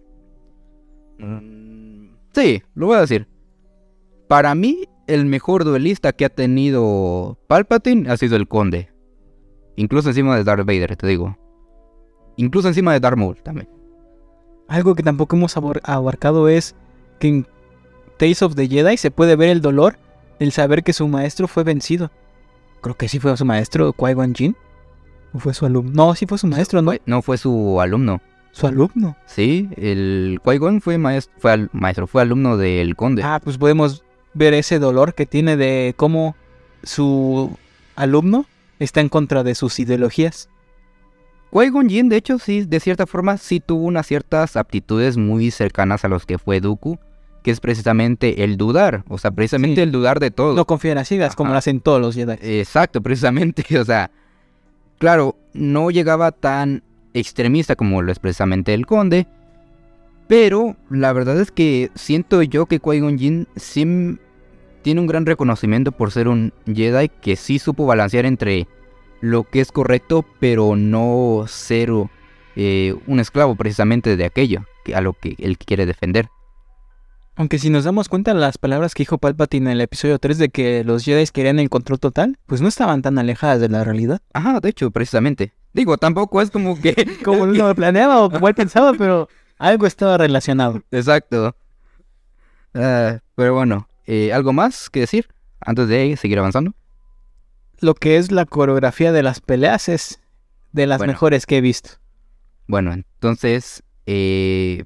mm, 1.18 2.08
sí, 2.32 2.62
lo 2.74 2.86
voy 2.86 2.96
a 2.96 3.00
decir. 3.00 3.28
Para 4.28 4.54
mí, 4.54 4.84
el 5.06 5.24
mejor 5.26 5.64
duelista 5.64 6.12
que 6.12 6.24
ha 6.24 6.28
tenido 6.28 7.38
Palpatine 7.46 8.10
ha 8.10 8.16
sido 8.16 8.36
el 8.36 8.46
Conde. 8.46 8.90
Incluso 9.76 10.08
encima 10.08 10.36
de 10.36 10.44
Darth 10.44 10.66
Vader, 10.66 10.96
te 10.96 11.06
digo. 11.06 11.36
Incluso 12.36 12.68
encima 12.68 12.92
de 12.92 13.00
Darth 13.00 13.16
Maul 13.16 13.42
también. 13.42 13.68
Algo 14.68 14.94
que 14.94 15.02
tampoco 15.02 15.36
hemos 15.36 15.56
abarcado 15.56 16.48
es 16.48 16.74
que 17.18 17.28
en 17.28 17.46
Tales 18.18 18.42
of 18.42 18.54
the 18.54 18.68
Jedi 18.68 18.96
se 18.96 19.10
puede 19.10 19.34
ver 19.34 19.48
el 19.48 19.60
dolor 19.62 19.98
el 20.38 20.52
saber 20.52 20.82
que 20.82 20.92
su 20.92 21.08
maestro 21.08 21.48
fue 21.48 21.64
vencido. 21.64 22.10
Creo 22.80 22.96
que 22.96 23.08
sí 23.08 23.18
fue 23.18 23.36
su 23.36 23.44
maestro, 23.44 23.92
Qui-Gon 23.92 24.34
Jinn. 24.36 24.56
¿O 25.32 25.38
fue 25.38 25.54
su 25.54 25.66
alumno? 25.66 25.92
No, 25.94 26.14
sí 26.14 26.26
fue 26.26 26.38
su 26.38 26.46
maestro, 26.46 26.82
¿no? 26.82 26.92
No 27.06 27.22
fue 27.22 27.38
su 27.38 27.80
alumno. 27.80 28.20
Su 28.58 28.66
alumno. 28.66 29.16
Sí, 29.26 29.68
el 29.76 30.40
Qui-Gon 30.44 30.80
fue 30.80 30.98
maestro, 30.98 31.34
fue 31.38 31.52
al- 31.52 31.70
maestro, 31.72 32.06
fue 32.06 32.22
alumno 32.22 32.56
del 32.56 32.96
Conde. 32.96 33.22
Ah, 33.22 33.40
pues 33.42 33.56
podemos 33.58 34.02
ver 34.34 34.54
ese 34.54 34.78
dolor 34.78 35.14
que 35.14 35.26
tiene 35.26 35.56
de 35.56 35.94
cómo 35.96 36.34
su 36.82 37.56
alumno 37.96 38.46
está 38.78 39.00
en 39.00 39.08
contra 39.08 39.42
de 39.44 39.54
sus 39.54 39.78
ideologías. 39.78 40.48
Qui-Gon 41.52 41.88
Jinn, 41.88 42.08
de 42.08 42.16
hecho, 42.16 42.38
sí, 42.38 42.64
de 42.64 42.80
cierta 42.80 43.06
forma, 43.06 43.36
sí 43.38 43.60
tuvo 43.60 43.84
unas 43.84 44.06
ciertas 44.06 44.56
aptitudes 44.56 45.16
muy 45.16 45.50
cercanas 45.50 46.04
a 46.04 46.08
los 46.08 46.26
que 46.26 46.36
fue 46.38 46.60
Dooku, 46.60 46.98
que 47.42 47.50
es 47.52 47.60
precisamente 47.60 48.44
el 48.44 48.56
dudar, 48.56 49.04
o 49.08 49.16
sea, 49.18 49.30
precisamente 49.30 49.76
Sí. 49.76 49.80
el 49.82 49.92
dudar 49.92 50.20
de 50.20 50.30
todo. 50.30 50.54
No 50.54 50.66
confían 50.66 50.98
a 50.98 51.04
ciegas 51.04 51.34
como 51.36 51.46
Ajá. 51.48 51.54
lo 51.54 51.58
hacen 51.58 51.80
todos 51.80 52.00
los 52.00 52.14
Jedi. 52.14 52.36
Exacto, 52.42 53.00
precisamente, 53.02 53.64
o 53.78 53.84
sea, 53.84 54.10
claro, 54.98 55.36
no 55.54 55.90
llegaba 55.90 56.32
tan 56.32 56.82
extremista 57.14 57.76
como 57.76 58.02
lo 58.02 58.12
es 58.12 58.18
precisamente 58.18 58.74
el 58.74 58.86
Conde, 58.86 59.26
pero 60.28 60.76
la 60.90 61.12
verdad 61.12 61.40
es 61.40 61.50
que 61.50 61.90
siento 61.94 62.42
yo 62.42 62.66
que 62.66 62.80
Qui-Gon 62.80 63.18
Jinn 63.18 63.48
sí 63.56 64.18
tiene 64.82 65.00
un 65.00 65.06
gran 65.06 65.26
reconocimiento 65.26 65.92
por 65.92 66.10
ser 66.12 66.28
un 66.28 66.52
Jedi 66.66 67.08
que 67.08 67.36
sí 67.36 67.58
supo 67.58 67.86
balancear 67.86 68.26
entre 68.26 68.68
lo 69.20 69.44
que 69.44 69.60
es 69.60 69.72
correcto, 69.72 70.24
pero 70.38 70.76
no 70.76 71.44
ser 71.48 71.90
eh, 72.56 72.94
un 73.06 73.20
esclavo 73.20 73.54
precisamente 73.56 74.16
de 74.16 74.24
aquello 74.24 74.64
que- 74.84 74.94
a 74.94 75.00
lo 75.00 75.12
que 75.14 75.34
él 75.38 75.58
quiere 75.58 75.86
defender. 75.86 76.28
Aunque 77.36 77.58
si 77.58 77.70
nos 77.70 77.84
damos 77.84 78.08
cuenta 78.08 78.34
las 78.34 78.58
palabras 78.58 78.94
que 78.94 79.02
dijo 79.02 79.18
Palpatine 79.18 79.66
en 79.70 79.72
el 79.76 79.80
episodio 79.80 80.18
3 80.18 80.38
de 80.38 80.48
que 80.48 80.82
los 80.82 81.04
Jedi 81.04 81.24
querían 81.32 81.60
el 81.60 81.70
control 81.70 82.00
total, 82.00 82.36
pues 82.46 82.60
no 82.60 82.66
estaban 82.66 83.00
tan 83.00 83.16
alejadas 83.16 83.60
de 83.60 83.68
la 83.68 83.84
realidad. 83.84 84.20
Ajá, 84.32 84.58
de 84.58 84.68
hecho, 84.68 84.90
precisamente. 84.90 85.52
Digo, 85.72 85.96
tampoco 85.98 86.40
es 86.42 86.50
como 86.50 86.80
que... 86.80 86.94
Como 87.24 87.46
lo 87.46 87.74
planeaba 87.74 88.22
o 88.24 88.30
como 88.30 88.48
él 88.48 88.54
pensaba, 88.54 88.92
pero 88.94 89.28
algo 89.58 89.86
estaba 89.86 90.16
relacionado. 90.16 90.82
Exacto. 90.90 91.54
Ah, 92.74 93.18
pero 93.34 93.54
bueno, 93.54 93.88
eh, 94.06 94.32
¿algo 94.32 94.52
más 94.52 94.90
que 94.90 95.00
decir 95.00 95.28
antes 95.60 95.88
de 95.88 96.16
seguir 96.16 96.38
avanzando? 96.38 96.74
Lo 97.80 97.94
que 97.94 98.16
es 98.16 98.32
la 98.32 98.44
coreografía 98.46 99.12
de 99.12 99.22
las 99.22 99.40
peleas 99.40 99.88
es 99.88 100.20
de 100.72 100.86
las 100.86 100.98
Bueno. 100.98 101.12
mejores 101.12 101.46
que 101.46 101.58
he 101.58 101.60
visto. 101.60 101.90
Bueno, 102.66 102.92
entonces, 102.92 103.82
eh, 104.06 104.84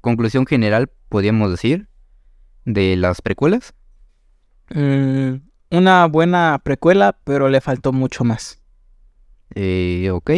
conclusión 0.00 0.46
general, 0.46 0.90
podríamos 1.08 1.50
decir, 1.50 1.88
de 2.64 2.96
las 2.96 3.20
precuelas. 3.22 3.74
Mm, 4.70 5.34
una 5.70 6.06
buena 6.06 6.60
precuela, 6.62 7.16
pero 7.24 7.48
le 7.48 7.60
faltó 7.60 7.92
mucho 7.92 8.24
más. 8.24 8.59
Eh, 9.54 10.10
ok. 10.12 10.30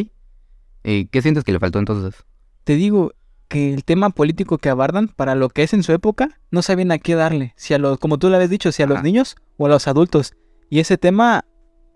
Eh, 0.85 1.07
¿Qué 1.11 1.22
sientes 1.22 1.44
que 1.44 1.53
le 1.53 1.61
faltó 1.61 1.79
entonces? 1.79 2.25
Te 2.64 2.75
digo 2.77 3.12
que 3.48 3.75
el 3.75 3.85
tema 3.85 4.11
político 4.11 4.59
que 4.59 4.68
abordan, 4.68 5.09
para 5.09 5.35
lo 5.35 5.48
que 5.48 5.62
es 5.62 5.75
en 5.75 5.83
su 5.83 5.92
época, 5.92 6.40
no 6.51 6.62
sabían 6.62 6.90
a 6.90 6.98
qué 6.98 7.14
darle. 7.14 7.53
Si 7.57 7.75
a 7.75 7.79
los, 7.79 7.98
como 7.98 8.18
tú 8.18 8.31
le 8.31 8.37
habías 8.37 8.51
dicho, 8.51 8.72
si 8.72 8.83
a 8.83 8.87
los 8.87 9.03
niños 9.03 9.37
o 9.59 9.66
a 9.66 9.68
los 9.68 9.87
adultos. 9.88 10.35
Y 10.70 10.81
ese 10.81 10.96
tema 10.96 11.44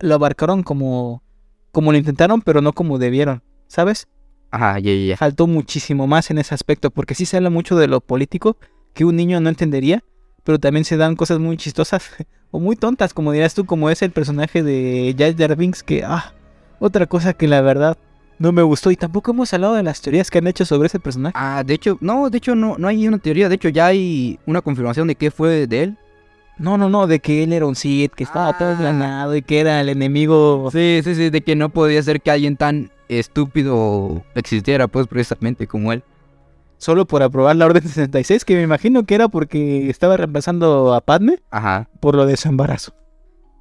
lo 0.00 0.14
abarcaron 0.14 0.62
como, 0.62 1.22
como 1.72 1.92
lo 1.92 1.98
intentaron, 1.98 2.42
pero 2.42 2.60
no 2.60 2.72
como 2.72 2.98
debieron. 2.98 3.42
¿Sabes? 3.68 4.06
Ajá, 4.50 4.78
ya, 4.78 4.92
ya, 4.92 5.06
ya. 5.06 5.16
Faltó 5.16 5.46
muchísimo 5.46 6.06
más 6.06 6.30
en 6.30 6.38
ese 6.38 6.54
aspecto, 6.54 6.90
porque 6.90 7.14
sí 7.14 7.26
se 7.26 7.36
habla 7.36 7.50
mucho 7.50 7.76
de 7.76 7.88
lo 7.88 8.00
político 8.00 8.56
que 8.94 9.04
un 9.04 9.16
niño 9.16 9.40
no 9.40 9.48
entendería, 9.48 10.04
pero 10.44 10.58
también 10.58 10.84
se 10.84 10.96
dan 10.96 11.16
cosas 11.16 11.38
muy 11.38 11.56
chistosas 11.56 12.10
o 12.50 12.60
muy 12.60 12.76
tontas, 12.76 13.14
como 13.14 13.32
dirás 13.32 13.54
tú, 13.54 13.66
como 13.66 13.90
es 13.90 14.02
el 14.02 14.10
personaje 14.10 14.62
de 14.62 15.14
Jar 15.18 15.36
Jar 15.36 15.56
Binks, 15.56 15.82
que, 15.82 16.04
ah, 16.04 16.32
otra 16.78 17.06
cosa 17.06 17.32
que 17.32 17.46
la 17.48 17.60
verdad 17.60 17.96
no 18.38 18.52
me 18.52 18.62
gustó. 18.62 18.90
Y 18.90 18.96
tampoco 18.96 19.30
hemos 19.30 19.52
hablado 19.54 19.74
de 19.74 19.82
las 19.82 20.00
teorías 20.00 20.30
que 20.30 20.38
han 20.38 20.46
hecho 20.46 20.64
sobre 20.64 20.86
ese 20.86 21.00
personaje. 21.00 21.34
Ah, 21.38 21.62
de 21.66 21.74
hecho, 21.74 21.96
no, 22.00 22.28
de 22.30 22.38
hecho 22.38 22.54
no, 22.54 22.76
no 22.78 22.88
hay 22.88 23.06
una 23.08 23.18
teoría, 23.18 23.48
de 23.48 23.54
hecho 23.54 23.68
ya 23.68 23.86
hay 23.86 24.38
una 24.46 24.60
confirmación 24.60 25.08
de 25.08 25.14
qué 25.14 25.30
fue 25.30 25.66
de 25.66 25.82
él. 25.82 25.98
No, 26.58 26.78
no, 26.78 26.88
no, 26.88 27.06
de 27.06 27.20
que 27.20 27.42
él 27.42 27.52
era 27.52 27.66
un 27.66 27.74
Sith, 27.76 28.12
que 28.14 28.24
estaba 28.24 28.56
todo 28.56 28.70
Ah. 28.70 28.76
planado 28.78 29.36
y 29.36 29.42
que 29.42 29.60
era 29.60 29.80
el 29.80 29.90
enemigo. 29.90 30.70
Sí, 30.72 31.00
sí, 31.04 31.14
sí, 31.14 31.28
de 31.30 31.42
que 31.42 31.54
no 31.54 31.68
podía 31.68 32.02
ser 32.02 32.20
que 32.22 32.30
alguien 32.30 32.56
tan 32.56 32.90
estúpido 33.08 34.22
existiera, 34.34 34.88
pues 34.88 35.06
precisamente 35.06 35.66
como 35.66 35.92
él. 35.92 36.02
Solo 36.78 37.06
por 37.06 37.22
aprobar 37.22 37.56
la 37.56 37.66
Orden 37.66 37.82
66, 37.86 38.44
que 38.44 38.54
me 38.56 38.62
imagino 38.62 39.04
que 39.04 39.14
era 39.14 39.28
porque 39.28 39.88
estaba 39.90 40.16
reemplazando 40.16 40.94
a 40.94 41.00
Padme 41.00 41.40
Ajá. 41.50 41.88
por 42.00 42.14
lo 42.14 42.26
de 42.26 42.36
su 42.36 42.48
embarazo. 42.48 42.94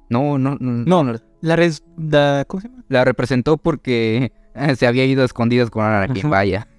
No, 0.08 0.38
no, 0.38 0.56
no. 0.60 1.02
No, 1.02 1.18
la, 1.46 1.56
res, 1.56 1.82
la 1.96 2.44
¿cómo 2.46 2.60
se 2.60 2.68
llama? 2.68 2.84
La 2.88 3.04
representó 3.04 3.56
porque 3.56 4.32
eh, 4.54 4.76
se 4.76 4.86
había 4.86 5.04
ido 5.04 5.22
a 5.22 5.26
escondidas 5.26 5.70
con 5.70 5.84
Anakin, 5.84 6.18
Ajá. 6.18 6.28
vaya. 6.28 6.68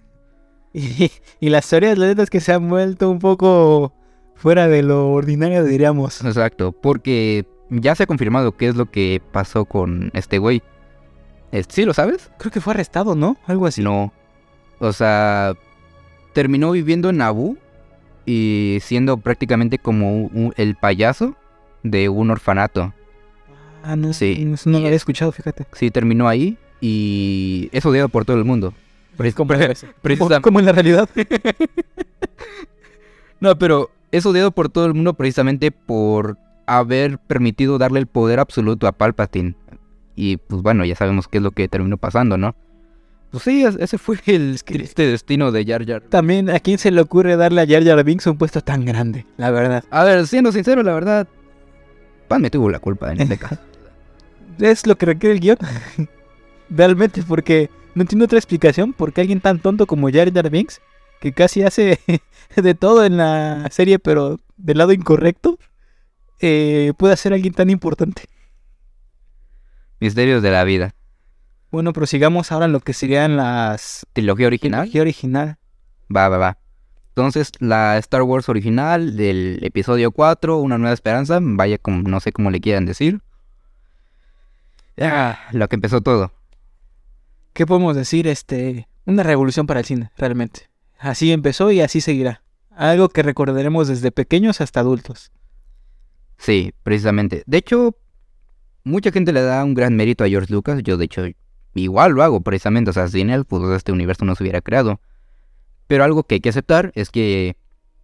Y, 0.74 1.10
y 1.40 1.50
las 1.50 1.68
teorías, 1.68 1.98
la 1.98 2.06
neta, 2.08 2.22
es 2.22 2.30
que 2.30 2.40
se 2.42 2.54
han 2.54 2.70
vuelto 2.70 3.10
un 3.10 3.18
poco 3.18 3.94
fuera 4.36 4.68
de 4.68 4.84
lo 4.84 5.10
ordinario, 5.12 5.64
diríamos. 5.64 6.24
Exacto, 6.24 6.72
porque 6.72 7.48
ya 7.70 7.96
se 7.96 8.04
ha 8.04 8.06
confirmado 8.06 8.56
qué 8.56 8.68
es 8.68 8.76
lo 8.76 8.86
que 8.92 9.20
pasó 9.32 9.66
con 9.66 10.12
este 10.14 10.38
güey. 10.38 10.62
Eh, 11.52 11.64
¿Sí 11.68 11.84
lo 11.86 11.94
sabes? 11.96 12.30
Creo 12.38 12.52
que 12.52 12.62
fue 12.62 12.74
arrestado, 12.74 13.16
¿no? 13.16 13.38
Algo 13.48 13.66
así. 13.66 13.82
No. 13.82 14.14
O 14.80 14.94
sea, 14.94 15.54
terminó 16.34 16.70
viviendo 16.72 17.10
en 17.10 17.18
Naboo 17.18 17.56
y 18.26 18.78
siendo 18.82 19.18
prácticamente 19.18 19.80
como 19.80 20.26
un- 20.26 20.54
el 20.58 20.76
payaso 20.76 21.36
de 21.82 22.10
un 22.10 22.30
orfanato. 22.30 22.94
Ah, 23.90 23.96
no, 23.96 24.12
Sí. 24.14 24.44
no, 24.46 24.56
no 24.66 24.80
lo 24.80 24.86
había 24.86 24.98
escuchado, 24.98 25.32
fíjate. 25.32 25.66
Sí, 25.74 25.90
terminó 25.92 26.28
ahí 26.28 26.58
y 26.82 27.70
es 27.72 27.86
odiado 27.86 28.10
por 28.10 28.26
todo 28.26 28.38
el 28.38 28.44
mundo. 28.46 28.74
Precis- 29.18 29.34
Como, 29.36 29.54
precisam- 30.04 30.42
como 30.42 30.60
en 30.60 30.66
la 30.66 30.72
realidad. 30.74 31.10
No, 33.40 33.58
pero 33.58 33.92
es 34.12 34.26
odiado 34.26 34.52
por 34.52 34.70
todo 34.70 34.86
el 34.88 34.94
mundo 34.94 35.14
precisamente 35.14 35.72
por 35.72 36.38
haber 36.66 37.20
permitido 37.20 37.78
darle 37.78 38.00
el 38.00 38.08
poder 38.08 38.40
absoluto 38.40 38.88
a 38.88 38.92
Palpatine. 38.92 39.56
Y 40.16 40.38
pues 40.38 40.62
bueno, 40.64 40.84
ya 40.86 40.96
sabemos 40.96 41.28
qué 41.28 41.38
es 41.38 41.44
lo 41.44 41.52
que 41.52 41.68
terminó 41.68 41.98
pasando, 41.98 42.38
¿no? 42.38 42.56
Pues 43.30 43.44
sí, 43.44 43.64
es- 43.64 43.76
ese 43.76 43.98
fue 44.00 44.18
el 44.26 44.60
que- 44.66 44.74
triste 44.76 45.06
destino 45.06 45.52
de 45.52 45.66
Jar 45.66 45.86
Jar. 45.86 46.02
También, 46.02 46.50
¿a 46.50 46.60
quién 46.60 46.80
se 46.80 46.90
le 46.90 47.00
ocurre 47.02 47.36
darle 47.36 47.62
a 47.62 47.68
Jar 47.68 47.84
Jar 47.86 48.04
Binks 48.04 48.26
un 48.26 48.38
puesto 48.38 48.62
tan 48.62 48.86
grande? 48.86 49.26
La 49.38 49.52
verdad. 49.52 49.84
A 49.92 50.04
ver, 50.04 50.26
siendo 50.26 50.52
sincero, 50.52 50.82
la 50.82 50.94
verdad, 50.94 51.28
Pan 52.28 52.42
me 52.42 52.50
tuvo 52.50 52.70
la 52.72 52.80
culpa 52.80 53.12
en 53.12 53.22
este 53.22 53.38
caso. 53.38 53.58
Es 54.60 54.88
lo 54.88 54.98
que 54.98 55.06
requiere 55.06 55.36
el 55.36 55.42
guion. 55.42 55.58
Realmente, 56.70 57.24
porque 57.24 57.70
no 57.96 58.02
entiendo 58.02 58.26
otra 58.26 58.38
explicación 58.40 58.94
por 58.94 59.14
qué 59.14 59.22
alguien 59.22 59.42
tan 59.42 59.60
tonto 59.60 59.88
como 59.88 60.10
Jar 60.12 60.34
Jar 60.34 60.50
Binks, 60.50 60.82
que 61.20 61.32
casi 61.32 61.64
hace 61.64 62.00
de 62.56 62.76
todo 62.76 63.06
en 63.06 63.18
la 63.18 63.68
serie, 63.72 64.00
pero 64.00 64.40
del 64.58 64.78
lado 64.78 64.92
incorrecto, 64.92 65.58
eh, 66.40 66.94
puede 66.98 67.18
ser 67.18 67.34
alguien 67.34 67.54
tan 67.54 67.70
importante. 67.70 68.24
Misterios 70.00 70.44
de 70.44 70.52
la 70.52 70.64
vida. 70.64 70.94
Bueno, 71.72 71.92
prosigamos 71.94 72.52
ahora 72.52 72.66
en 72.66 72.72
lo 72.72 72.80
que 72.80 72.94
serían 72.94 73.36
las 73.36 74.06
Trilogía 74.14 74.48
original. 74.48 74.82
trilogía 74.82 75.02
original. 75.02 75.58
Va, 76.16 76.30
va, 76.30 76.38
va. 76.38 76.58
Entonces, 77.10 77.52
la 77.60 77.98
Star 77.98 78.22
Wars 78.22 78.48
original 78.48 79.18
del 79.18 79.60
episodio 79.64 80.12
4, 80.12 80.60
Una 80.60 80.78
Nueva 80.78 80.94
Esperanza, 80.94 81.40
vaya 81.42 81.80
como 81.80 82.04
no 82.08 82.20
sé 82.20 82.32
cómo 82.32 82.52
le 82.52 82.62
quieran 82.62 82.86
decir. 82.86 83.22
Ah, 85.00 85.40
lo 85.52 85.68
que 85.68 85.76
empezó 85.76 86.02
todo. 86.02 86.32
¿Qué 87.54 87.66
podemos 87.66 87.96
decir? 87.96 88.28
Este, 88.28 88.88
una 89.06 89.24
revolución 89.24 89.68
para 89.68 89.80
el 89.80 89.86
cine, 89.86 90.12
realmente. 90.18 90.70
Así 91.00 91.32
empezó 91.32 91.72
y 91.72 91.82
así 91.82 92.02
seguirá. 92.02 92.42
Algo 92.72 93.10
que 93.10 93.24
recordaremos 93.24 93.88
desde 93.88 94.12
pequeños 94.12 94.62
hasta 94.62 94.80
adultos. 94.80 95.32
Sí, 96.38 96.74
precisamente. 96.84 97.44
De 97.46 97.58
hecho, 97.58 97.96
mucha 98.84 99.12
gente 99.12 99.34
le 99.34 99.42
da 99.42 99.64
un 99.64 99.74
gran 99.74 99.96
mérito 99.96 100.24
a 100.24 100.28
George 100.28 100.54
Lucas. 100.54 100.82
Yo, 100.84 100.98
de 100.98 101.06
hecho, 101.06 101.26
igual 101.74 102.12
lo 102.12 102.24
hago, 102.24 102.42
precisamente. 102.42 102.92
O 102.92 102.94
sea, 102.94 103.08
sin 103.08 103.30
él, 103.30 103.46
pues 103.46 103.64
este 103.76 103.92
universo 103.92 104.26
no 104.26 104.36
se 104.36 104.44
hubiera 104.44 104.62
creado. 104.62 105.00
Pero 105.88 106.04
algo 106.04 106.24
que 106.24 106.36
hay 106.36 106.42
que 106.42 106.50
aceptar 106.50 106.92
es 106.96 107.10
que 107.10 107.56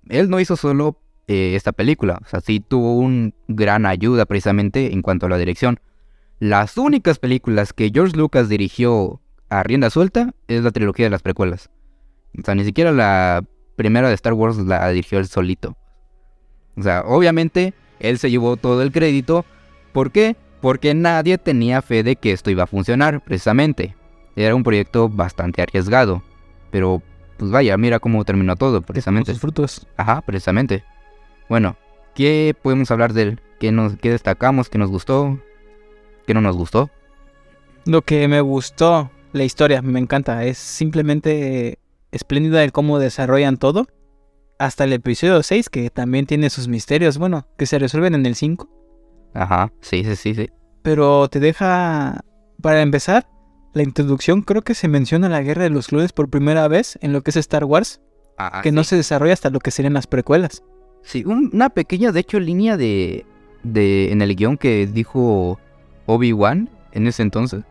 él 0.10 0.29
no 0.29 0.39
hizo 0.39 0.56
solo 0.56 0.99
eh, 1.27 1.56
esta 1.56 1.71
película. 1.71 2.19
O 2.25 2.27
sea, 2.27 2.41
sí 2.41 2.60
tuvo 2.60 2.97
un 2.97 3.34
gran 3.47 3.86
ayuda 3.86 4.25
precisamente 4.25 4.93
en 4.93 5.01
cuanto 5.01 5.25
a 5.25 5.29
la 5.29 5.38
dirección. 5.38 5.79
Las 6.43 6.77
únicas 6.77 7.19
películas 7.19 7.71
que 7.71 7.89
George 7.89 8.17
Lucas 8.17 8.49
dirigió 8.49 9.21
a 9.47 9.63
rienda 9.63 9.89
suelta 9.89 10.34
es 10.49 10.62
la 10.62 10.71
trilogía 10.71 11.06
de 11.06 11.10
las 11.10 11.21
precuelas. 11.21 11.69
O 12.38 12.41
sea, 12.43 12.53
ni 12.53 12.65
siquiera 12.65 12.91
la 12.91 13.45
primera 13.77 14.10
de 14.10 14.13
Star 14.15 14.34
Wars 14.34 14.58
la 14.58 14.89
dirigió 14.89 15.19
él 15.19 15.27
solito. 15.27 15.77
O 16.75 16.84
sea, 16.84 17.03
obviamente 17.06 17.73
él 18.01 18.17
se 18.17 18.29
llevó 18.29 18.58
todo 18.58 18.82
el 18.82 18.91
crédito. 18.91 19.45
¿Por 19.93 20.12
qué? 20.12 20.36
Porque 20.60 20.93
nadie 20.93 21.38
tenía 21.38 21.82
fe 21.82 22.03
de 22.03 22.17
que 22.17 22.34
esto 22.34 22.51
iba 22.51 22.63
a 22.63 22.67
funcionar, 22.67 23.23
precisamente. 23.23 23.95
Era 24.36 24.53
un 24.53 24.63
proyecto 24.63 25.08
bastante 25.08 25.62
arriesgado. 25.62 26.23
Pero, 26.71 27.01
pues 27.38 27.51
vaya, 27.51 27.77
mira 27.77 28.01
cómo 28.01 28.25
terminó 28.25 28.58
todo, 28.58 28.82
precisamente. 28.82 29.32
Sus 29.32 29.39
frutos. 29.39 29.88
Ajá, 29.95 30.19
precisamente. 30.19 30.84
Bueno, 31.47 31.77
¿qué 32.13 32.53
podemos 32.62 32.91
hablar 32.91 33.13
de 33.13 33.21
él? 33.21 33.41
¿Qué, 33.62 33.71
nos, 33.71 33.95
qué 33.95 34.12
destacamos? 34.12 34.67
¿Qué 34.67 34.77
nos 34.77 34.89
gustó? 34.89 35.39
¿Qué 36.25 36.33
no 36.33 36.41
nos 36.41 36.55
gustó? 36.55 36.89
Lo 37.86 38.01
que 38.01 38.27
me 38.27 38.41
gustó, 38.41 39.12
la 39.33 39.43
historia, 39.43 39.81
me 39.81 39.99
encanta. 39.99 40.43
Es 40.45 40.57
simplemente 40.57 41.80
espléndida 42.11 42.63
el 42.63 42.71
cómo 42.71 42.99
desarrollan 42.99 43.57
todo. 43.57 43.88
Hasta 44.59 44.84
el 44.86 44.93
episodio 44.93 45.41
6, 45.43 45.69
que 45.69 45.89
también 45.89 46.26
tiene 46.26 46.49
sus 46.49 46.67
misterios, 46.67 47.17
bueno, 47.17 47.47
que 47.57 47.65
se 47.65 47.80
resuelven 47.80 48.15
en 48.15 48.26
el 48.26 48.36
5. 48.36 48.69
Ajá, 49.34 49.71
sí, 49.82 50.03
sí, 50.05 50.15
sí, 50.15 50.36
sí. 50.36 50.49
Pero 50.84 51.28
te 51.28 51.39
deja, 51.39 52.21
para 52.61 52.82
empezar, 52.82 53.28
la 53.74 53.84
introducción 53.84 54.41
creo 54.43 54.61
que 54.61 54.76
se 54.76 54.88
menciona 54.88 55.28
la 55.28 55.41
guerra 55.41 55.63
de 55.63 55.69
los 55.71 55.88
clones 55.88 56.13
por 56.13 56.30
primera 56.30 56.67
vez 56.67 56.97
en 57.01 57.11
lo 57.13 57.21
que 57.21 57.32
es 57.32 57.38
Star 57.38 57.65
Wars, 57.65 57.99
Ah, 58.38 58.61
que 58.63 58.71
no 58.71 58.84
se 58.84 58.95
desarrolla 58.95 59.34
hasta 59.34 59.49
lo 59.49 59.59
que 59.59 59.71
serían 59.71 59.93
las 59.93 60.07
precuelas. 60.07 60.63
Sí, 61.03 61.24
un- 61.26 61.49
una 61.53 61.69
pequeña, 61.69 62.11
de 62.11 62.19
hecho, 62.21 62.39
línea 62.39 62.78
de, 62.78 63.26
de 63.63 64.11
en 64.11 64.21
el 64.21 64.36
guion 64.36 64.57
que 64.57 64.88
dijo 64.88 65.59
Obi-Wan 66.06 66.70
en 66.91 67.08
ese 67.08 67.22
entonces, 67.22 67.64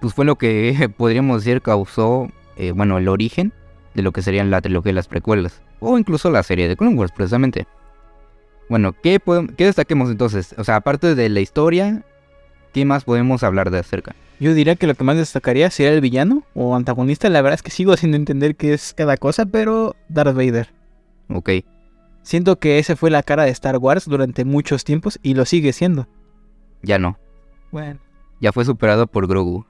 pues 0.00 0.14
fue 0.14 0.24
lo 0.24 0.36
que 0.36 0.90
podríamos 0.96 1.44
decir 1.44 1.62
causó, 1.62 2.28
eh, 2.56 2.72
bueno, 2.72 2.98
el 2.98 3.08
origen 3.08 3.52
de 3.94 4.02
lo 4.02 4.12
que 4.12 4.22
serían 4.22 4.50
la 4.50 4.60
trilogía 4.60 4.90
de 4.90 4.94
las 4.94 5.08
precuelas, 5.08 5.62
o 5.80 5.98
incluso 5.98 6.30
la 6.30 6.42
serie 6.42 6.68
de 6.68 6.76
Clone 6.76 6.96
Wars, 6.96 7.12
precisamente. 7.12 7.66
Bueno, 8.68 8.92
¿qué, 8.92 9.20
qué 9.56 9.64
destaquemos 9.64 10.10
entonces? 10.10 10.54
O 10.56 10.64
sea, 10.64 10.76
aparte 10.76 11.14
de 11.16 11.28
la 11.28 11.40
historia, 11.40 12.04
¿qué 12.72 12.84
más 12.84 13.02
podemos 13.04 13.42
hablar 13.42 13.70
de 13.70 13.78
acerca? 13.78 14.14
Yo 14.38 14.54
diría 14.54 14.76
que 14.76 14.86
lo 14.86 14.94
que 14.94 15.04
más 15.04 15.16
destacaría 15.16 15.68
sería 15.70 15.92
el 15.92 16.00
villano 16.00 16.44
o 16.54 16.74
antagonista. 16.74 17.28
La 17.28 17.42
verdad 17.42 17.56
es 17.56 17.62
que 17.62 17.70
sigo 17.70 17.96
sin 17.96 18.14
entender 18.14 18.56
qué 18.56 18.72
es 18.72 18.94
cada 18.94 19.18
cosa, 19.18 19.44
pero 19.44 19.96
Darth 20.08 20.34
Vader. 20.34 20.70
Ok. 21.28 21.50
Siento 22.22 22.58
que 22.58 22.78
ese 22.78 22.96
fue 22.96 23.10
la 23.10 23.22
cara 23.22 23.44
de 23.44 23.50
Star 23.50 23.76
Wars 23.76 24.06
durante 24.06 24.44
muchos 24.44 24.84
tiempos 24.84 25.18
y 25.22 25.34
lo 25.34 25.44
sigue 25.44 25.72
siendo. 25.72 26.08
Ya 26.82 26.98
no. 26.98 27.18
Bueno. 27.70 27.98
Ya 28.40 28.52
fue 28.52 28.64
superado 28.64 29.06
por 29.06 29.26
Grogu. 29.26 29.66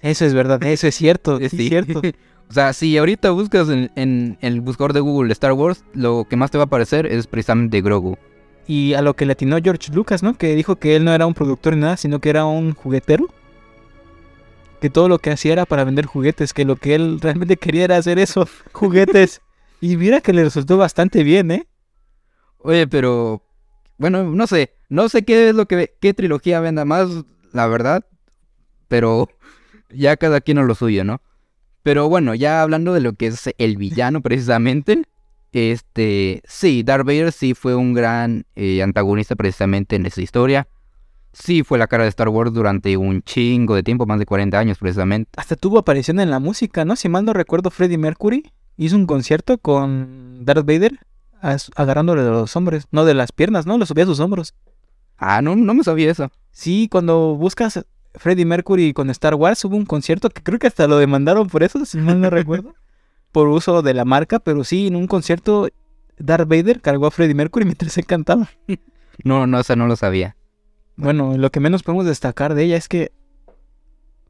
Eso 0.00 0.24
es 0.24 0.34
verdad, 0.34 0.62
eso 0.64 0.86
es 0.86 0.94
cierto, 0.94 1.38
es 1.40 1.52
cierto. 1.52 2.00
o 2.48 2.52
sea, 2.52 2.72
si 2.72 2.96
ahorita 2.98 3.30
buscas 3.30 3.68
en, 3.68 3.90
en, 3.96 4.38
el 4.40 4.60
buscador 4.60 4.92
de 4.92 5.00
Google 5.00 5.32
Star 5.32 5.52
Wars, 5.52 5.84
lo 5.94 6.26
que 6.28 6.36
más 6.36 6.50
te 6.50 6.58
va 6.58 6.64
a 6.64 6.66
aparecer 6.66 7.06
es 7.06 7.26
precisamente 7.26 7.80
Grogu. 7.80 8.16
Y 8.66 8.94
a 8.94 9.02
lo 9.02 9.14
que 9.14 9.26
le 9.26 9.32
atinó 9.32 9.58
George 9.62 9.92
Lucas, 9.92 10.22
¿no? 10.22 10.34
Que 10.34 10.54
dijo 10.54 10.76
que 10.76 10.96
él 10.96 11.04
no 11.04 11.12
era 11.12 11.26
un 11.26 11.34
productor 11.34 11.74
ni 11.74 11.80
nada, 11.80 11.96
sino 11.96 12.20
que 12.20 12.30
era 12.30 12.44
un 12.44 12.74
juguetero. 12.74 13.28
Que 14.80 14.90
todo 14.90 15.08
lo 15.08 15.18
que 15.18 15.30
hacía 15.30 15.52
era 15.52 15.66
para 15.66 15.84
vender 15.84 16.06
juguetes, 16.06 16.52
que 16.52 16.64
lo 16.64 16.76
que 16.76 16.94
él 16.94 17.20
realmente 17.20 17.56
quería 17.56 17.84
era 17.84 17.96
hacer 17.96 18.18
eso, 18.18 18.48
juguetes. 18.72 19.40
y 19.80 19.96
mira 19.96 20.20
que 20.20 20.32
le 20.32 20.44
resultó 20.44 20.76
bastante 20.76 21.22
bien, 21.22 21.50
¿eh? 21.50 21.68
Oye, 22.58 22.86
pero 22.86 23.42
bueno, 23.98 24.24
no 24.24 24.46
sé, 24.46 24.74
no 24.88 25.08
sé 25.08 25.24
qué 25.24 25.48
es 25.48 25.54
lo 25.54 25.66
que 25.66 25.94
qué 26.00 26.14
trilogía 26.14 26.60
venda 26.60 26.84
más, 26.84 27.08
la 27.52 27.66
verdad, 27.66 28.04
pero 28.88 29.28
ya 29.90 30.16
cada 30.16 30.40
quien 30.40 30.58
a 30.58 30.62
lo 30.62 30.74
suyo, 30.74 31.04
¿no? 31.04 31.20
Pero 31.82 32.08
bueno, 32.08 32.34
ya 32.34 32.62
hablando 32.62 32.92
de 32.92 33.00
lo 33.00 33.14
que 33.14 33.26
es 33.26 33.50
el 33.58 33.76
villano 33.76 34.20
precisamente, 34.20 35.02
este, 35.52 36.42
sí, 36.46 36.82
Darth 36.82 37.06
Vader 37.06 37.32
sí 37.32 37.54
fue 37.54 37.74
un 37.74 37.92
gran 37.92 38.46
eh, 38.54 38.82
antagonista 38.82 39.36
precisamente 39.36 39.96
en 39.96 40.06
esa 40.06 40.22
historia. 40.22 40.68
Sí 41.32 41.62
fue 41.62 41.78
la 41.78 41.86
cara 41.86 42.04
de 42.04 42.10
Star 42.10 42.28
Wars 42.28 42.52
durante 42.52 42.96
un 42.96 43.22
chingo 43.22 43.74
de 43.74 43.82
tiempo, 43.82 44.06
más 44.06 44.18
de 44.18 44.26
40 44.26 44.58
años 44.58 44.78
precisamente. 44.78 45.30
Hasta 45.36 45.56
tuvo 45.56 45.78
aparición 45.78 46.20
en 46.20 46.30
la 46.30 46.38
música, 46.38 46.84
¿no? 46.84 46.94
Si 46.94 47.08
mal 47.08 47.24
no 47.24 47.32
recuerdo, 47.32 47.70
Freddie 47.70 47.98
Mercury 47.98 48.52
hizo 48.76 48.96
un 48.96 49.06
concierto 49.06 49.58
con 49.58 50.44
Darth 50.44 50.66
Vader 50.66 50.98
agarrándole 51.74 52.22
de 52.22 52.30
los 52.30 52.54
hombros, 52.54 52.86
no 52.92 53.04
de 53.04 53.14
las 53.14 53.32
piernas, 53.32 53.66
¿no? 53.66 53.76
Lo 53.76 53.86
subía 53.86 54.04
a 54.04 54.06
sus 54.06 54.20
hombros. 54.20 54.54
Ah, 55.24 55.40
no, 55.40 55.54
no 55.54 55.72
me 55.72 55.84
sabía 55.84 56.10
eso. 56.10 56.32
Sí, 56.50 56.88
cuando 56.90 57.36
buscas 57.36 57.86
Freddie 58.16 58.44
Mercury 58.44 58.92
con 58.92 59.08
Star 59.10 59.36
Wars 59.36 59.64
hubo 59.64 59.76
un 59.76 59.86
concierto 59.86 60.28
que 60.28 60.42
creo 60.42 60.58
que 60.58 60.66
hasta 60.66 60.88
lo 60.88 60.98
demandaron 60.98 61.46
por 61.46 61.62
eso, 61.62 61.86
si 61.86 61.98
mal 61.98 62.20
no 62.20 62.28
recuerdo. 62.28 62.74
Por 63.30 63.48
uso 63.48 63.80
de 63.80 63.94
la 63.94 64.04
marca, 64.04 64.40
pero 64.40 64.62
sí, 64.62 64.88
en 64.88 64.96
un 64.96 65.06
concierto 65.06 65.68
Darth 66.18 66.46
Vader 66.46 66.82
cargó 66.82 67.06
a 67.06 67.10
Freddie 67.10 67.34
Mercury 67.34 67.64
mientras 67.64 67.92
se 67.92 68.02
cantaba. 68.02 68.50
No, 69.24 69.46
no, 69.46 69.60
eso 69.60 69.76
no 69.76 69.86
lo 69.86 69.94
sabía. 69.94 70.36
Bueno, 70.96 71.36
lo 71.36 71.50
que 71.50 71.60
menos 71.60 71.82
podemos 71.82 72.06
destacar 72.06 72.54
de 72.54 72.64
ella 72.64 72.76
es 72.78 72.88
que 72.88 73.12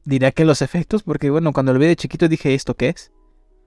diría 0.03 0.31
que 0.31 0.43
los 0.43 0.61
efectos, 0.61 1.03
porque 1.03 1.29
bueno, 1.29 1.53
cuando 1.53 1.73
lo 1.73 1.79
vi 1.79 1.87
de 1.87 1.95
chiquito 1.95 2.27
dije, 2.27 2.53
¿esto 2.53 2.75
qué 2.75 2.89
es? 2.89 3.11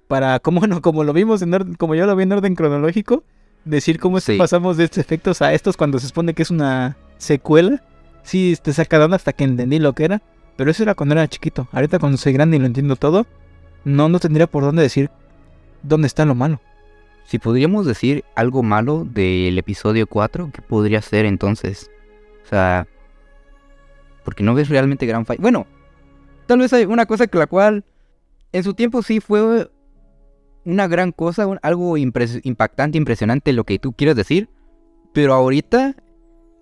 Para, 0.09 0.39
como 0.41 0.61
bueno, 0.61 0.83
como 0.83 1.03
lo 1.05 1.15
vimos 1.15 1.41
en 1.41 1.55
orden, 1.55 1.75
como 1.75 1.95
yo 1.95 2.07
lo 2.07 2.15
vi 2.15 2.25
en 2.25 2.33
orden 2.33 2.55
cronológico, 2.55 3.25
decir 3.65 3.99
cómo 3.99 4.19
pasamos 4.39 4.77
de 4.77 4.85
estos 4.85 4.99
efectos 4.99 5.41
a 5.43 5.55
estos 5.55 5.77
cuando 5.77 5.99
se 5.99 6.07
supone 6.07 6.35
que 6.35 6.43
es 6.43 6.51
una 6.51 6.97
secuela 7.19 7.83
sí 8.23 8.57
te 8.61 8.73
saca 8.73 8.99
de 8.99 9.15
hasta 9.15 9.33
que 9.33 9.45
entendí 9.45 9.79
lo 9.79 9.93
que 9.93 10.05
era. 10.05 10.23
Pero 10.57 10.71
eso 10.71 10.83
era 10.83 10.95
cuando 10.95 11.15
era 11.15 11.29
chiquito. 11.29 11.69
Ahorita 11.73 11.99
cuando 11.99 12.17
soy 12.19 12.33
grande 12.33 12.57
y 12.57 12.61
lo 12.61 12.67
entiendo 12.67 12.97
todo, 12.97 13.27
no, 13.85 14.09
no 14.09 14.19
tendría 14.19 14.47
por 14.47 14.63
dónde 14.63 14.83
decir 14.83 15.11
dónde 15.83 16.07
está 16.07 16.25
lo 16.25 16.35
malo. 16.35 16.61
Si 17.25 17.39
podríamos 17.39 17.87
decir 17.87 18.25
algo 18.35 18.63
malo 18.63 19.05
del 19.05 19.59
episodio 19.59 20.07
4, 20.07 20.51
¿qué 20.53 20.63
podría 20.63 21.03
ser 21.03 21.27
entonces? 21.27 21.91
O 22.45 22.49
sea, 22.49 22.87
porque 24.25 24.45
no 24.45 24.55
ves 24.55 24.69
realmente 24.69 25.07
gran 25.07 25.27
fallo. 25.27 25.43
Bueno, 25.43 25.67
tal 26.47 26.61
vez 26.61 26.73
hay 26.73 26.85
una 26.85 27.07
cosa 27.07 27.27
que 27.27 27.39
la 27.39 27.47
cual 27.47 27.85
en 28.53 28.65
su 28.65 28.75
tiempo 28.75 29.03
sí 29.03 29.21
fue 29.21 29.71
una 30.65 30.89
gran 30.89 31.13
cosa, 31.13 31.47
algo 31.63 31.97
impactante, 31.97 32.97
impresionante 32.99 33.53
lo 33.53 33.65
que 33.65 33.79
tú 33.79 33.93
quieres 33.93 34.17
decir, 34.17 34.49
pero 35.13 35.35
ahorita 35.35 35.95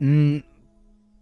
mm, 0.05 0.37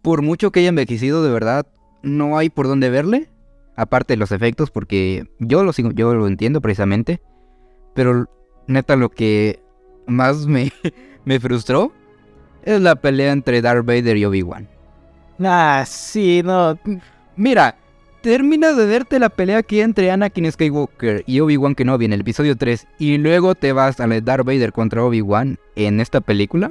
por 0.02 0.22
mucho 0.22 0.50
que 0.50 0.60
haya 0.60 0.68
envejecido, 0.68 1.22
de 1.22 1.30
verdad, 1.30 1.66
no 2.02 2.38
hay 2.38 2.50
por 2.50 2.68
dónde 2.68 2.90
verle. 2.90 3.28
Aparte 3.74 4.12
de 4.12 4.18
los 4.18 4.32
efectos, 4.32 4.70
porque 4.70 5.26
yo 5.38 5.64
lo, 5.64 5.72
sigo, 5.72 5.92
yo 5.92 6.14
lo 6.14 6.26
entiendo 6.26 6.60
precisamente. 6.60 7.22
Pero 7.94 8.28
neta, 8.66 8.96
lo 8.96 9.10
que 9.10 9.60
más 10.06 10.46
me, 10.46 10.72
me 11.24 11.40
frustró 11.40 11.92
es 12.64 12.80
la 12.80 12.96
pelea 12.96 13.32
entre 13.32 13.62
Darth 13.62 13.86
Vader 13.86 14.16
y 14.16 14.24
Obi-Wan. 14.24 14.68
Ah, 15.40 15.84
sí, 15.86 16.42
no. 16.44 16.78
Mira, 17.36 17.76
terminas 18.20 18.76
de 18.76 18.86
verte 18.86 19.18
la 19.18 19.28
pelea 19.28 19.58
aquí 19.58 19.80
entre 19.80 20.10
Anakin 20.10 20.50
Skywalker 20.50 21.24
y 21.26 21.40
Obi-Wan 21.40 21.74
Kenobi 21.74 22.04
en 22.04 22.12
el 22.12 22.20
episodio 22.20 22.56
3 22.56 22.86
y 22.98 23.18
luego 23.18 23.54
te 23.54 23.72
vas 23.72 23.98
a 24.00 24.06
Darth 24.06 24.46
Vader 24.46 24.72
contra 24.72 25.04
Obi-Wan 25.04 25.58
en 25.76 26.00
esta 26.00 26.20
película. 26.20 26.70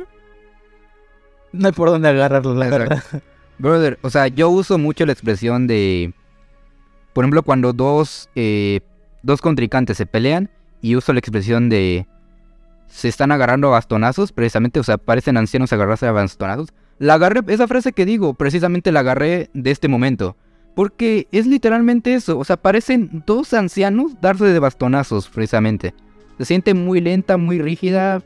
No 1.54 1.68
hay 1.68 1.74
por 1.74 1.90
dónde 1.90 2.08
agarrarlo, 2.08 2.56
la 2.56 2.70
verdad. 2.70 3.04
Brother, 3.58 4.00
o 4.02 4.10
sea, 4.10 4.28
yo 4.28 4.50
uso 4.50 4.78
mucho 4.78 5.06
la 5.06 5.12
expresión 5.12 5.68
de. 5.68 6.14
Por 7.14 7.24
ejemplo, 7.24 7.44
cuando 7.44 7.74
dos, 7.74 8.30
eh, 8.36 8.80
dos 9.22 9.42
contrincantes 9.42 9.98
se 9.98 10.06
pelean 10.06 10.50
y 10.82 10.96
uso 10.96 11.14
la 11.14 11.20
expresión 11.20 11.70
de. 11.70 12.08
Se 12.88 13.08
están 13.08 13.32
agarrando 13.32 13.68
a 13.68 13.72
bastonazos, 13.72 14.32
precisamente, 14.32 14.80
o 14.80 14.84
sea, 14.84 14.98
parecen 14.98 15.38
ancianos 15.38 15.72
agarrarse 15.72 16.08
a 16.08 16.12
bastonazos. 16.12 16.70
La 17.00 17.16
agarré, 17.16 17.42
esa 17.48 17.68
frase 17.68 17.94
que 17.94 18.06
digo, 18.06 18.34
precisamente 18.34 18.92
la 18.92 19.02
agarré 19.02 19.50
de 19.54 19.72
este 19.72 19.88
momento. 19.88 20.36
Porque 20.76 21.28
es 21.32 21.48
literalmente 21.48 22.14
eso, 22.14 22.38
o 22.40 22.44
sea, 22.46 22.58
parecen 22.58 23.24
dos 23.26 23.54
ancianos 23.54 24.20
darse 24.22 24.46
de 24.46 24.60
bastonazos, 24.60 25.30
precisamente. 25.30 25.94
Se 26.38 26.46
siente 26.46 26.74
muy 26.74 27.02
lenta, 27.02 27.38
muy 27.38 27.62
rígida, 27.62 28.22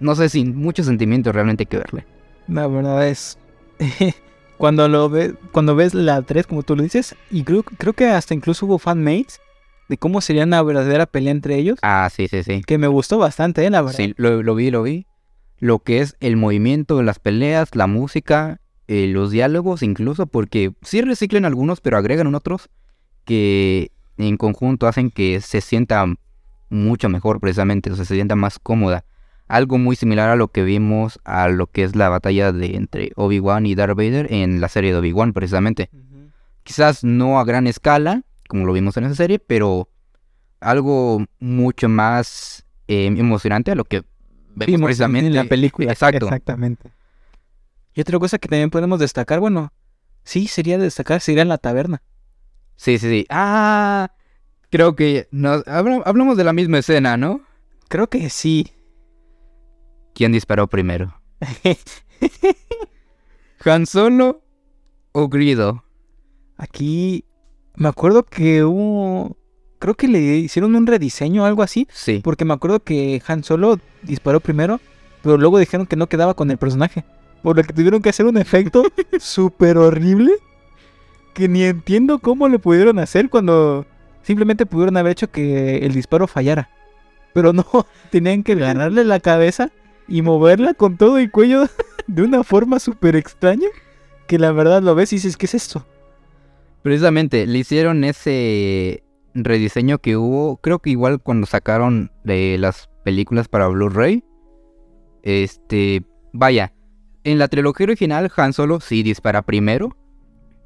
no 0.00 0.14
sé, 0.14 0.28
sin 0.28 0.56
mucho 0.56 0.82
sentimiento 0.82 1.32
realmente 1.32 1.66
que 1.66 1.78
verle. 1.78 2.06
La 2.48 2.66
verdad 2.66 3.06
es. 3.06 3.38
cuando 4.58 4.88
lo 4.88 5.08
ves, 5.08 5.34
cuando 5.52 5.76
ves 5.76 5.94
la 5.94 6.22
3, 6.22 6.46
como 6.46 6.62
tú 6.62 6.74
lo 6.76 6.82
dices, 6.82 7.14
y 7.30 7.44
creo, 7.44 7.62
creo 7.62 7.92
que 7.92 8.06
hasta 8.06 8.34
incluso 8.34 8.66
hubo 8.66 8.78
fanmates 8.78 9.40
de 9.88 9.96
cómo 9.96 10.20
sería 10.20 10.44
una 10.44 10.62
verdadera 10.62 11.06
pelea 11.06 11.30
entre 11.30 11.56
ellos. 11.56 11.78
Ah, 11.82 12.10
sí, 12.12 12.28
sí, 12.28 12.42
sí. 12.42 12.62
Que 12.66 12.76
me 12.76 12.88
gustó 12.88 13.18
bastante, 13.18 13.64
¿eh? 13.64 13.70
la 13.70 13.82
verdad. 13.82 13.96
Sí, 13.96 14.14
lo, 14.16 14.54
vi, 14.54 14.70
lo 14.70 14.82
vi. 14.82 15.06
Lo 15.58 15.78
que 15.78 16.00
es 16.00 16.16
el 16.20 16.36
movimiento 16.36 16.98
de 16.98 17.04
las 17.04 17.18
peleas, 17.18 17.74
la 17.74 17.86
música, 17.86 18.60
eh, 18.86 19.06
los 19.08 19.30
diálogos, 19.30 19.82
incluso, 19.82 20.26
porque 20.26 20.72
sí 20.82 21.00
reciclan 21.00 21.44
algunos, 21.44 21.80
pero 21.80 21.96
agregan 21.96 22.34
otros 22.34 22.68
que 23.24 23.90
en 24.18 24.36
conjunto 24.36 24.86
hacen 24.86 25.10
que 25.10 25.40
se 25.40 25.60
sienta 25.60 26.04
mucho 26.68 27.08
mejor, 27.08 27.40
precisamente, 27.40 27.90
o 27.90 27.96
sea, 27.96 28.04
se 28.04 28.14
sienta 28.14 28.36
más 28.36 28.58
cómoda 28.58 29.04
algo 29.48 29.78
muy 29.78 29.96
similar 29.96 30.28
a 30.28 30.36
lo 30.36 30.48
que 30.48 30.62
vimos 30.62 31.18
a 31.24 31.48
lo 31.48 31.66
que 31.66 31.82
es 31.82 31.96
la 31.96 32.08
batalla 32.08 32.52
de 32.52 32.76
entre 32.76 33.12
Obi-Wan 33.16 33.66
y 33.66 33.74
Darth 33.74 33.96
Vader 33.96 34.32
en 34.32 34.60
la 34.60 34.68
serie 34.68 34.92
de 34.92 34.98
Obi-Wan 34.98 35.32
precisamente. 35.32 35.90
Quizás 36.62 37.02
no 37.02 37.40
a 37.40 37.44
gran 37.44 37.66
escala, 37.66 38.22
como 38.46 38.66
lo 38.66 38.74
vimos 38.74 38.96
en 38.98 39.04
esa 39.04 39.14
serie, 39.14 39.38
pero 39.38 39.88
algo 40.60 41.24
mucho 41.40 41.88
más 41.88 42.66
em, 42.86 43.18
emocionante 43.18 43.70
a 43.70 43.74
lo 43.74 43.84
que 43.84 44.04
vimos 44.54 44.86
precisamente 44.86 45.28
en 45.28 45.34
la 45.34 45.44
película. 45.44 45.90
Exacto. 45.90 46.26
Exactamente. 46.26 46.90
Y 47.94 48.02
otra 48.02 48.18
cosa 48.18 48.38
que 48.38 48.48
también 48.48 48.70
podemos 48.70 49.00
destacar, 49.00 49.40
bueno, 49.40 49.72
sí, 50.24 50.46
sería 50.46 50.78
destacar, 50.78 51.20
sería 51.20 51.42
en 51.42 51.48
la 51.48 51.58
taberna. 51.58 52.02
Sí, 52.76 52.98
sí, 52.98 53.08
sí. 53.08 53.26
Ah, 53.30 54.12
creo 54.70 54.94
que 54.94 55.26
nos, 55.30 55.66
hablamos 55.66 56.36
de 56.36 56.44
la 56.44 56.52
misma 56.52 56.78
escena, 56.78 57.16
¿no? 57.16 57.40
Creo 57.88 58.08
que 58.08 58.28
sí. 58.30 58.72
¿Quién 60.18 60.32
disparó 60.32 60.66
primero? 60.66 61.14
¿Han 63.64 63.86
Solo 63.86 64.42
o 65.12 65.28
Grido? 65.28 65.84
Aquí 66.56 67.24
me 67.76 67.86
acuerdo 67.86 68.24
que 68.24 68.64
hubo... 68.64 69.36
Creo 69.78 69.94
que 69.94 70.08
le 70.08 70.18
hicieron 70.18 70.74
un 70.74 70.88
rediseño 70.88 71.44
o 71.44 71.46
algo 71.46 71.62
así. 71.62 71.86
Sí. 71.92 72.20
Porque 72.24 72.44
me 72.44 72.52
acuerdo 72.52 72.80
que 72.80 73.22
Han 73.28 73.44
Solo 73.44 73.78
disparó 74.02 74.40
primero, 74.40 74.80
pero 75.22 75.38
luego 75.38 75.56
dijeron 75.56 75.86
que 75.86 75.94
no 75.94 76.08
quedaba 76.08 76.34
con 76.34 76.50
el 76.50 76.58
personaje. 76.58 77.04
Por 77.44 77.56
lo 77.56 77.62
que 77.62 77.72
tuvieron 77.72 78.02
que 78.02 78.08
hacer 78.08 78.26
un 78.26 78.38
efecto 78.38 78.82
súper 79.20 79.78
horrible. 79.78 80.32
Que 81.32 81.46
ni 81.46 81.62
entiendo 81.62 82.18
cómo 82.18 82.48
le 82.48 82.58
pudieron 82.58 82.98
hacer 82.98 83.30
cuando 83.30 83.86
simplemente 84.24 84.66
pudieron 84.66 84.96
haber 84.96 85.12
hecho 85.12 85.30
que 85.30 85.76
el 85.76 85.94
disparo 85.94 86.26
fallara. 86.26 86.70
Pero 87.34 87.52
no, 87.52 87.64
tenían 88.10 88.42
que 88.42 88.56
ganarle 88.56 89.04
la 89.04 89.20
cabeza 89.20 89.70
y 90.08 90.22
moverla 90.22 90.74
con 90.74 90.96
todo 90.96 91.18
el 91.18 91.30
cuello 91.30 91.64
de 92.06 92.22
una 92.22 92.42
forma 92.42 92.78
súper 92.80 93.16
extraña 93.16 93.68
que 94.26 94.38
la 94.38 94.52
verdad 94.52 94.82
lo 94.82 94.94
ves 94.94 95.12
y 95.12 95.16
dices, 95.16 95.36
¿qué 95.36 95.46
es 95.46 95.54
esto? 95.54 95.86
Precisamente, 96.82 97.46
le 97.46 97.58
hicieron 97.58 98.04
ese 98.04 99.02
rediseño 99.34 99.98
que 99.98 100.16
hubo, 100.16 100.58
creo 100.58 100.78
que 100.78 100.90
igual 100.90 101.20
cuando 101.20 101.46
sacaron 101.46 102.10
de 102.24 102.56
las 102.58 102.88
películas 103.04 103.48
para 103.48 103.68
Blu-ray. 103.68 104.22
Este, 105.22 106.02
vaya, 106.32 106.72
en 107.24 107.38
la 107.38 107.48
trilogía 107.48 107.84
original 107.84 108.30
Han 108.36 108.52
Solo 108.52 108.80
sí 108.80 109.02
dispara 109.02 109.42
primero, 109.42 109.96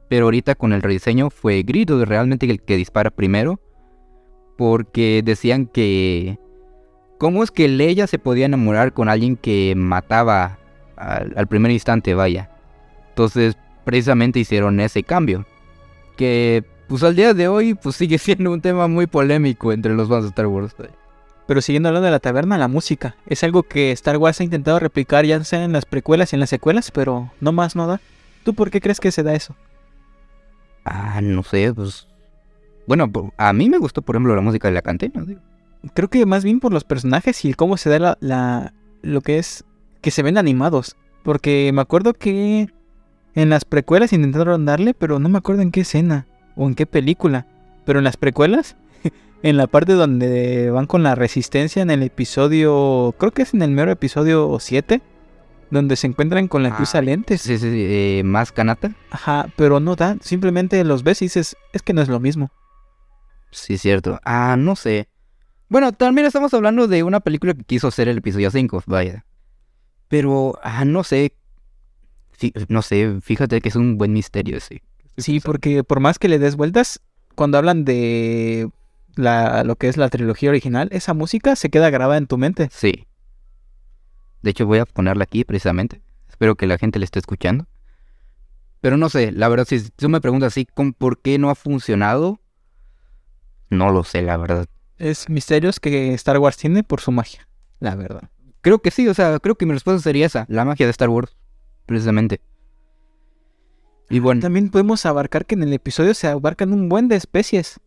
pero 0.09 0.27
ahorita 0.27 0.55
con 0.55 0.73
el 0.73 0.83
rediseño 0.83 1.31
fue 1.31 1.63
Grievous 1.63 2.07
realmente 2.07 2.51
el 2.51 2.63
que 2.63 2.77
dispara 2.77 3.11
primero, 3.11 3.61
porque 4.59 5.23
decían 5.25 5.67
que 5.67 6.39
cómo 7.23 7.45
es 7.45 7.53
que 7.53 7.69
Leia 7.69 8.09
se 8.09 8.19
podía 8.19 8.47
enamorar 8.47 8.93
con 8.93 9.09
alguien 9.09 9.37
que 9.37 9.75
mataba 9.77 10.59
al, 10.97 11.33
al 11.37 11.47
primer 11.47 11.71
instante, 11.71 12.15
vaya. 12.15 12.51
Entonces, 13.11 13.57
precisamente 13.85 14.41
hicieron 14.41 14.81
ese 14.81 15.05
cambio, 15.05 15.47
que 16.17 16.65
pues 16.89 17.05
al 17.05 17.15
día 17.15 17.33
de 17.33 17.47
hoy 17.47 17.75
pues 17.75 17.95
sigue 17.95 18.19
siendo 18.19 18.51
un 18.51 18.61
tema 18.61 18.89
muy 18.89 19.07
polémico 19.07 19.73
entre 19.73 19.95
los 19.95 20.09
fans 20.09 20.25
de 20.25 20.31
Star 20.31 20.49
Wars. 20.49 20.75
Pero 21.47 21.61
siguiendo 21.61 21.91
hablando 21.91 22.07
de 22.07 22.11
la 22.11 22.19
taberna, 22.19 22.59
la 22.59 22.67
música. 22.67 23.15
Es 23.27 23.45
algo 23.45 23.63
que 23.63 23.93
Star 23.93 24.17
Wars 24.17 24.41
ha 24.41 24.45
intentado 24.45 24.81
replicar 24.81 25.25
ya 25.25 25.45
sea 25.45 25.63
en 25.63 25.73
las 25.73 25.87
precuelas 25.87 26.33
y 26.33 26.37
en 26.37 26.41
las 26.41 26.51
secuelas, 26.51 26.91
pero 26.91 27.31
no 27.39 27.53
más 27.53 27.77
no 27.77 27.87
da. 27.87 28.01
¿Tú 28.43 28.53
por 28.53 28.73
qué 28.73 28.81
crees 28.81 28.99
que 28.99 29.13
se 29.13 29.23
da 29.23 29.33
eso? 29.35 29.55
Ah, 30.85 31.21
no 31.23 31.45
sé, 31.45 31.73
pues... 31.73 32.09
Bueno, 32.89 33.09
a 33.37 33.53
mí 33.53 33.71
me 33.71 33.79
gustó, 33.79 34.03
por 34.03 34.17
ejemplo, 34.17 34.35
la 34.35 34.41
música 34.41 34.67
de 34.67 34.75
la 34.75 34.83
cantina. 34.83 35.23
digo. 35.25 35.41
Creo 35.95 36.09
que 36.09 36.25
más 36.27 36.45
bien 36.45 36.61
por 36.61 36.73
los 36.73 36.85
personajes 36.85 37.45
y 37.45 37.55
cómo 37.55 37.77
se 37.77 37.91
da 37.91 37.99
la, 37.99 38.19
la- 38.21 38.75
lo 39.03 39.21
que 39.21 39.39
es 39.39 39.65
que 40.01 40.11
se 40.11 40.23
ven 40.23 40.39
animados. 40.39 40.97
Porque 41.23 41.71
me 41.73 41.81
acuerdo 41.83 42.15
que 42.15 42.69
en 43.35 43.51
las 43.51 43.65
precuelas 43.65 44.13
intentaron 44.13 44.65
darle, 44.65 44.95
pero 44.95 45.19
no 45.19 45.29
me 45.29 45.39
acuerdo 45.39 45.63
en 45.63 45.71
qué 45.73 45.81
escena 45.83 46.27
o 46.57 46.67
en 46.67 46.75
qué 46.75 46.87
película. 46.87 47.47
Pero 47.85 47.99
en 47.99 48.05
las 48.05 48.17
precuelas, 48.17 48.77
en 49.43 49.57
la 49.57 49.67
parte 49.67 49.93
donde 49.95 50.71
van 50.71 50.87
con 50.87 51.03
la 51.03 51.15
resistencia 51.15 51.83
en 51.83 51.91
el 51.91 52.03
episodio, 52.03 53.15
creo 53.19 53.33
que 53.33 53.43
es 53.43 53.55
en 53.55 53.63
el 53.63 53.71
mero 53.71 53.91
episodio 53.91 54.57
7, 54.61 55.01
donde 55.71 55.97
se 55.97 56.07
encuentran 56.07 56.49
con 56.49 56.63
la 56.63 56.77
que 56.77 56.85
Ah, 56.93 57.01
lentes. 57.01 57.41
Sí, 57.43 57.59
sí, 57.59 57.71
sí, 57.71 57.87
eh, 57.89 58.23
más 58.25 58.53
canata. 58.53 58.93
Ajá, 59.11 59.47
pero 59.57 59.81
no 59.81 59.97
da, 59.97 60.17
simplemente 60.21 60.83
los 60.85 61.03
ves 61.03 61.23
y 61.23 61.27
dices, 61.27 61.57
es 61.73 61.83
que 61.83 61.93
no 61.95 62.03
es 62.03 62.09
lo 62.09 62.21
mismo. 62.21 62.51
Sí, 63.51 63.79
cierto. 63.79 64.21
Ah, 64.25 64.57
no 64.59 64.77
sé. 64.77 65.09
Bueno, 65.73 65.93
también 65.93 66.27
estamos 66.27 66.53
hablando 66.53 66.87
de 66.87 67.03
una 67.03 67.21
película 67.21 67.55
que 67.55 67.65
quiso 67.65 67.91
ser 67.91 68.07
el 68.07 68.19
episodio 68.19 68.51
5, 68.51 68.83
vaya. 68.85 69.25
Pero, 70.09 70.59
ah, 70.63 70.85
no 70.85 71.03
sé. 71.03 71.33
No 72.69 72.83
sé, 72.83 73.21
fíjate 73.23 73.59
que 73.63 73.71
es 73.71 73.77
un 73.77 73.97
buen 73.97 74.13
misterio 74.13 74.59
ese. 74.59 74.83
Sí, 75.17 75.41
porque 75.41 75.83
por 75.83 76.01
más 76.01 76.19
que 76.19 76.29
le 76.29 76.39
des 76.39 76.57
vueltas, 76.57 77.01
cuando 77.37 77.57
hablan 77.57 77.87
de 77.87 78.69
la, 79.15 79.65
lo 79.65 79.77
que 79.77 79.89
es 79.89 79.97
la 79.97 80.11
trilogía 80.11 80.51
original, 80.51 80.91
esa 80.93 81.15
música 81.15 81.57
se 81.57 81.71
queda 81.71 81.89
grabada 81.89 82.19
en 82.19 82.27
tu 82.27 82.37
mente. 82.37 82.69
Sí. 82.71 83.07
De 84.43 84.51
hecho, 84.51 84.67
voy 84.67 84.81
a 84.81 84.85
ponerla 84.85 85.25
aquí 85.25 85.43
precisamente. 85.45 86.03
Espero 86.29 86.55
que 86.55 86.67
la 86.67 86.77
gente 86.77 86.99
la 86.99 87.07
esté 87.07 87.19
escuchando. 87.19 87.67
Pero 88.83 88.99
no 88.99 89.09
sé, 89.09 89.33
la 89.33 89.49
verdad, 89.49 89.65
si 89.67 89.81
tú 89.89 90.11
me 90.11 90.21
preguntas 90.21 90.49
así, 90.49 90.67
¿con 90.67 90.93
¿por 90.93 91.23
qué 91.23 91.39
no 91.39 91.49
ha 91.49 91.55
funcionado? 91.55 92.41
No 93.71 93.91
lo 93.91 94.05
sé, 94.05 94.21
la 94.21 94.37
verdad. 94.37 94.69
Es 94.99 95.29
misterios 95.29 95.81
que 95.81 96.15
Star 96.15 96.39
Wars 96.39 96.57
tiene 96.57 96.83
por 96.85 97.01
su 97.01 97.11
magia, 97.13 97.49
la 97.81 97.95
verdad. 97.95 98.31
Creo 98.61 98.79
que 98.81 98.91
sí, 98.91 99.09
o 99.09 99.15
sea, 99.15 99.39
creo 99.41 99.57
que 99.57 99.67
mi 99.67 99.73
respuesta 99.73 100.01
sería 100.03 100.27
esa, 100.27 100.47
la 100.49 100.65
magia 100.65 100.87
de 100.87 100.91
Star 100.91 101.09
Wars, 101.09 101.37
precisamente. 101.87 102.41
Y 104.11 104.19
bueno, 104.21 104.41
También 104.41 104.71
podemos 104.71 105.05
abarcar 105.07 105.47
que 105.47 105.55
en 105.55 105.63
el 105.63 105.73
episodio 105.73 106.15
se 106.15 106.29
abarcan 106.29 106.73
un 106.73 106.89
buen 106.89 107.09
de 107.09 107.17
especies. 107.17 107.81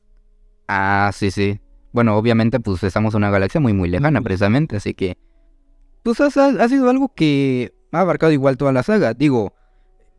ah, 0.68 1.12
sí, 1.14 1.32
sí. 1.32 1.60
Bueno, 1.93 2.18
obviamente, 2.18 2.60
pues 2.60 2.84
estamos 2.84 3.14
en 3.14 3.20
una 3.20 3.30
galaxia 3.30 3.62
muy, 3.62 3.72
muy 3.74 3.88
lejana, 3.88 4.22
precisamente, 4.22 4.76
así 4.78 4.93
que... 4.93 5.18
Pues 6.03 6.20
ha, 6.20 6.26
ha 6.26 6.68
sido 6.70 6.89
algo 6.89 7.14
que 7.16 7.74
ha 7.91 8.01
abarcado 8.01 8.32
igual 8.34 8.58
toda 8.58 8.74
la 8.74 8.84
saga. 8.84 9.14
Digo, 9.14 9.53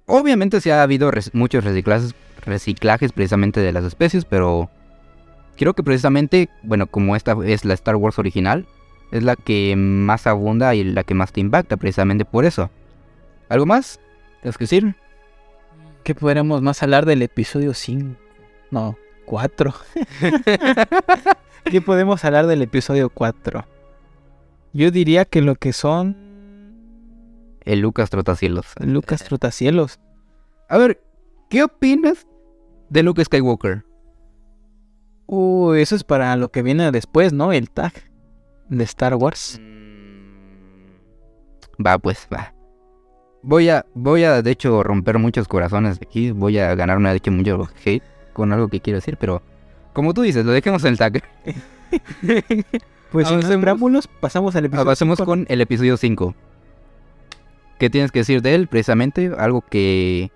obviamente 0.07 0.61
sí 0.63 0.71
ha 0.71 0.83
habido 0.83 1.11
res- 1.11 1.35
muchos 1.35 1.65
reciclajes, 1.65 2.15
reciclajes 2.45 3.13
precisamente 3.13 3.61
de 3.61 3.73
las 3.73 3.85
especies, 3.85 4.25
pero... 4.25 4.71
Creo 5.57 5.75
que 5.75 5.83
precisamente, 5.83 6.51
bueno, 6.63 6.87
como 6.87 7.17
esta 7.17 7.37
es 7.45 7.65
la 7.65 7.75
Star 7.75 7.97
Wars 7.97 8.19
original, 8.19 8.67
es 9.11 9.23
la 9.23 9.37
que 9.37 9.75
más 9.77 10.27
abunda 10.27 10.75
y 10.75 10.85
la 10.85 11.05
que 11.05 11.15
más 11.15 11.33
te 11.33 11.41
impacta, 11.41 11.77
precisamente 11.77 12.25
por 12.25 12.45
eso. 12.45 12.71
¿Algo 13.49 13.65
más? 13.65 14.01
¿Tienes 14.43 14.59
que 14.59 14.65
decir? 14.65 14.95
¿Qué 16.03 16.15
podríamos 16.15 16.63
más 16.63 16.83
hablar 16.83 17.07
del 17.07 17.23
episodio 17.23 17.73
5? 17.73 18.17
No, 18.71 18.99
4. 19.25 19.75
¿Qué 21.65 21.81
podemos 21.81 22.25
hablar 22.25 22.47
del 22.47 22.63
episodio 22.63 23.09
4? 23.11 23.65
Yo 24.73 24.91
diría 24.91 25.25
que 25.25 25.41
lo 25.41 25.55
que 25.55 25.73
son 25.73 26.17
El 27.65 27.81
Lucas 27.81 28.11
Trotacielos. 28.11 28.67
Lucas 28.81 29.25
Trotacielos. 29.25 30.01
A 30.69 30.77
ver, 30.77 31.03
¿qué 31.49 31.63
opinas 31.63 32.27
de 32.91 33.03
Luke 33.03 33.25
Skywalker? 33.25 33.86
Uy, 35.27 35.81
eso 35.81 35.97
es 35.97 36.05
para 36.05 36.37
lo 36.37 36.51
que 36.51 36.63
viene 36.63 36.91
después, 36.93 37.33
¿no? 37.33 37.53
El 37.53 37.71
tag 37.71 37.93
de 38.69 38.85
Star 38.85 39.15
Wars. 39.17 39.61
Va, 41.85 41.99
pues, 41.99 42.29
va. 42.33 42.55
Voy 43.43 43.69
a, 43.69 43.85
voy 43.95 44.25
a, 44.25 44.43
de 44.43 44.51
hecho, 44.51 44.83
romper 44.83 45.19
muchos 45.19 45.49
corazones 45.49 45.99
aquí. 46.01 46.31
Voy 46.31 46.59
a 46.59 46.75
ganarme, 46.75 47.11
de 47.11 47.17
hecho, 47.17 47.31
mucho 47.31 47.69
hate 47.85 48.03
con 48.33 48.53
algo 48.53 48.69
que 48.69 48.81
quiero 48.81 48.99
decir, 48.99 49.17
pero... 49.19 49.43
Como 49.93 50.13
tú 50.13 50.23
dices, 50.23 50.45
lo 50.45 50.53
dejemos 50.53 50.85
en 50.85 50.91
el 50.91 50.99
tag. 50.99 51.23
Pues 53.13 53.29
sin 53.29 53.61
preámbulos, 53.61 54.09
pasamos 54.09 54.57
al 54.57 54.65
episodio. 54.65 54.95
Cinco. 54.97 55.25
con 55.25 55.47
el 55.49 55.61
episodio 55.61 55.97
5. 55.97 56.35
¿Qué 57.79 57.89
tienes 57.89 58.11
que 58.11 58.19
decir 58.19 58.43
de 58.43 58.55
él? 58.55 58.67
Precisamente, 58.67 59.31
algo 59.39 59.63
que 59.63 60.31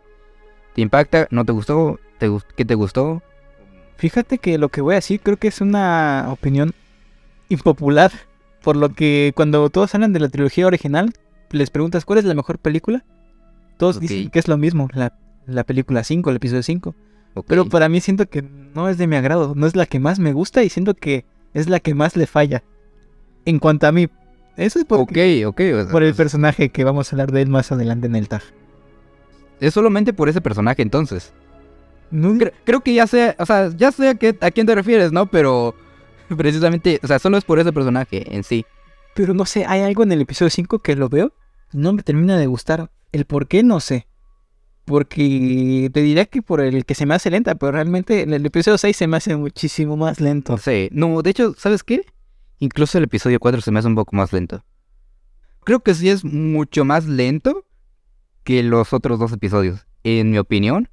te 0.74 0.80
impacta, 0.80 1.26
no 1.30 1.44
te 1.44 1.52
gustó, 1.52 1.98
te, 2.18 2.30
¿qué 2.56 2.64
te 2.64 2.74
gustó? 2.74 3.22
Fíjate 4.00 4.38
que 4.38 4.56
lo 4.56 4.70
que 4.70 4.80
voy 4.80 4.94
a 4.94 4.94
decir 4.94 5.20
creo 5.20 5.36
que 5.36 5.48
es 5.48 5.60
una 5.60 6.28
opinión 6.30 6.72
impopular. 7.50 8.10
Por 8.62 8.74
lo 8.74 8.94
que 8.94 9.34
cuando 9.36 9.68
todos 9.68 9.94
hablan 9.94 10.14
de 10.14 10.20
la 10.20 10.30
trilogía 10.30 10.66
original, 10.66 11.12
les 11.50 11.68
preguntas 11.68 12.06
cuál 12.06 12.18
es 12.18 12.24
la 12.24 12.32
mejor 12.32 12.58
película. 12.58 13.04
Todos 13.76 14.00
dicen 14.00 14.30
que 14.30 14.38
es 14.38 14.48
lo 14.48 14.56
mismo, 14.56 14.88
la, 14.94 15.12
la 15.46 15.64
película 15.64 16.02
5, 16.02 16.30
el 16.30 16.36
episodio 16.36 16.62
5. 16.62 16.94
Ok. 17.34 17.44
Pero 17.46 17.66
para 17.66 17.90
mí 17.90 18.00
siento 18.00 18.26
que 18.26 18.40
no 18.40 18.88
es 18.88 18.96
de 18.96 19.06
mi 19.06 19.16
agrado, 19.16 19.52
no 19.54 19.66
es 19.66 19.76
la 19.76 19.84
que 19.84 20.00
más 20.00 20.18
me 20.18 20.32
gusta 20.32 20.62
y 20.62 20.70
siento 20.70 20.94
que 20.94 21.26
es 21.52 21.68
la 21.68 21.78
que 21.78 21.92
más 21.92 22.16
le 22.16 22.26
falla. 22.26 22.62
En 23.44 23.58
cuanto 23.58 23.86
a 23.86 23.92
mí, 23.92 24.08
eso 24.56 24.78
es 24.78 24.86
por, 24.86 25.00
Ok, 25.00 25.18
ok. 25.44 25.60
o 25.60 25.82
sea, 25.82 25.88
por 25.90 26.02
el 26.02 26.10
pues, 26.10 26.16
personaje 26.16 26.70
que 26.70 26.84
vamos 26.84 27.12
a 27.12 27.16
hablar 27.16 27.32
de 27.32 27.42
él 27.42 27.50
más 27.50 27.70
adelante 27.70 28.06
en 28.06 28.16
el 28.16 28.28
tag. 28.28 28.42
Es 29.60 29.74
solamente 29.74 30.14
por 30.14 30.30
ese 30.30 30.40
personaje 30.40 30.80
entonces. 30.80 31.34
No, 32.10 32.32
Cre- 32.34 32.52
creo 32.64 32.80
que 32.80 32.94
ya 32.94 33.06
sé, 33.06 33.36
o 33.38 33.46
sea, 33.46 33.70
ya 33.76 33.92
sé 33.92 34.08
a, 34.08 34.14
qué, 34.14 34.36
a 34.40 34.50
quién 34.50 34.66
te 34.66 34.74
refieres, 34.74 35.12
¿no? 35.12 35.26
Pero 35.26 35.74
precisamente, 36.36 37.00
o 37.02 37.06
sea, 37.06 37.18
solo 37.18 37.36
es 37.38 37.44
por 37.44 37.58
ese 37.58 37.72
personaje 37.72 38.34
en 38.34 38.42
sí. 38.44 38.64
Pero 39.14 39.34
no 39.34 39.44
sé, 39.46 39.64
hay 39.66 39.80
algo 39.82 40.02
en 40.02 40.12
el 40.12 40.20
episodio 40.20 40.50
5 40.50 40.78
que 40.80 40.96
lo 40.96 41.08
veo, 41.08 41.32
no 41.72 41.92
me 41.92 42.02
termina 42.02 42.36
de 42.38 42.46
gustar. 42.46 42.90
El 43.12 43.24
por 43.24 43.48
qué 43.48 43.62
no 43.62 43.80
sé. 43.80 44.06
Porque 44.84 45.90
te 45.92 46.00
diría 46.02 46.24
que 46.26 46.42
por 46.42 46.60
el 46.60 46.84
que 46.84 46.94
se 46.94 47.06
me 47.06 47.14
hace 47.14 47.30
lenta, 47.30 47.54
pero 47.54 47.72
realmente 47.72 48.22
en 48.22 48.32
el 48.32 48.44
episodio 48.44 48.76
6 48.78 48.96
se 48.96 49.06
me 49.06 49.16
hace 49.18 49.36
muchísimo 49.36 49.96
más 49.96 50.20
lento. 50.20 50.52
No 50.52 50.58
sé, 50.58 50.88
no, 50.92 51.22
de 51.22 51.30
hecho, 51.30 51.54
¿sabes 51.56 51.84
qué? 51.84 52.02
Incluso 52.58 52.98
el 52.98 53.04
episodio 53.04 53.38
4 53.38 53.60
se 53.60 53.70
me 53.70 53.78
hace 53.78 53.88
un 53.88 53.94
poco 53.94 54.16
más 54.16 54.32
lento. 54.32 54.64
Creo 55.64 55.80
que 55.80 55.94
sí 55.94 56.08
es 56.08 56.24
mucho 56.24 56.84
más 56.84 57.06
lento 57.06 57.64
que 58.42 58.62
los 58.62 58.92
otros 58.92 59.18
dos 59.18 59.32
episodios, 59.32 59.86
en 60.02 60.30
mi 60.30 60.38
opinión. 60.38 60.88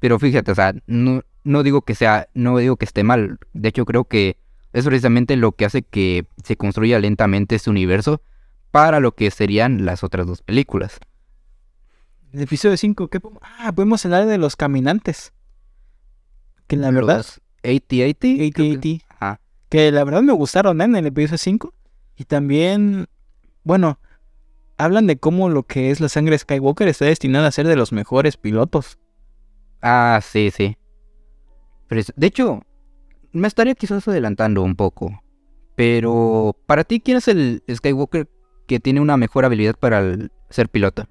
Pero 0.00 0.18
fíjate, 0.18 0.50
o 0.52 0.54
sea, 0.54 0.74
no, 0.86 1.22
no 1.44 1.62
digo 1.62 1.82
que 1.82 1.94
sea, 1.94 2.28
no 2.34 2.56
digo 2.58 2.76
que 2.76 2.84
esté 2.84 3.02
mal. 3.04 3.38
De 3.52 3.68
hecho, 3.68 3.84
creo 3.84 4.04
que 4.04 4.36
es 4.72 4.84
precisamente 4.84 5.36
lo 5.36 5.52
que 5.52 5.64
hace 5.64 5.82
que 5.82 6.26
se 6.44 6.56
construya 6.56 6.98
lentamente 6.98 7.54
este 7.56 7.70
universo 7.70 8.20
para 8.70 9.00
lo 9.00 9.12
que 9.12 9.30
serían 9.30 9.86
las 9.86 10.04
otras 10.04 10.26
dos 10.26 10.42
películas. 10.42 10.98
El 12.32 12.42
episodio 12.42 12.76
5, 12.76 13.08
¿qué 13.08 13.20
Ah, 13.58 13.72
podemos 13.72 14.04
hablar 14.04 14.26
de 14.26 14.36
los 14.36 14.56
caminantes. 14.56 15.32
Que 16.66 16.76
la 16.76 16.90
verdad, 16.90 17.18
Los 17.18 17.40
80-80. 17.62 18.52
creo 18.52 18.52
que- 18.52 18.72
AT-AT, 18.98 19.02
Ajá. 19.18 19.40
que 19.70 19.90
la 19.92 20.04
verdad 20.04 20.22
me 20.22 20.32
gustaron 20.32 20.80
¿eh? 20.80 20.84
en 20.84 20.96
el 20.96 21.06
episodio 21.06 21.38
5. 21.38 21.74
Y 22.16 22.24
también, 22.24 23.06
bueno, 23.62 23.98
hablan 24.76 25.06
de 25.06 25.16
cómo 25.16 25.48
lo 25.48 25.62
que 25.62 25.90
es 25.90 26.00
la 26.00 26.08
sangre 26.10 26.36
Skywalker 26.36 26.88
está 26.88 27.04
destinada 27.06 27.46
a 27.48 27.52
ser 27.52 27.66
de 27.66 27.76
los 27.76 27.92
mejores 27.92 28.36
pilotos. 28.36 28.98
Ah, 29.88 30.20
sí, 30.20 30.50
sí. 30.50 30.76
De 32.16 32.26
hecho, 32.26 32.62
me 33.30 33.46
estaría 33.46 33.76
quizás 33.76 34.08
adelantando 34.08 34.62
un 34.64 34.74
poco. 34.74 35.22
Pero, 35.76 36.56
para 36.66 36.82
ti, 36.82 36.98
¿quién 36.98 37.18
es 37.18 37.28
el 37.28 37.62
Skywalker 37.72 38.28
que 38.66 38.80
tiene 38.80 39.00
una 39.00 39.16
mejor 39.16 39.44
habilidad 39.44 39.76
para 39.78 40.02
ser 40.50 40.68
piloto? 40.70 41.06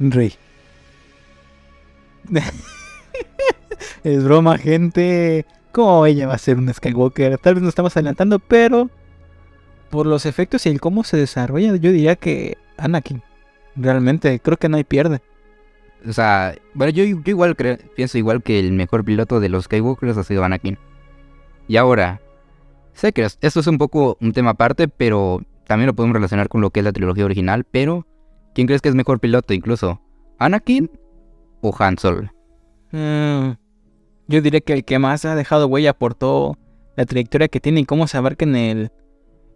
Rey. 0.00 0.34
es 4.02 4.24
broma, 4.24 4.58
gente. 4.58 5.46
¿Cómo 5.70 6.06
ella 6.06 6.26
va 6.26 6.34
a 6.34 6.38
ser 6.38 6.56
un 6.56 6.74
Skywalker? 6.74 7.38
Tal 7.38 7.54
vez 7.54 7.62
nos 7.62 7.68
estamos 7.68 7.96
adelantando, 7.96 8.40
pero 8.40 8.90
por 9.90 10.06
los 10.06 10.26
efectos 10.26 10.66
y 10.66 10.70
el 10.70 10.80
cómo 10.80 11.04
se 11.04 11.18
desarrolla, 11.18 11.76
yo 11.76 11.92
diría 11.92 12.16
que 12.16 12.58
Anakin. 12.78 13.22
Realmente, 13.76 14.40
creo 14.40 14.56
que 14.56 14.68
no 14.68 14.76
hay 14.76 14.82
pierde. 14.82 15.22
O 16.08 16.12
sea, 16.12 16.54
bueno, 16.74 16.92
yo, 16.92 17.04
igual 17.04 17.56
creo- 17.56 17.78
pienso 17.94 18.16
igual 18.18 18.42
que 18.42 18.58
el 18.58 18.72
mejor 18.72 19.04
piloto 19.04 19.40
de 19.40 19.48
los 19.48 19.64
Skywalkers 19.64 20.16
ha 20.16 20.24
sido 20.24 20.44
Anakin. 20.44 20.78
Y 21.68 21.76
ahora, 21.76 22.20
sé 22.94 23.12
que 23.12 23.22
esto 23.22 23.60
es 23.60 23.66
un 23.66 23.78
poco 23.78 24.16
un 24.20 24.32
tema 24.32 24.50
aparte, 24.50 24.88
pero 24.88 25.42
también 25.66 25.86
lo 25.88 25.94
podemos 25.94 26.14
relacionar 26.14 26.48
con 26.48 26.60
lo 26.60 26.70
que 26.70 26.80
es 26.80 26.84
la 26.84 26.92
trilogía 26.92 27.24
original. 27.24 27.64
Pero, 27.70 28.06
¿quién 28.54 28.66
crees 28.66 28.80
que 28.82 28.88
es 28.88 28.94
mejor 28.94 29.20
piloto 29.20 29.52
incluso? 29.54 30.00
¿Anakin 30.38 30.90
o 31.60 31.74
Han 31.78 31.98
Solo? 31.98 32.30
Mm, 32.92 33.50
yo 34.28 34.40
diría 34.40 34.60
que 34.60 34.72
el 34.72 34.84
que 34.84 34.98
más 34.98 35.24
ha 35.24 35.34
dejado 35.34 35.66
huella 35.68 35.92
por 35.92 36.14
toda 36.14 36.54
la 36.96 37.04
trayectoria 37.04 37.48
que 37.48 37.60
tiene 37.60 37.80
y 37.80 37.84
cómo 37.84 38.06
se 38.08 38.16
abarca 38.16 38.44
en 38.44 38.56
el 38.56 38.92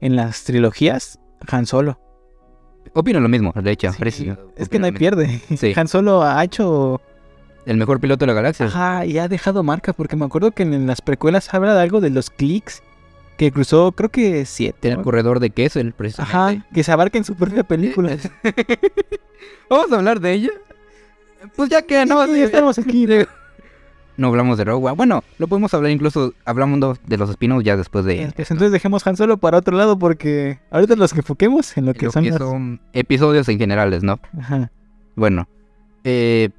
en 0.01 0.17
las 0.17 0.45
trilogías, 0.45 1.19
Han 1.51 1.65
Solo. 1.67 1.99
Opino 2.93 3.21
lo 3.21 3.29
mismo, 3.29 3.53
de 3.55 3.71
hecho. 3.73 3.91
Sí, 3.93 3.99
parece- 3.99 4.37
es 4.57 4.69
que 4.69 4.79
no 4.79 4.87
hay 4.87 4.93
pierde. 4.93 5.41
Sí. 5.57 5.73
Han 5.77 5.89
Solo 5.89 6.23
ha 6.23 6.43
hecho 6.45 7.01
El 7.67 7.77
mejor 7.77 7.99
piloto 8.01 8.25
de 8.25 8.27
la 8.29 8.35
galaxia. 8.35 8.67
Ajá, 8.67 9.07
y 9.07 9.19
ha 9.19 9.27
dejado 9.29 9.63
marca, 9.63 9.93
porque 9.93 10.17
me 10.17 10.25
acuerdo 10.27 10.51
que 10.53 10.63
en 10.65 10.87
las 10.87 11.01
precuelas 11.01 11.53
habla 11.55 11.75
de 11.75 11.81
algo 11.83 12.01
de 12.01 12.11
los 12.11 12.31
clics, 12.31 12.83
que 13.39 13.51
cruzó, 13.51 13.91
creo 13.93 14.11
que 14.11 14.45
siete. 14.45 14.79
Tiene 14.83 14.93
el 14.95 14.99
¿no? 14.99 15.05
corredor 15.05 15.41
de 15.41 15.51
Kessel, 15.51 15.93
precisamente. 15.93 16.37
Ajá, 16.37 16.67
que 16.73 16.85
se 16.85 16.93
abarca 16.93 17.19
en 17.19 17.25
su 17.25 17.35
propia 17.35 17.65
película. 17.65 18.17
¿Vamos 19.71 19.91
a 19.91 19.97
hablar 19.97 20.21
de 20.21 20.33
ella? 20.35 20.51
Pues 21.57 21.69
ya 21.71 21.83
que 21.83 22.07
no, 22.07 22.25
ya 22.27 22.45
estamos 22.45 22.79
aquí. 22.79 23.07
No 24.17 24.29
hablamos 24.29 24.59
de 24.59 24.65
Rogue 24.65 24.87
One. 24.87 24.97
Bueno, 24.97 25.25
lo 25.39 25.49
podemos 25.49 25.75
hablar 25.75 25.91
incluso, 25.91 26.35
hablamos 26.45 27.01
de 27.07 27.17
los 27.19 27.31
espinos 27.31 27.65
ya 27.65 27.77
después 27.77 28.05
de... 28.05 28.23
Entonces 28.23 28.71
dejemos 28.71 29.05
Han 29.07 29.17
Solo 29.17 29.39
para 29.39 29.59
otro 29.59 29.77
lado, 29.77 29.99
porque 29.99 30.61
ahorita 30.71 30.95
los 30.97 31.13
que 31.13 31.19
enfoquemos 31.21 31.77
en 31.77 31.87
lo 31.87 31.95
que 31.95 32.07
lo 32.07 32.13
son. 32.13 32.23
que 32.25 32.31
las- 32.31 32.39
son 32.39 32.81
episodios 32.93 33.49
en 33.49 33.59
generales, 33.59 34.03
¿no? 34.05 34.21
Ajá. 34.39 34.71
Bueno, 35.17 35.49
eh, 36.05 36.51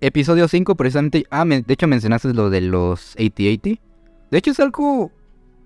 episodio 0.00 0.48
5 0.48 0.74
precisamente... 0.74 1.26
Ah, 1.30 1.44
me- 1.44 1.60
de 1.62 1.74
hecho 1.74 1.86
mencionaste 1.86 2.32
lo 2.32 2.48
de 2.48 2.62
los 2.62 3.14
AT-AT. 3.16 3.78
De 4.30 4.38
hecho 4.38 4.50
es 4.52 4.60
algo... 4.60 5.10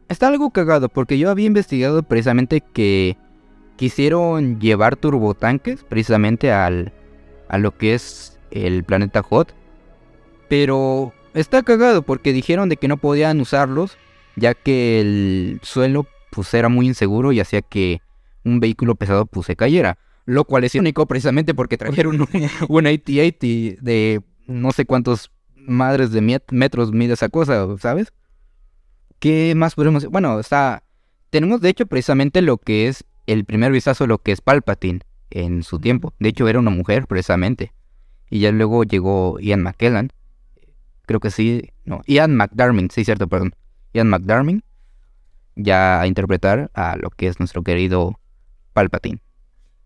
Está 0.09 0.27
algo 0.27 0.51
cagado 0.51 0.89
porque 0.89 1.17
yo 1.19 1.31
había 1.31 1.47
investigado 1.47 2.03
precisamente 2.03 2.61
que 2.61 3.17
quisieron 3.77 4.59
llevar 4.59 4.97
turbotanques 4.97 5.85
precisamente 5.85 6.51
al, 6.51 6.93
a 7.49 7.59
lo 7.59 7.77
que 7.79 7.95
es 7.95 8.37
el 8.51 8.83
planeta 8.83 9.23
Hot. 9.23 9.55
Pero 10.49 11.13
está 11.35 11.63
cagado 11.63 12.03
porque 12.03 12.33
dijeron 12.33 12.69
de 12.69 12.77
que 12.77 12.89
no 12.89 12.97
podían 12.97 13.41
usarlos 13.41 13.97
ya 14.37 14.55
que 14.55 15.01
el 15.01 15.61
suelo 15.63 16.07
pues 16.31 16.53
era 16.55 16.69
muy 16.69 16.87
inseguro 16.87 17.33
y 17.33 17.41
hacía 17.41 17.63
que 17.63 18.01
un 18.45 18.61
vehículo 18.61 18.95
pesado 18.95 19.27
pues 19.27 19.47
se 19.47 19.57
cayera. 19.57 19.99
Lo 20.25 20.45
cual 20.45 20.65
es 20.65 20.75
irónico 20.75 21.07
precisamente 21.07 21.55
porque 21.55 21.77
trajeron 21.77 22.21
un, 22.21 22.29
un 22.69 22.87
AT-AT 22.87 23.41
de 23.43 24.23
no 24.47 24.73
sé 24.73 24.85
cuántos 24.87 25.31
madres 25.57 26.13
de 26.13 26.23
met- 26.23 26.51
metros 26.53 26.93
mide 26.93 27.15
esa 27.15 27.29
cosa, 27.29 27.67
¿sabes? 27.79 28.13
¿Qué 29.19 29.55
más 29.57 29.75
podemos 29.75 30.03
decir? 30.03 30.13
Bueno, 30.13 30.39
está... 30.41 30.83
Tenemos 31.31 31.61
de 31.61 31.69
hecho 31.69 31.87
precisamente 31.87 32.43
lo 32.43 32.57
que 32.59 32.89
es 32.89 33.05
el 33.27 33.45
primer 33.45 33.71
vistazo 33.73 34.05
de 34.05 34.09
lo 34.09 34.19
que 34.19 34.33
es 34.33 34.41
Palpatine 34.41 35.01
en 35.31 35.63
su 35.63 35.79
tiempo. 35.79 36.15
De 36.19 36.31
hecho 36.31 36.49
era 36.49 36.59
una 36.59 36.71
mujer 36.71 37.07
precisamente. 37.07 37.73
Y 38.31 38.41
ya 38.41 38.51
luego 38.53 38.85
llegó 38.85 39.39
Ian 39.41 39.63
McKellen. 39.63 40.13
Creo 41.11 41.19
que 41.19 41.33
sí. 41.33 41.73
No, 41.85 42.03
Ian 42.07 42.37
McDarmin, 42.37 42.89
sí, 42.89 43.05
cierto, 43.05 43.27
perdón. 43.27 43.53
Ian 43.93 44.09
McDarmin. 44.09 44.63
Ya 45.57 46.01
a 46.01 46.07
interpretar 46.07 46.71
a 46.73 46.95
lo 46.97 47.11
que 47.11 47.27
es 47.27 47.41
nuestro 47.41 47.65
querido 47.65 48.21
Palpatine. 48.75 49.21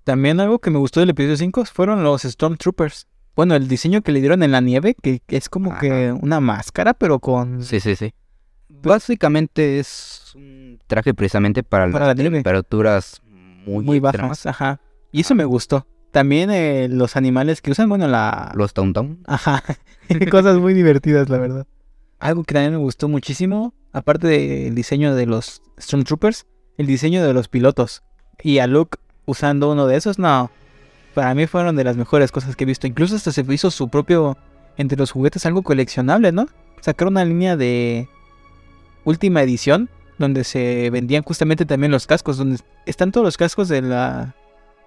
También 0.05 0.39
algo 0.39 0.59
que 0.59 0.69
me 0.69 0.77
gustó 0.77 1.01
del 1.01 1.09
episodio 1.09 1.39
5 1.39 1.65
fueron 1.65 2.05
los 2.05 2.25
Stormtroopers. 2.25 3.07
Bueno, 3.35 3.55
el 3.55 3.69
diseño 3.69 4.03
que 4.03 4.13
le 4.13 4.21
dieron 4.21 4.43
en 4.43 4.53
la 4.53 4.61
nieve, 4.61 4.95
que 5.01 5.23
es 5.29 5.49
como 5.49 5.79
que 5.79 6.13
una 6.13 6.41
máscara, 6.41 6.93
pero 6.93 7.19
con... 7.21 7.63
Sí, 7.63 7.81
sí, 7.81 7.97
sí. 7.97 8.13
Básicamente 8.69 9.79
es 9.79 10.31
un 10.35 10.79
traje 10.87 11.15
precisamente 11.15 11.63
para, 11.63 11.91
Para 11.91 12.09
las 12.09 12.19
la 12.19 12.23
temperaturas 12.23 13.23
muy, 13.65 13.83
muy 13.83 13.99
bajas, 13.99 14.45
ajá. 14.45 14.79
Y 15.11 15.23
eso 15.23 15.35
me 15.35 15.47
gustó. 15.47 15.87
También 16.15 16.49
eh, 16.53 16.87
los 16.89 17.17
animales 17.17 17.61
que 17.61 17.73
usan, 17.73 17.89
bueno, 17.89 18.07
la... 18.07 18.53
Los 18.55 18.73
Tauntaun. 18.73 19.19
Ajá. 19.27 19.65
Cosas 20.31 20.59
muy 20.59 20.73
divertidas, 20.73 21.29
la 21.29 21.39
verdad. 21.39 21.67
Algo 22.21 22.45
que 22.45 22.55
también 22.55 22.71
me 22.71 22.79
gustó 22.79 23.09
muchísimo, 23.09 23.75
aparte 23.93 24.29
del 24.29 24.77
diseño 24.77 25.17
de 25.17 25.27
los 25.27 25.61
Stormtroopers, 25.77 26.47
el 26.79 26.87
diseño 26.87 27.27
de 27.27 27.35
los 27.35 27.49
pilotos. 27.49 28.05
Y 28.45 28.61
a 28.61 28.69
Luke 28.69 28.97
usando 29.27 29.73
uno 29.73 29.89
de 29.89 29.97
esos, 29.97 30.21
no. 30.21 30.53
Para 31.15 31.35
mí 31.35 31.49
fueron 31.49 31.75
de 31.75 31.83
las 31.83 31.97
mejores 31.97 32.31
cosas 32.31 32.55
que 32.55 32.63
he 32.63 32.67
visto. 32.69 32.87
Incluso 32.87 33.17
hasta 33.17 33.33
se 33.33 33.45
hizo 33.49 33.73
su 33.73 33.89
propio, 33.89 34.39
entre 34.77 34.97
los 34.97 35.11
juguetes, 35.11 35.45
algo 35.47 35.63
coleccionable, 35.63 36.31
¿no? 36.31 36.47
Sacaron 36.81 37.15
una 37.15 37.25
línea 37.25 37.57
de 37.57 38.09
última 39.03 39.43
edición, 39.43 39.91
donde 40.21 40.45
se 40.45 40.91
vendían 40.91 41.25
justamente 41.25 41.67
también 41.67 41.91
los 41.91 42.07
cascos, 42.07 42.37
donde 42.37 42.61
están 42.87 43.11
todos 43.11 43.25
los 43.25 43.37
cascos 43.37 43.67
de 43.67 43.83
la 43.83 44.37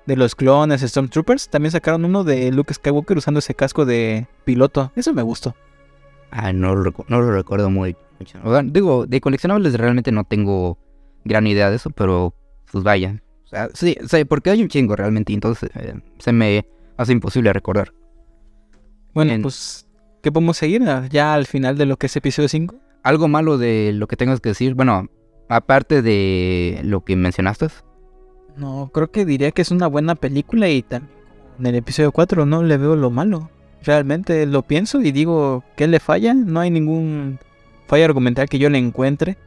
de 0.08 0.16
los 0.16 0.34
clones 0.36 0.82
Stormtroopers. 0.82 1.50
También 1.50 1.72
sacaron 1.72 2.04
uno 2.06 2.24
de 2.24 2.52
Luke 2.52 2.74
Skywalker 2.74 3.18
usando 3.18 3.40
ese 3.40 3.54
casco 3.54 3.86
de 3.86 4.28
piloto. 4.46 4.92
Eso 4.96 5.14
me 5.14 5.22
gustó. 5.22 5.56
Ah, 6.32 6.52
no 6.54 6.74
lo, 6.76 6.84
recu- 6.92 7.06
no 7.08 7.22
lo 7.22 7.32
recuerdo 7.32 7.70
muy 7.70 7.96
mucho. 8.20 8.40
O 8.44 8.52
sea, 8.52 8.64
digo, 8.64 9.06
de 9.06 9.22
coleccionables 9.22 9.76
realmente 9.76 10.12
no 10.12 10.24
tengo 10.24 10.80
gran 11.24 11.46
idea 11.46 11.70
de 11.70 11.76
eso, 11.76 11.90
pero 11.92 12.34
pues 12.72 12.84
vaya. 12.84 13.22
O 13.46 13.48
sea, 13.48 13.70
sí, 13.74 13.96
porque 14.28 14.50
hay 14.50 14.62
un 14.62 14.68
chingo 14.68 14.96
realmente, 14.96 15.32
y 15.32 15.36
entonces 15.36 15.70
eh, 15.76 15.94
se 16.18 16.32
me 16.34 16.66
hace 16.98 17.14
imposible 17.14 17.54
recordar. 17.54 17.94
Bueno, 19.14 19.32
En- 19.34 19.42
pues, 19.42 19.88
¿qué 20.22 20.32
podemos 20.32 20.58
seguir 20.58 20.84
Ah, 20.88 21.08
ya 21.10 21.34
al 21.34 21.46
final 21.46 21.78
de 21.78 21.86
lo 21.86 21.98
que 21.98 22.08
es 22.08 22.16
episodio 22.16 22.50
5? 22.50 22.76
Algo 23.04 23.28
malo 23.28 23.58
de 23.58 23.92
lo 23.94 24.08
que 24.08 24.18
tengas 24.18 24.42
que 24.42 24.50
decir, 24.50 24.74
bueno, 24.74 25.08
aparte 25.48 26.02
de 26.02 26.82
lo 26.84 27.06
que 27.06 27.16
mencionaste, 27.16 27.68
No, 28.58 28.90
creo 28.94 29.12
que 29.12 29.26
diría 29.26 29.52
que 29.52 29.62
es 29.62 29.72
una 29.72 29.88
buena 29.88 30.16
película 30.16 30.68
y 30.70 30.82
también 30.82 31.18
en 31.60 31.66
el 31.66 31.76
episodio 31.76 32.12
4 32.12 32.46
no 32.46 32.64
le 32.64 32.78
veo 32.78 32.96
lo 32.96 33.10
malo. 33.10 33.50
Realmente 33.84 34.46
lo 34.46 34.64
pienso 34.64 35.02
y 35.02 35.12
digo, 35.12 35.64
¿qué 35.76 35.88
le 35.88 36.00
falla? 36.00 36.34
No 36.34 36.60
hay 36.60 36.70
ningún 36.70 37.40
falla 37.88 38.06
argumental 38.06 38.50
que 38.50 38.60
yo 38.60 38.70
le 38.70 38.78
encuentre 38.78 39.38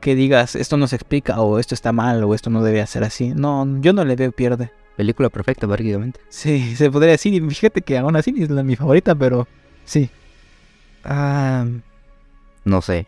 que 0.00 0.14
digas, 0.16 0.56
esto 0.56 0.76
no 0.76 0.88
se 0.88 0.96
explica 0.96 1.40
o 1.40 1.60
esto 1.60 1.74
está 1.74 1.92
mal 1.92 2.24
o 2.24 2.34
esto 2.34 2.50
no 2.50 2.62
debe 2.62 2.84
ser 2.86 3.04
así. 3.04 3.32
No, 3.34 3.80
yo 3.80 3.92
no 3.92 4.04
le 4.04 4.16
veo 4.16 4.32
pierde. 4.32 4.72
película 4.96 5.30
perfecta 5.30 5.68
prácticamente. 5.68 6.20
Sí, 6.28 6.74
se 6.76 6.90
podría 6.90 7.12
decir 7.12 7.32
y 7.34 7.40
fíjate 7.40 7.82
que 7.82 7.98
aún 7.98 8.16
así 8.16 8.34
es 8.36 8.50
la, 8.50 8.64
mi 8.64 8.74
favorita, 8.74 9.14
pero 9.14 9.46
sí. 9.84 10.10
Ah, 11.04 11.66
no 12.64 12.82
sé, 12.82 13.06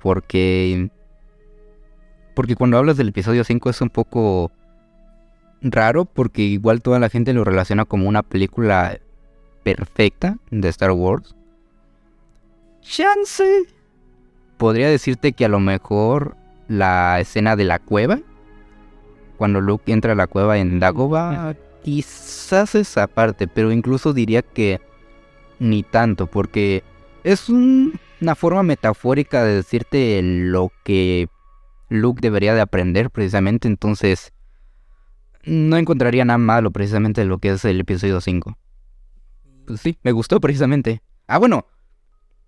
porque 0.00 0.88
porque 2.34 2.54
cuando 2.54 2.78
hablas 2.78 2.96
del 2.96 3.08
episodio 3.08 3.42
5 3.42 3.70
es 3.70 3.80
un 3.80 3.90
poco 3.90 4.52
raro 5.62 6.04
porque 6.04 6.42
igual 6.42 6.82
toda 6.82 6.98
la 6.98 7.08
gente 7.08 7.32
lo 7.32 7.44
relaciona 7.44 7.84
como 7.84 8.08
una 8.08 8.22
película 8.22 8.98
perfecta 9.62 10.38
de 10.50 10.68
Star 10.68 10.92
Wars. 10.92 11.34
Chance. 12.82 13.64
Podría 14.56 14.88
decirte 14.88 15.32
que 15.32 15.44
a 15.44 15.48
lo 15.48 15.60
mejor 15.60 16.36
la 16.68 17.20
escena 17.20 17.56
de 17.56 17.64
la 17.64 17.78
cueva, 17.78 18.20
cuando 19.36 19.60
Luke 19.60 19.92
entra 19.92 20.12
a 20.12 20.16
la 20.16 20.26
cueva 20.26 20.58
en 20.58 20.80
Dagobah, 20.80 21.54
quizás 21.82 22.74
esa 22.74 23.06
parte, 23.06 23.48
pero 23.48 23.70
incluso 23.70 24.12
diría 24.12 24.42
que 24.42 24.80
ni 25.58 25.82
tanto, 25.82 26.26
porque 26.26 26.82
es 27.22 27.48
un- 27.48 27.98
una 28.20 28.34
forma 28.34 28.62
metafórica 28.62 29.44
de 29.44 29.56
decirte 29.56 30.20
lo 30.22 30.72
que 30.84 31.28
Luke 31.88 32.20
debería 32.20 32.54
de 32.54 32.60
aprender 32.60 33.10
precisamente, 33.10 33.68
entonces 33.68 34.32
no 35.46 35.76
encontraría 35.76 36.24
nada 36.24 36.38
malo 36.38 36.70
precisamente 36.70 37.20
de 37.22 37.26
lo 37.26 37.38
que 37.38 37.50
es 37.50 37.64
el 37.64 37.80
episodio 37.80 38.20
5. 38.20 38.56
Pues 39.66 39.80
sí, 39.80 39.98
me 40.02 40.12
gustó 40.12 40.40
precisamente. 40.40 41.02
Ah, 41.26 41.38
bueno, 41.38 41.66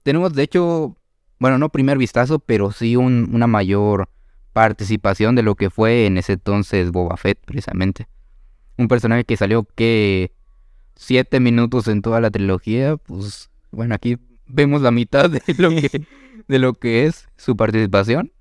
tenemos 0.03 0.34
de 0.34 0.42
hecho, 0.42 0.96
bueno, 1.38 1.59
no 1.59 1.68
primer 1.70 1.99
vistazo, 1.99 2.38
pero 2.38 2.70
sí 2.72 2.96
un- 2.96 3.30
una 3.32 3.46
mayor 3.46 4.09
participación 4.53 5.34
de 5.34 5.42
lo 5.42 5.55
que 5.55 5.70
fue 5.70 6.07
en 6.07 6.18
ese 6.18 6.34
entonces 6.34 6.90
Boba 6.90 7.16
Fett 7.16 7.38
precisamente. 7.44 8.09
Un 8.76 8.88
personaje 8.88 9.24
que 9.24 9.36
salió 9.36 9.64
que 9.74 10.32
siete 10.94 11.40
minutos 11.40 11.88
en 11.88 12.03
toda 12.03 12.20
la 12.20 12.30
trilogía, 12.30 12.96
pues 12.96 13.51
bueno, 13.70 13.94
aquí 13.94 14.18
vemos 14.46 14.82
la 14.82 14.90
mitad 14.90 15.28
de 15.30 15.42
lo 15.59 15.70
que, 15.70 16.07
de 16.49 16.59
lo 16.59 16.74
que 16.74 17.07
es 17.07 17.28
su 17.36 17.57
participación. 17.57 18.32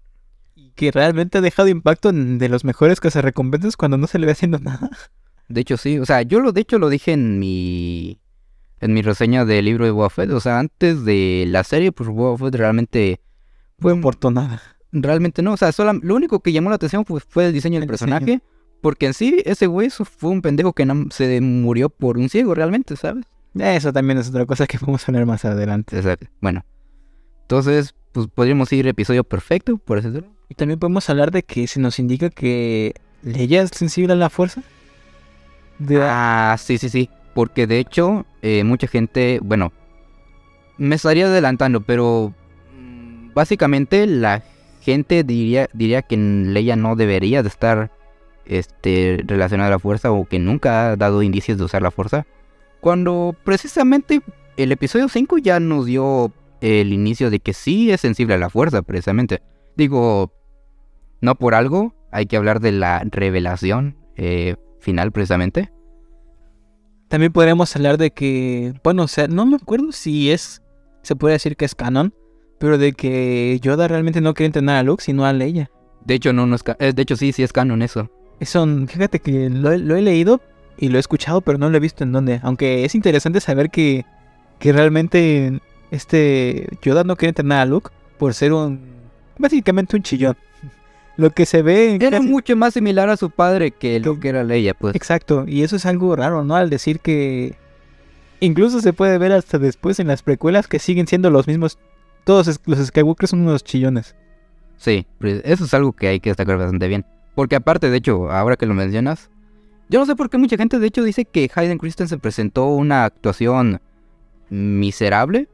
Que 0.75 0.91
realmente 0.91 1.37
ha 1.37 1.41
dejado 1.41 1.67
impacto 1.69 2.09
en- 2.09 2.37
de 2.37 2.49
los 2.49 2.63
mejores 2.63 2.99
que 2.99 3.11
se 3.11 3.21
recompensas 3.21 3.75
cuando 3.77 3.97
no 3.97 4.07
se 4.07 4.19
le 4.19 4.25
ve 4.25 4.31
haciendo 4.33 4.59
nada. 4.59 4.89
De 5.49 5.61
hecho, 5.61 5.77
sí, 5.77 5.97
o 5.99 6.05
sea, 6.05 6.21
yo 6.23 6.39
lo 6.39 6.51
de 6.51 6.61
hecho 6.61 6.77
lo 6.79 6.89
dije 6.89 7.13
en 7.13 7.39
mi 7.39 8.19
en 8.79 8.93
mi 8.93 9.01
reseña 9.01 9.43
del 9.43 9.65
libro 9.65 9.85
de 9.85 9.91
Boba 9.91 10.09
Fett, 10.11 10.29
o 10.31 10.39
sea, 10.39 10.59
antes 10.59 11.03
de 11.03 11.45
la 11.47 11.63
serie, 11.63 11.91
pues 11.91 12.09
Boba 12.09 12.37
Fett 12.37 12.53
realmente 12.55 13.21
Fue 13.79 13.99
por 13.99 14.15
nada. 14.31 14.61
realmente 14.91 15.41
no, 15.41 15.53
o 15.53 15.57
sea, 15.57 15.71
sola- 15.71 15.97
lo 16.01 16.15
único 16.15 16.41
que 16.41 16.51
llamó 16.51 16.69
la 16.69 16.75
atención 16.75 17.03
pues, 17.03 17.23
fue 17.27 17.47
el 17.47 17.53
diseño 17.53 17.79
del 17.79 17.83
El 17.83 17.89
diseño. 17.91 18.11
personaje, 18.11 18.41
porque 18.81 19.07
en 19.07 19.13
sí 19.15 19.41
ese 19.45 19.65
güey 19.65 19.89
fue 19.89 20.29
un 20.29 20.41
pendejo 20.43 20.73
que 20.73 20.85
se 21.09 21.41
murió 21.41 21.89
por 21.89 22.17
un 22.19 22.29
ciego 22.29 22.53
realmente, 22.53 22.95
¿sabes? 22.95 23.25
Eso 23.55 23.91
también 23.91 24.19
es 24.19 24.29
otra 24.29 24.45
cosa 24.45 24.67
que 24.67 24.77
podemos 24.77 25.07
hablar 25.09 25.25
más 25.25 25.43
adelante. 25.45 25.97
Exacto. 25.97 26.27
Bueno. 26.41 26.63
Entonces, 27.41 27.95
pues 28.11 28.27
podríamos 28.27 28.71
ir 28.73 28.85
episodio 28.87 29.23
perfecto, 29.23 29.77
por 29.77 30.01
decirlo. 30.01 30.27
Y 30.49 30.55
también 30.55 30.79
podemos 30.79 31.09
hablar 31.09 31.31
de 31.31 31.43
que 31.43 31.67
se 31.67 31.79
nos 31.79 31.99
indica 31.99 32.29
que 32.29 32.93
Leia 33.21 33.61
es 33.61 33.71
sensible 33.73 34.13
a 34.13 34.15
la 34.15 34.29
fuerza. 34.29 34.61
Ah, 35.99 36.55
sí, 36.59 36.77
sí, 36.77 36.89
sí. 36.89 37.09
Porque 37.33 37.67
de 37.67 37.79
hecho, 37.79 38.25
eh, 38.41 38.63
mucha 38.63 38.87
gente, 38.87 39.39
bueno, 39.43 39.71
me 40.77 40.95
estaría 40.95 41.25
adelantando, 41.25 41.81
pero 41.81 42.33
mm, 42.75 43.33
básicamente 43.33 44.07
la 44.07 44.43
gente 44.81 45.23
diría, 45.23 45.69
diría 45.73 46.01
que 46.01 46.17
Leia 46.17 46.75
no 46.75 46.95
debería 46.95 47.43
de 47.43 47.49
estar 47.49 47.91
este, 48.45 49.23
relacionada 49.25 49.67
a 49.67 49.71
la 49.71 49.79
fuerza 49.79 50.11
o 50.11 50.25
que 50.25 50.39
nunca 50.39 50.91
ha 50.91 50.95
dado 50.95 51.21
indicios 51.21 51.57
de 51.57 51.65
usar 51.65 51.81
la 51.81 51.91
fuerza. 51.91 52.25
Cuando 52.79 53.35
precisamente 53.43 54.21
el 54.55 54.71
episodio 54.71 55.09
5 55.09 55.37
ya 55.39 55.59
nos 55.59 55.85
dio 55.85 56.31
el 56.61 56.93
inicio 56.93 57.29
de 57.29 57.39
que 57.39 57.53
sí 57.53 57.91
es 57.91 58.01
sensible 58.01 58.35
a 58.35 58.37
la 58.37 58.49
fuerza, 58.49 58.81
precisamente. 58.81 59.41
Digo, 59.77 60.33
no 61.21 61.35
por 61.35 61.53
algo, 61.55 61.93
hay 62.11 62.25
que 62.25 62.35
hablar 62.35 62.59
de 62.59 62.71
la 62.71 63.03
revelación 63.05 63.95
eh, 64.15 64.55
final, 64.79 65.11
precisamente. 65.11 65.71
También 67.07 67.31
podríamos 67.31 67.73
hablar 67.75 67.97
de 67.97 68.11
que, 68.11 68.73
bueno, 68.83 69.03
o 69.03 69.07
sea, 69.07 69.27
no 69.27 69.45
me 69.45 69.55
acuerdo 69.55 69.91
si 69.91 70.31
es, 70.31 70.61
se 71.03 71.15
puede 71.15 71.33
decir 71.33 71.55
que 71.55 71.65
es 71.65 71.75
canon, 71.75 72.13
pero 72.59 72.77
de 72.77 72.91
que 72.93 73.59
Yoda 73.61 73.87
realmente 73.87 74.19
no 74.19 74.33
quiere 74.33 74.47
entrenar 74.47 74.77
a 74.77 74.83
Luke, 74.83 75.03
sino 75.03 75.25
a 75.25 75.31
Leia. 75.31 75.69
De 76.03 76.15
hecho, 76.15 76.33
no, 76.33 76.45
no 76.47 76.55
es 76.55 76.63
eh, 76.79 76.93
de 76.93 77.01
hecho 77.01 77.15
sí, 77.15 77.31
sí 77.31 77.43
es 77.43 77.53
canon 77.53 77.81
eso. 77.81 78.09
Eso, 78.39 78.65
fíjate 78.87 79.19
que 79.19 79.49
lo, 79.49 79.71
he- 79.71 79.77
lo 79.77 79.95
he 79.95 80.01
leído 80.01 80.41
y 80.77 80.89
lo 80.89 80.97
he 80.97 80.99
escuchado, 80.99 81.41
pero 81.41 81.57
no 81.57 81.69
lo 81.69 81.77
he 81.77 81.79
visto 81.79 82.03
en 82.03 82.11
dónde. 82.11 82.39
Aunque 82.43 82.83
es 82.83 82.93
interesante 82.95 83.39
saber 83.41 83.69
que, 83.69 84.05
que 84.59 84.73
realmente 84.73 85.61
este 85.91 86.67
Yoda 86.81 87.03
no 87.03 87.15
quiere 87.15 87.29
entrenar 87.29 87.59
a 87.61 87.65
Luke 87.65 87.91
por 88.17 88.33
ser 88.33 88.53
un, 88.53 88.96
básicamente 89.39 89.95
un 89.95 90.03
chillón. 90.03 90.35
Lo 91.17 91.31
que 91.31 91.45
se 91.45 91.61
ve 91.63 91.95
en 91.95 92.01
Era 92.01 92.17
casi- 92.19 92.29
mucho 92.29 92.55
más 92.55 92.73
similar 92.75 93.09
a 93.09 93.17
su 93.17 93.29
padre 93.31 93.71
que 93.71 93.99
lo 93.99 94.19
que 94.19 94.29
era 94.29 94.43
Leia, 94.43 94.73
pues. 94.75 94.95
Exacto, 94.95 95.45
y 95.47 95.63
eso 95.63 95.75
es 95.75 95.85
algo 95.87 96.15
raro, 96.15 96.43
¿no? 96.43 96.55
Al 96.55 96.69
decir 96.69 96.99
que 96.99 97.55
incluso 98.39 98.81
se 98.81 98.93
puede 98.93 99.17
ver 99.17 99.31
hasta 99.31 99.57
después 99.57 99.99
en 99.99 100.07
las 100.07 100.21
precuelas 100.21 100.67
que 100.67 100.77
siguen 100.77 101.07
siendo 101.07 101.31
los 101.31 101.47
mismos. 101.47 101.79
Todos 102.23 102.59
los 102.65 102.87
Skywalkers 102.87 103.31
son 103.31 103.41
unos 103.41 103.63
chillones. 103.63 104.15
Sí, 104.77 105.07
pues, 105.17 105.41
eso 105.43 105.65
es 105.65 105.73
algo 105.73 105.91
que 105.93 106.07
hay 106.07 106.19
que 106.19 106.29
destacar 106.29 106.57
bastante 106.57 106.87
bien. 106.87 107.03
Porque 107.33 107.55
aparte, 107.55 107.89
de 107.89 107.97
hecho, 107.97 108.29
ahora 108.29 108.55
que 108.55 108.67
lo 108.67 108.75
mencionas, 108.75 109.31
yo 109.89 109.99
no 109.99 110.05
sé 110.05 110.15
por 110.15 110.29
qué 110.29 110.37
mucha 110.37 110.57
gente 110.57 110.77
de 110.77 110.85
hecho 110.85 111.01
dice 111.03 111.25
que 111.25 111.49
Hayden 111.55 111.79
Christensen 111.79 112.19
presentó 112.19 112.67
una 112.67 113.05
actuación 113.05 113.81
miserable. 114.51 115.47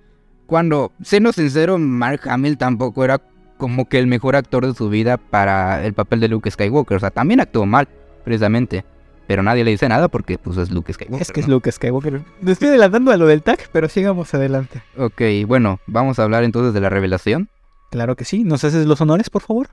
Cuando, 0.45 0.91
siendo 1.01 1.31
sincero, 1.31 1.77
Mark 1.77 2.21
Hamill 2.29 2.57
tampoco 2.57 3.05
era 3.05 3.21
como 3.57 3.87
que 3.87 3.99
el 3.99 4.07
mejor 4.07 4.35
actor 4.35 4.65
de 4.65 4.73
su 4.73 4.89
vida 4.89 5.17
para 5.17 5.85
el 5.85 5.93
papel 5.93 6.19
de 6.19 6.27
Luke 6.27 6.49
Skywalker. 6.49 6.97
O 6.97 6.99
sea, 6.99 7.11
también 7.11 7.39
actuó 7.39 7.65
mal, 7.65 7.87
precisamente. 8.23 8.85
Pero 9.27 9.41
nadie 9.41 9.63
le 9.63 9.71
dice 9.71 9.87
nada 9.87 10.09
porque 10.09 10.37
pues 10.37 10.57
es 10.57 10.71
Luke 10.71 10.91
Skywalker. 10.91 11.21
es 11.21 11.31
que 11.31 11.39
es. 11.39 11.47
Luke 11.47 11.71
Skywalker. 11.71 12.21
Me 12.41 12.51
estoy 12.51 12.69
adelantando 12.69 13.11
a 13.11 13.17
lo 13.17 13.25
del 13.25 13.41
tag, 13.41 13.59
pero 13.71 13.87
sigamos 13.87 14.33
adelante. 14.33 14.81
Ok, 14.97 15.21
bueno, 15.47 15.79
vamos 15.87 16.19
a 16.19 16.23
hablar 16.23 16.43
entonces 16.43 16.73
de 16.73 16.81
la 16.81 16.89
revelación. 16.89 17.49
Claro 17.89 18.15
que 18.15 18.25
sí. 18.25 18.43
¿Nos 18.43 18.63
haces 18.63 18.85
los 18.85 18.99
honores, 19.01 19.29
por 19.29 19.41
favor? 19.41 19.69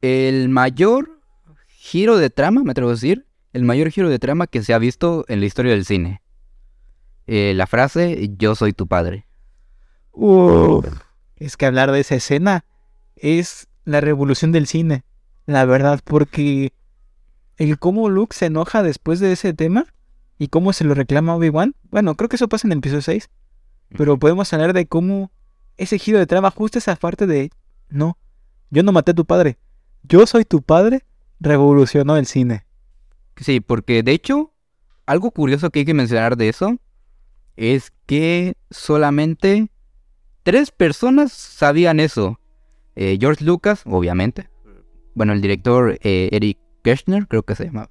El 0.00 0.48
mayor 0.48 1.20
giro 1.66 2.16
de 2.16 2.30
trama, 2.30 2.62
me 2.62 2.70
atrevo 2.70 2.90
a 2.90 2.94
decir, 2.94 3.26
el 3.52 3.64
mayor 3.64 3.90
giro 3.90 4.08
de 4.08 4.18
trama 4.18 4.46
que 4.46 4.62
se 4.62 4.72
ha 4.72 4.78
visto 4.78 5.24
en 5.28 5.40
la 5.40 5.46
historia 5.46 5.72
del 5.72 5.84
cine. 5.84 6.22
Eh, 7.26 7.52
la 7.54 7.66
frase, 7.66 8.30
yo 8.38 8.54
soy 8.54 8.72
tu 8.72 8.86
padre. 8.86 9.26
Uf. 10.12 10.86
Es 11.36 11.56
que 11.56 11.66
hablar 11.66 11.92
de 11.92 12.00
esa 12.00 12.14
escena 12.16 12.64
es 13.16 13.68
la 13.84 14.00
revolución 14.00 14.52
del 14.52 14.66
cine. 14.66 15.04
La 15.46 15.64
verdad, 15.64 16.00
porque 16.04 16.72
el 17.56 17.78
cómo 17.78 18.08
Luke 18.08 18.36
se 18.36 18.46
enoja 18.46 18.82
después 18.82 19.20
de 19.20 19.32
ese 19.32 19.54
tema 19.54 19.86
y 20.38 20.48
cómo 20.48 20.72
se 20.72 20.84
lo 20.84 20.94
reclama 20.94 21.36
Obi-Wan. 21.36 21.74
Bueno, 21.90 22.14
creo 22.14 22.28
que 22.28 22.36
eso 22.36 22.48
pasa 22.48 22.66
en 22.66 22.72
el 22.72 22.78
episodio 22.78 23.02
6. 23.02 23.30
Pero 23.96 24.18
podemos 24.18 24.52
hablar 24.52 24.72
de 24.72 24.86
cómo 24.86 25.30
ese 25.76 25.98
giro 25.98 26.18
de 26.18 26.26
trama, 26.26 26.50
justo 26.50 26.78
esa 26.78 26.96
parte 26.96 27.26
de 27.26 27.50
no, 27.88 28.18
yo 28.70 28.82
no 28.82 28.92
maté 28.92 29.12
a 29.12 29.14
tu 29.14 29.24
padre, 29.24 29.58
yo 30.02 30.26
soy 30.26 30.44
tu 30.44 30.62
padre, 30.62 31.04
revolucionó 31.38 32.16
el 32.16 32.26
cine. 32.26 32.66
Sí, 33.36 33.60
porque 33.60 34.02
de 34.02 34.12
hecho, 34.12 34.52
algo 35.04 35.30
curioso 35.30 35.70
que 35.70 35.80
hay 35.80 35.84
que 35.84 35.94
mencionar 35.94 36.36
de 36.36 36.48
eso 36.48 36.78
es 37.56 37.92
que 38.06 38.56
solamente 38.70 39.70
tres 40.46 40.70
personas 40.70 41.32
sabían 41.32 41.98
eso. 41.98 42.38
Eh, 42.94 43.18
George 43.20 43.44
Lucas, 43.44 43.82
obviamente. 43.84 44.48
Bueno, 45.16 45.32
el 45.32 45.40
director 45.40 45.98
eh, 46.02 46.28
Eric 46.30 46.58
Kirchner, 46.84 47.26
creo 47.26 47.42
que 47.42 47.56
se 47.56 47.64
llama. 47.64 47.90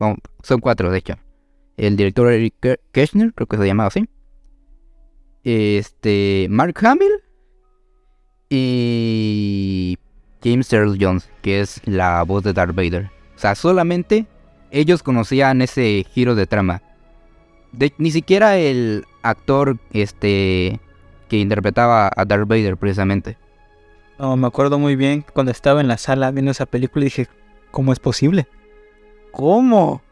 Bueno, 0.00 0.16
son 0.42 0.58
cuatro, 0.58 0.90
de 0.90 0.98
hecho. 0.98 1.14
El 1.76 1.96
director 1.96 2.32
Eric 2.32 2.80
Kirchner, 2.90 3.32
creo 3.32 3.46
que 3.46 3.56
se 3.56 3.66
llamaba 3.68 3.86
así. 3.86 4.08
Este. 5.44 6.48
Mark 6.50 6.74
Hamill. 6.84 7.22
Y. 8.50 9.96
James 10.42 10.72
Earl 10.72 10.98
Jones, 11.00 11.30
que 11.40 11.60
es 11.60 11.80
la 11.84 12.24
voz 12.24 12.42
de 12.42 12.52
Darth 12.52 12.74
Vader. 12.74 13.12
O 13.36 13.38
sea, 13.38 13.54
solamente 13.54 14.26
ellos 14.72 15.04
conocían 15.04 15.62
ese 15.62 16.04
giro 16.10 16.34
de 16.34 16.48
trama. 16.48 16.82
Ni 17.98 18.10
siquiera 18.10 18.58
el 18.58 19.04
actor 19.22 19.78
este 19.92 20.80
que 21.28 21.38
interpretaba 21.38 22.10
a 22.14 22.24
Darth 22.24 22.48
Vader 22.48 22.76
precisamente. 22.76 23.36
No, 24.18 24.36
me 24.36 24.46
acuerdo 24.46 24.78
muy 24.78 24.96
bien 24.96 25.24
cuando 25.32 25.52
estaba 25.52 25.80
en 25.80 25.88
la 25.88 25.98
sala 25.98 26.30
viendo 26.30 26.50
esa 26.50 26.66
película 26.66 27.04
y 27.04 27.06
dije, 27.06 27.28
¿cómo 27.70 27.92
es 27.92 27.98
posible? 27.98 28.46
¿Cómo? 29.30 30.02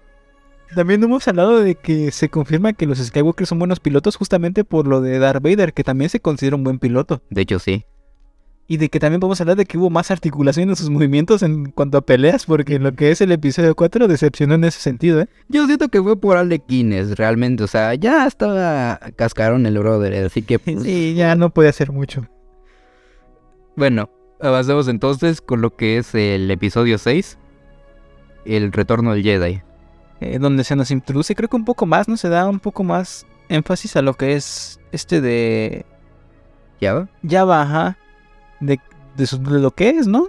También 0.74 1.02
hemos 1.02 1.26
hablado 1.28 1.60
de 1.60 1.76
que 1.76 2.10
se 2.10 2.28
confirma 2.28 2.72
que 2.72 2.86
los 2.86 2.98
Skywalkers 2.98 3.48
son 3.48 3.58
buenos 3.58 3.80
pilotos 3.80 4.16
justamente 4.16 4.64
por 4.64 4.86
lo 4.86 5.00
de 5.00 5.18
Darth 5.18 5.42
Vader, 5.42 5.72
que 5.72 5.84
también 5.84 6.10
se 6.10 6.20
considera 6.20 6.56
un 6.56 6.64
buen 6.64 6.78
piloto. 6.78 7.22
De 7.30 7.42
hecho, 7.42 7.58
sí. 7.58 7.84
Y 8.66 8.78
de 8.78 8.88
que 8.88 8.98
también 8.98 9.20
podemos 9.20 9.38
hablar 9.42 9.56
de 9.58 9.66
que 9.66 9.76
hubo 9.76 9.90
más 9.90 10.10
articulación 10.10 10.70
en 10.70 10.76
sus 10.76 10.88
movimientos 10.88 11.42
en 11.42 11.70
cuanto 11.70 11.98
a 11.98 12.00
peleas, 12.00 12.46
porque 12.46 12.78
lo 12.78 12.92
que 12.94 13.10
es 13.10 13.20
el 13.20 13.30
episodio 13.32 13.74
4 13.74 14.08
decepcionó 14.08 14.54
en 14.54 14.64
ese 14.64 14.80
sentido, 14.80 15.20
¿eh? 15.20 15.28
Yo 15.48 15.66
siento 15.66 15.88
que 15.90 16.02
fue 16.02 16.18
por 16.18 16.38
Alequines, 16.38 17.16
realmente. 17.18 17.62
O 17.62 17.66
sea, 17.66 17.94
ya 17.94 18.26
estaba 18.26 18.98
cascarón 19.16 19.66
el 19.66 19.78
brother. 19.78 20.24
Así 20.24 20.40
que, 20.40 20.58
pues, 20.58 20.82
Sí, 20.82 21.14
ya 21.14 21.34
no 21.34 21.50
puede 21.50 21.68
hacer 21.68 21.92
mucho. 21.92 22.26
bueno, 23.76 24.08
avancemos 24.40 24.88
entonces 24.88 25.40
con 25.40 25.60
lo 25.60 25.76
que 25.76 25.98
es 25.98 26.14
el 26.14 26.50
episodio 26.50 26.96
6. 26.96 27.36
El 28.46 28.72
retorno 28.72 29.12
del 29.12 29.22
Jedi. 29.22 29.60
Eh, 30.20 30.38
donde 30.38 30.64
se 30.64 30.74
nos 30.76 30.90
introduce, 30.90 31.34
creo 31.34 31.48
que 31.50 31.56
un 31.56 31.64
poco 31.66 31.84
más, 31.86 32.08
¿no? 32.08 32.16
Se 32.16 32.28
da 32.30 32.48
un 32.48 32.60
poco 32.60 32.82
más 32.84 33.26
énfasis 33.50 33.96
a 33.96 34.02
lo 34.02 34.14
que 34.14 34.34
es 34.36 34.80
este 34.92 35.20
de 35.20 35.84
¿Ya 36.80 36.94
va? 36.94 37.08
ya 37.22 37.44
baja 37.44 37.98
de, 38.66 38.80
de, 39.16 39.26
su- 39.26 39.42
de 39.42 39.58
lo 39.60 39.70
que 39.70 39.90
es, 39.90 40.06
¿no? 40.06 40.28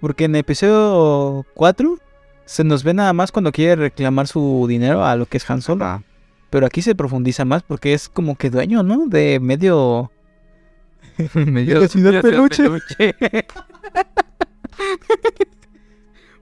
Porque 0.00 0.24
en 0.24 0.34
el 0.34 0.40
episodio 0.40 1.46
4 1.54 1.98
se 2.44 2.64
nos 2.64 2.82
ve 2.84 2.92
nada 2.94 3.12
más 3.12 3.30
cuando 3.32 3.52
quiere 3.52 3.76
reclamar 3.76 4.26
su 4.26 4.66
dinero 4.68 5.04
a 5.04 5.14
lo 5.16 5.26
que 5.26 5.36
es 5.36 5.48
Han 5.50 5.62
Solo. 5.62 5.84
Ajá. 5.84 6.02
Pero 6.50 6.66
aquí 6.66 6.82
se 6.82 6.94
profundiza 6.94 7.44
más 7.46 7.62
porque 7.62 7.94
es 7.94 8.08
como 8.08 8.36
que 8.36 8.50
dueño, 8.50 8.82
¿no? 8.82 9.06
De 9.06 9.40
medio... 9.40 10.10
Medio 11.34 11.80
La 11.80 11.88
ciudad 11.88 12.20
peluche. 12.22 12.64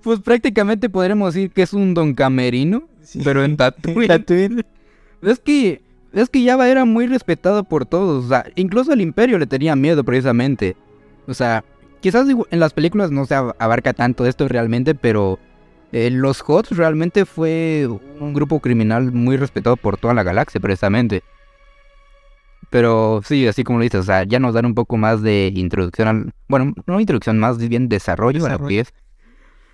pues 0.02 0.20
prácticamente 0.20 0.88
podremos 0.88 1.34
decir 1.34 1.50
que 1.50 1.62
es 1.62 1.72
un 1.72 1.94
don 1.94 2.14
camerino, 2.14 2.88
pero 3.24 3.44
en 3.44 3.56
Tatooine. 3.56 4.08
Tatooine. 4.08 4.64
Es 5.22 5.38
que 5.38 5.82
es 6.12 6.28
que 6.28 6.44
Java 6.44 6.68
era 6.68 6.84
muy 6.84 7.06
respetado 7.06 7.62
por 7.64 7.86
todos, 7.86 8.24
o 8.24 8.28
sea, 8.28 8.44
incluso 8.56 8.92
el 8.92 9.00
Imperio 9.00 9.38
le 9.38 9.46
tenía 9.46 9.76
miedo 9.76 10.02
precisamente. 10.02 10.76
O 11.26 11.34
sea, 11.34 11.64
quizás 12.00 12.26
en 12.28 12.60
las 12.60 12.72
películas 12.72 13.10
no 13.10 13.24
se 13.26 13.34
ab- 13.36 13.54
abarca 13.58 13.92
tanto 13.92 14.26
esto 14.26 14.48
realmente, 14.48 14.94
pero 14.94 15.38
eh, 15.92 16.10
los 16.10 16.42
Hots 16.46 16.76
realmente 16.76 17.24
fue 17.26 17.88
un 18.20 18.32
grupo 18.32 18.60
criminal 18.60 19.12
muy 19.12 19.36
respetado 19.36 19.76
por 19.76 19.96
toda 19.96 20.14
la 20.14 20.22
galaxia 20.22 20.60
precisamente. 20.60 21.22
Pero 22.70 23.20
sí, 23.24 23.48
así 23.48 23.64
como 23.64 23.78
lo 23.78 23.82
dices, 23.82 24.00
o 24.00 24.04
sea, 24.04 24.22
ya 24.24 24.38
nos 24.38 24.54
dan 24.54 24.66
un 24.66 24.74
poco 24.74 24.96
más 24.96 25.22
de 25.22 25.52
introducción 25.54 26.06
al... 26.08 26.32
Bueno, 26.46 26.72
no 26.86 27.00
introducción, 27.00 27.38
más 27.38 27.58
bien 27.58 27.88
desarrollo, 27.88 28.38
a 28.38 28.42
lo 28.42 28.44
Desarrollo. 28.46 28.68
que 28.68 28.80
es. 28.80 28.94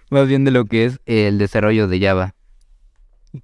Más 0.09 0.26
bien 0.28 0.44
de 0.44 0.51
lo 0.51 0.64
que 0.64 0.86
es 0.86 1.01
el 1.05 1.36
desarrollo 1.36 1.88
de 1.88 2.01
Java. 2.01 2.34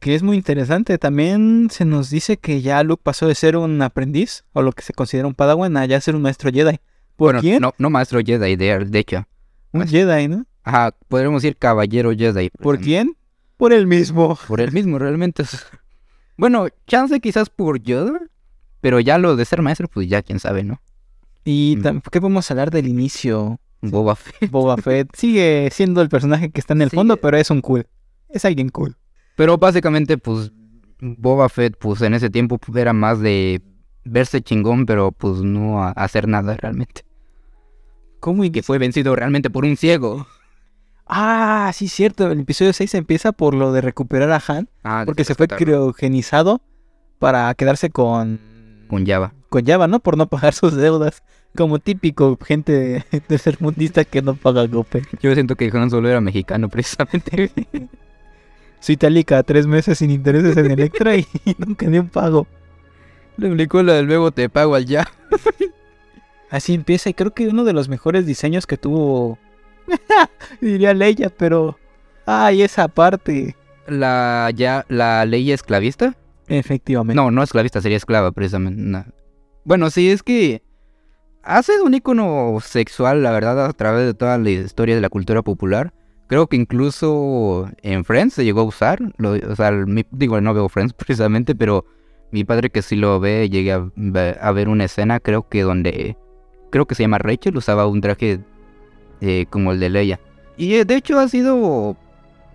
Que 0.00 0.14
es 0.14 0.22
muy 0.22 0.36
interesante. 0.38 0.96
También 0.96 1.68
se 1.70 1.84
nos 1.84 2.08
dice 2.08 2.38
que 2.38 2.62
ya 2.62 2.82
Luke 2.82 3.02
pasó 3.04 3.26
de 3.26 3.34
ser 3.34 3.58
un 3.58 3.82
aprendiz, 3.82 4.44
o 4.54 4.62
lo 4.62 4.72
que 4.72 4.82
se 4.82 4.94
considera 4.94 5.28
un 5.28 5.34
padawan, 5.34 5.76
a 5.76 5.84
ya 5.84 6.00
ser 6.00 6.16
un 6.16 6.22
maestro 6.22 6.50
Jedi. 6.50 6.78
¿Por 7.22 7.34
Bueno, 7.34 7.40
quién? 7.40 7.60
No, 7.62 7.72
no 7.78 7.88
maestro 7.88 8.18
Jedi, 8.20 8.56
de, 8.56 8.84
de 8.84 8.98
hecho. 8.98 9.24
Un 9.70 9.86
Jedi, 9.86 10.26
¿no? 10.26 10.44
Ajá, 10.64 10.92
podríamos 11.06 11.40
decir 11.40 11.56
caballero 11.56 12.10
Jedi. 12.10 12.50
¿Por 12.50 12.80
quién? 12.80 13.16
Por 13.56 13.72
el 13.72 13.86
mismo. 13.86 14.36
Por 14.48 14.60
él 14.60 14.72
mismo, 14.72 14.98
realmente. 14.98 15.44
Bueno, 16.36 16.66
chance 16.88 17.20
quizás 17.20 17.48
por 17.50 17.80
Yoda, 17.80 18.18
pero 18.80 18.98
ya 18.98 19.18
lo 19.18 19.36
de 19.36 19.44
ser 19.44 19.62
maestro, 19.62 19.86
pues 19.86 20.08
ya 20.08 20.22
quién 20.22 20.40
sabe, 20.40 20.64
¿no? 20.64 20.80
¿Y 21.44 21.76
Mm. 21.78 22.00
qué 22.10 22.20
podemos 22.20 22.50
hablar 22.50 22.70
del 22.72 22.88
inicio? 22.88 23.60
Boba 23.82 24.16
Fett. 24.16 24.50
Boba 24.50 24.76
Fett 24.78 25.14
sigue 25.14 25.68
siendo 25.70 26.00
el 26.02 26.08
personaje 26.08 26.50
que 26.50 26.58
está 26.58 26.72
en 26.74 26.82
el 26.82 26.90
Sí. 26.90 26.96
fondo, 26.96 27.18
pero 27.18 27.36
es 27.36 27.50
un 27.50 27.60
cool. 27.60 27.86
Es 28.30 28.44
alguien 28.44 28.70
cool. 28.70 28.96
Pero 29.36 29.58
básicamente, 29.58 30.18
pues, 30.18 30.50
Boba 31.00 31.48
Fett, 31.48 31.76
pues 31.78 32.00
en 32.02 32.14
ese 32.14 32.30
tiempo 32.30 32.58
pues, 32.58 32.76
era 32.76 32.92
más 32.94 33.20
de 33.20 33.62
verse 34.04 34.40
chingón, 34.40 34.86
pero 34.86 35.12
pues 35.12 35.42
no 35.42 35.84
a- 35.84 35.90
hacer 35.92 36.26
nada 36.26 36.56
realmente. 36.56 37.02
¿Cómo 38.22 38.44
y 38.44 38.50
Que 38.50 38.62
fue 38.62 38.78
vencido 38.78 39.16
realmente 39.16 39.50
por 39.50 39.64
un 39.64 39.76
ciego. 39.76 40.28
Ah, 41.08 41.72
sí, 41.74 41.88
cierto. 41.88 42.30
El 42.30 42.38
episodio 42.38 42.72
6 42.72 42.94
empieza 42.94 43.32
por 43.32 43.52
lo 43.52 43.72
de 43.72 43.80
recuperar 43.80 44.30
a 44.30 44.40
Han, 44.46 44.68
Ah, 44.84 45.02
porque 45.04 45.24
se 45.24 45.34
fue 45.34 45.48
criogenizado 45.48 46.60
para 47.18 47.52
quedarse 47.54 47.90
con, 47.90 48.38
con 48.86 49.04
Java. 49.04 49.34
con 49.48 49.66
Java, 49.66 49.88
¿no? 49.88 49.98
Por 49.98 50.16
no 50.16 50.28
pagar 50.28 50.54
sus 50.54 50.72
deudas. 50.76 51.24
Como 51.56 51.80
típico 51.80 52.38
gente 52.40 53.04
tercermundista 53.26 54.04
que 54.04 54.22
no 54.22 54.36
paga 54.36 54.68
Gope. 54.68 55.02
Yo 55.20 55.34
siento 55.34 55.56
que 55.56 55.68
Han 55.74 55.90
Solo 55.90 56.08
era 56.08 56.20
mexicano, 56.20 56.68
precisamente. 56.70 57.50
Su 58.78 58.92
itálica, 58.92 59.42
tres 59.42 59.66
meses 59.66 59.98
sin 59.98 60.12
intereses 60.12 60.56
en 60.56 60.70
Electra 60.70 61.16
y 61.16 61.26
nunca 61.58 61.86
ni 61.86 61.98
un 61.98 62.08
pago. 62.08 62.46
Le 63.36 63.48
aplicó 63.50 63.82
la 63.82 63.94
del 63.94 64.06
luego 64.06 64.30
te 64.30 64.48
pago 64.48 64.76
al 64.76 64.86
ya. 64.86 65.08
Así 66.52 66.74
empieza 66.74 67.10
y 67.10 67.14
creo 67.14 67.32
que 67.34 67.48
uno 67.48 67.64
de 67.64 67.72
los 67.72 67.88
mejores 67.88 68.26
diseños 68.26 68.66
que 68.66 68.76
tuvo, 68.76 69.38
diría 70.60 70.94
Leia, 70.94 71.30
pero... 71.30 71.78
Ay, 72.26 72.62
esa 72.62 72.86
parte. 72.86 73.56
La, 73.88 74.50
ya, 74.54 74.84
la 74.88 75.24
ley 75.24 75.50
esclavista. 75.50 76.14
Efectivamente. 76.46 77.16
No, 77.20 77.30
no 77.32 77.42
esclavista, 77.42 77.80
sería 77.80 77.96
esclava, 77.96 78.30
precisamente. 78.30 78.80
no. 78.80 79.04
Bueno, 79.64 79.90
sí, 79.90 80.08
es 80.10 80.22
que 80.22 80.62
hace 81.42 81.80
un 81.80 81.94
icono 81.94 82.58
sexual, 82.62 83.22
la 83.24 83.32
verdad, 83.32 83.64
a 83.66 83.72
través 83.72 84.06
de 84.06 84.14
toda 84.14 84.38
la 84.38 84.50
historia 84.50 84.94
de 84.94 85.00
la 85.00 85.08
cultura 85.08 85.42
popular. 85.42 85.92
Creo 86.28 86.46
que 86.46 86.56
incluso 86.56 87.68
en 87.82 88.04
Friends 88.04 88.34
se 88.34 88.44
llegó 88.44 88.60
a 88.60 88.64
usar. 88.64 89.00
lo- 89.16 89.32
o 89.32 89.56
sea, 89.56 89.72
mi- 89.72 90.06
digo, 90.12 90.40
no 90.40 90.54
veo 90.54 90.68
Friends 90.68 90.92
precisamente, 90.96 91.54
pero 91.56 91.84
mi 92.30 92.44
padre 92.44 92.70
que 92.70 92.82
sí 92.82 92.94
lo 92.94 93.18
ve, 93.20 93.48
llegué 93.50 93.72
a 93.72 94.52
ver 94.52 94.68
una 94.68 94.84
escena, 94.84 95.18
creo 95.18 95.48
que 95.48 95.62
donde, 95.62 96.16
creo 96.72 96.86
que 96.86 96.96
se 96.96 97.04
llama 97.04 97.18
Rachel, 97.18 97.56
usaba 97.56 97.86
un 97.86 98.00
traje 98.00 98.40
eh, 99.20 99.46
como 99.50 99.70
el 99.70 99.78
de 99.78 99.90
Leia. 99.90 100.20
Y 100.56 100.74
eh, 100.74 100.84
de 100.84 100.96
hecho 100.96 101.18
ha 101.20 101.28
sido 101.28 101.96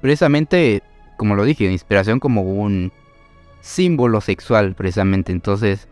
precisamente, 0.01 0.81
como 1.15 1.35
lo 1.35 1.45
dije, 1.45 1.71
inspiración 1.71 2.19
como 2.19 2.41
un 2.41 2.91
símbolo 3.61 4.19
sexual, 4.19 4.73
precisamente. 4.73 5.31
Entonces, 5.31 5.87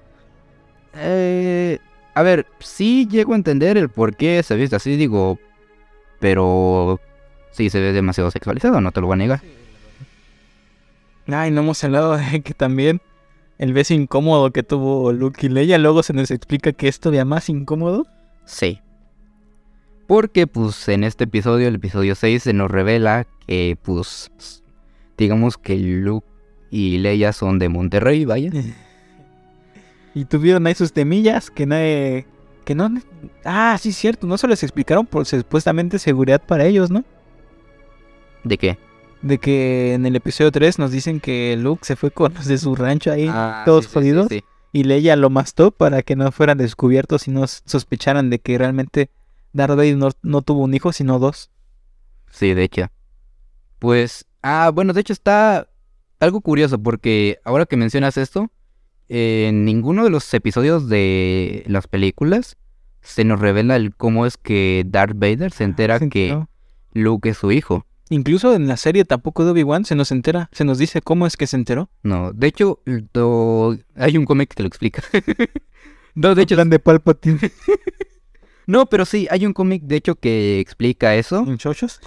eh, 0.95 1.77
a 2.15 2.23
ver, 2.23 2.47
sí 2.59 3.07
llego 3.07 3.33
a 3.33 3.37
entender 3.37 3.77
el 3.77 3.89
por 3.89 4.15
qué 4.15 4.41
se 4.41 4.55
viste 4.55 4.75
así, 4.75 4.97
digo, 4.97 5.39
pero 6.19 6.99
sí 7.51 7.69
se 7.69 7.79
ve 7.79 7.93
demasiado 7.93 8.31
sexualizado, 8.31 8.81
no 8.81 8.91
te 8.91 9.01
lo 9.01 9.07
voy 9.07 9.13
a 9.13 9.17
negar. 9.17 9.41
Ay, 11.27 11.51
no 11.51 11.61
hemos 11.61 11.83
hablado 11.83 12.17
de 12.17 12.41
que 12.41 12.53
también 12.55 13.01
el 13.59 13.71
beso 13.73 13.93
incómodo 13.93 14.51
que 14.51 14.63
tuvo 14.63 15.11
Luke 15.11 15.45
y 15.45 15.49
Leia, 15.49 15.77
luego 15.77 16.03
se 16.03 16.13
nos 16.13 16.31
explica 16.31 16.73
que 16.73 16.87
es 16.87 16.99
todavía 16.99 17.23
más 17.23 17.49
incómodo. 17.49 18.07
Sí. 18.45 18.79
Porque, 20.07 20.45
pues, 20.47 20.87
en 20.87 21.03
este 21.03 21.23
episodio, 21.23 21.67
el 21.67 21.75
episodio 21.75 22.15
6, 22.15 22.43
se 22.43 22.53
nos 22.53 22.69
revela 22.69 23.25
que, 23.47 23.77
pues, 23.81 24.31
digamos 25.17 25.57
que 25.57 25.75
Luke 25.77 26.27
y 26.69 26.97
Leia 26.99 27.33
son 27.33 27.57
de 27.59 27.69
Monterrey, 27.69 28.25
vaya. 28.25 28.51
Y 30.17 30.23
tuvieron 30.23 30.65
ahí 30.65 30.73
sus 30.75 30.93
temillas 30.93 31.51
que 31.51 31.65
nadie... 31.65 32.25
Que 32.63 32.73
no... 32.73 32.89
Ah, 33.43 33.77
sí, 33.77 33.91
cierto, 33.91 34.25
no 34.25 34.37
se 34.37 34.47
les 34.47 34.63
explicaron 34.63 35.05
por 35.05 35.25
supuestamente 35.25 35.99
seguridad 35.99 36.41
para 36.41 36.63
ellos, 36.63 36.89
¿no? 36.89 37.03
¿De 38.45 38.57
qué? 38.57 38.77
De 39.21 39.39
que 39.39 39.93
en 39.93 40.05
el 40.05 40.15
episodio 40.15 40.51
3 40.53 40.79
nos 40.79 40.91
dicen 40.91 41.19
que 41.19 41.57
Luke 41.59 41.83
se 41.85 41.97
fue 41.97 42.11
con 42.11 42.33
los 42.33 42.45
de 42.45 42.57
su 42.57 42.75
rancho 42.75 43.11
ahí, 43.11 43.27
Ah, 43.29 43.63
todos 43.65 43.83
sí, 43.83 43.89
sí, 43.89 43.91
sí, 43.91 43.99
jodidos. 43.99 44.27
sí. 44.29 44.43
Y 44.75 44.83
Leia 44.83 45.15
lo 45.15 45.29
mastó 45.29 45.71
para 45.71 46.01
que 46.01 46.17
no 46.17 46.33
fueran 46.33 46.57
descubiertos 46.57 47.29
y 47.29 47.31
no 47.31 47.47
sospecharan 47.47 48.29
de 48.29 48.39
que 48.39 48.57
realmente 48.57 49.09
Darth 49.53 49.77
Vader 49.77 49.95
no, 49.95 50.09
no 50.21 50.41
tuvo 50.41 50.65
un 50.65 50.73
hijo, 50.73 50.91
sino 50.91 51.17
dos. 51.17 51.49
Sí, 52.29 52.53
de 52.53 52.63
hecho. 52.63 52.87
Pues, 53.79 54.25
ah, 54.41 54.71
bueno, 54.73 54.91
de 54.91 54.99
hecho 54.99 55.13
está 55.13 55.69
algo 56.19 56.41
curioso 56.41 56.77
porque 56.77 57.39
ahora 57.45 57.65
que 57.65 57.77
mencionas 57.77 58.17
esto, 58.17 58.51
en 59.07 59.63
ninguno 59.63 60.03
de 60.03 60.09
los 60.09 60.33
episodios 60.33 60.89
de 60.89 61.63
las 61.67 61.87
películas 61.87 62.57
se 62.99 63.23
nos 63.23 63.39
revela 63.39 63.77
el 63.77 63.95
cómo 63.95 64.25
es 64.25 64.35
que 64.35 64.83
Darth 64.85 65.15
Vader 65.15 65.53
se 65.53 65.63
entera 65.63 65.99
Se 65.99 66.09
que. 66.09 66.45
Luke 66.91 67.29
es 67.29 67.37
su 67.37 67.53
hijo. 67.53 67.85
Incluso 68.09 68.53
en 68.53 68.67
la 68.67 68.77
serie 68.77 69.03
tampoco 69.03 69.45
de 69.45 69.51
Obi-Wan 69.51 69.83
se 69.85 69.95
nos 69.95 70.11
entera, 70.11 70.49
se 70.51 70.63
nos 70.63 70.77
dice 70.77 71.01
cómo 71.01 71.25
es 71.25 71.37
que 71.37 71.47
se 71.47 71.55
enteró. 71.55 71.89
No, 72.03 72.31
de 72.33 72.47
hecho, 72.47 72.79
do- 73.13 73.77
hay 73.95 74.17
un 74.17 74.25
cómic 74.25 74.53
que 74.53 74.61
lo 74.63 74.67
explica. 74.67 75.01
no, 76.15 76.35
de 76.35 76.43
hecho, 76.43 76.55
plan 76.55 76.69
de 76.69 76.79
Palpatine 76.79 77.39
no, 78.67 78.85
pero 78.87 79.05
sí, 79.05 79.27
hay 79.31 79.45
un 79.45 79.53
cómic 79.53 79.83
de 79.83 79.95
hecho 79.95 80.15
que 80.15 80.59
explica 80.59 81.15
eso. 81.15 81.39
en 81.47 81.57
chochos. 81.57 81.99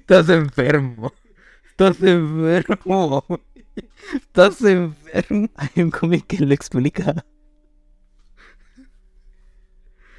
Estás 0.00 0.28
enfermo. 0.28 1.12
Estás 1.70 2.02
enfermo. 2.02 3.24
Estás 4.14 4.60
enfermo. 4.62 5.48
Hay 5.56 5.82
un 5.82 5.90
cómic 5.90 6.26
que 6.26 6.38
lo 6.44 6.52
explica. 6.54 7.24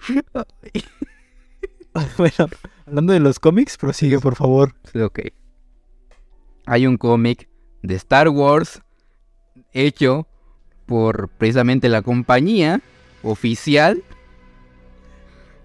bueno, 2.18 2.50
hablando 2.86 3.14
de 3.14 3.20
los 3.20 3.40
cómics, 3.40 3.78
prosigue 3.78 4.20
por 4.20 4.36
favor. 4.36 4.76
Ok. 5.02 5.20
Hay 6.66 6.88
un 6.88 6.98
cómic 6.98 7.50
de 7.82 7.96
Star 7.96 8.30
Wars 8.30 8.82
hecho 9.74 10.28
por 10.86 11.30
precisamente 11.30 11.90
la 11.90 12.02
compañía 12.02 12.82
oficial 13.24 14.04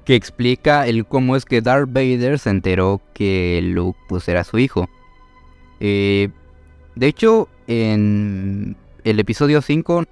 que 0.05 0.15
explica 0.15 0.87
el 0.87 1.07
cómo 1.07 1.37
es 1.37 1.45
que 1.45 1.61
Darth 1.61 1.93
Vader 1.93 2.39
se 2.39 2.51
enteró 2.51 3.03
que 3.13 3.61
Luke 3.63 3.99
pues 4.09 4.27
era 4.29 4.45
su 4.45 4.59
hijo. 4.59 4.89
Eh, 5.81 6.31
de 6.95 7.07
hecho, 7.07 7.49
en 7.67 8.77
el 9.05 9.21
episodio 9.21 9.61
5 9.61 10.05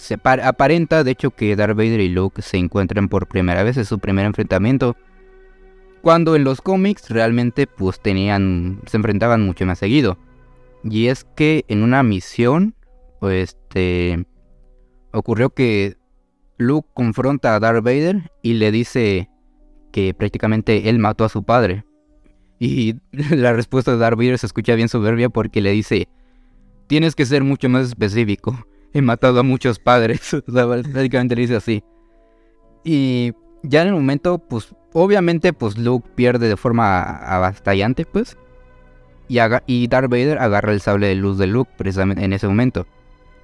se 0.00 0.18
par- 0.18 0.40
aparenta 0.40 1.04
de 1.04 1.12
hecho 1.12 1.30
que 1.30 1.54
Darth 1.56 1.76
Vader 1.76 2.00
y 2.00 2.08
Luke 2.08 2.42
se 2.42 2.56
encuentran 2.56 3.08
por 3.08 3.28
primera 3.28 3.62
vez, 3.62 3.76
es 3.76 3.88
su 3.88 3.98
primer 3.98 4.26
enfrentamiento. 4.26 4.96
Cuando 6.02 6.34
en 6.34 6.44
los 6.44 6.60
cómics 6.62 7.10
realmente 7.10 7.66
pues 7.66 8.00
tenían, 8.00 8.80
se 8.86 8.96
enfrentaban 8.96 9.44
mucho 9.44 9.66
más 9.66 9.78
seguido. 9.78 10.18
Y 10.82 11.08
es 11.08 11.24
que 11.36 11.64
en 11.68 11.82
una 11.82 12.02
misión, 12.02 12.74
este, 13.20 14.24
ocurrió 15.12 15.50
que 15.50 15.96
Luke 16.56 16.88
confronta 16.94 17.54
a 17.54 17.60
Darth 17.60 17.84
Vader 17.84 18.30
y 18.42 18.54
le 18.54 18.72
dice 18.72 19.28
que 19.92 20.14
prácticamente 20.14 20.88
él 20.88 20.98
mató 20.98 21.24
a 21.24 21.28
su 21.28 21.42
padre. 21.42 21.84
Y 22.58 22.96
la 23.12 23.52
respuesta 23.52 23.92
de 23.92 23.98
Darth 23.98 24.16
Vader 24.16 24.38
se 24.38 24.46
escucha 24.46 24.74
bien 24.74 24.88
soberbia 24.88 25.28
porque 25.28 25.60
le 25.60 25.72
dice, 25.72 26.08
tienes 26.86 27.14
que 27.14 27.26
ser 27.26 27.44
mucho 27.44 27.68
más 27.68 27.88
específico. 27.88 28.66
He 28.94 29.02
matado 29.02 29.40
a 29.40 29.42
muchos 29.42 29.78
padres. 29.78 30.34
O 30.46 30.52
sea, 30.52 30.66
prácticamente 30.66 31.36
le 31.36 31.42
dice 31.42 31.56
así. 31.56 31.84
Y 32.84 33.32
ya 33.62 33.82
en 33.82 33.88
el 33.88 33.94
momento, 33.94 34.38
pues, 34.38 34.74
obviamente, 34.92 35.52
pues 35.52 35.78
Luke 35.78 36.08
pierde 36.14 36.48
de 36.48 36.56
forma 36.56 37.02
avastallante, 37.02 38.04
pues. 38.04 38.36
Y, 39.28 39.38
y 39.66 39.86
Darth 39.86 40.10
Vader 40.10 40.38
agarra 40.38 40.72
el 40.72 40.80
sable 40.80 41.08
de 41.08 41.14
luz 41.14 41.38
de 41.38 41.46
Luke 41.46 41.70
precisamente 41.76 42.24
en 42.24 42.32
ese 42.32 42.48
momento. 42.48 42.86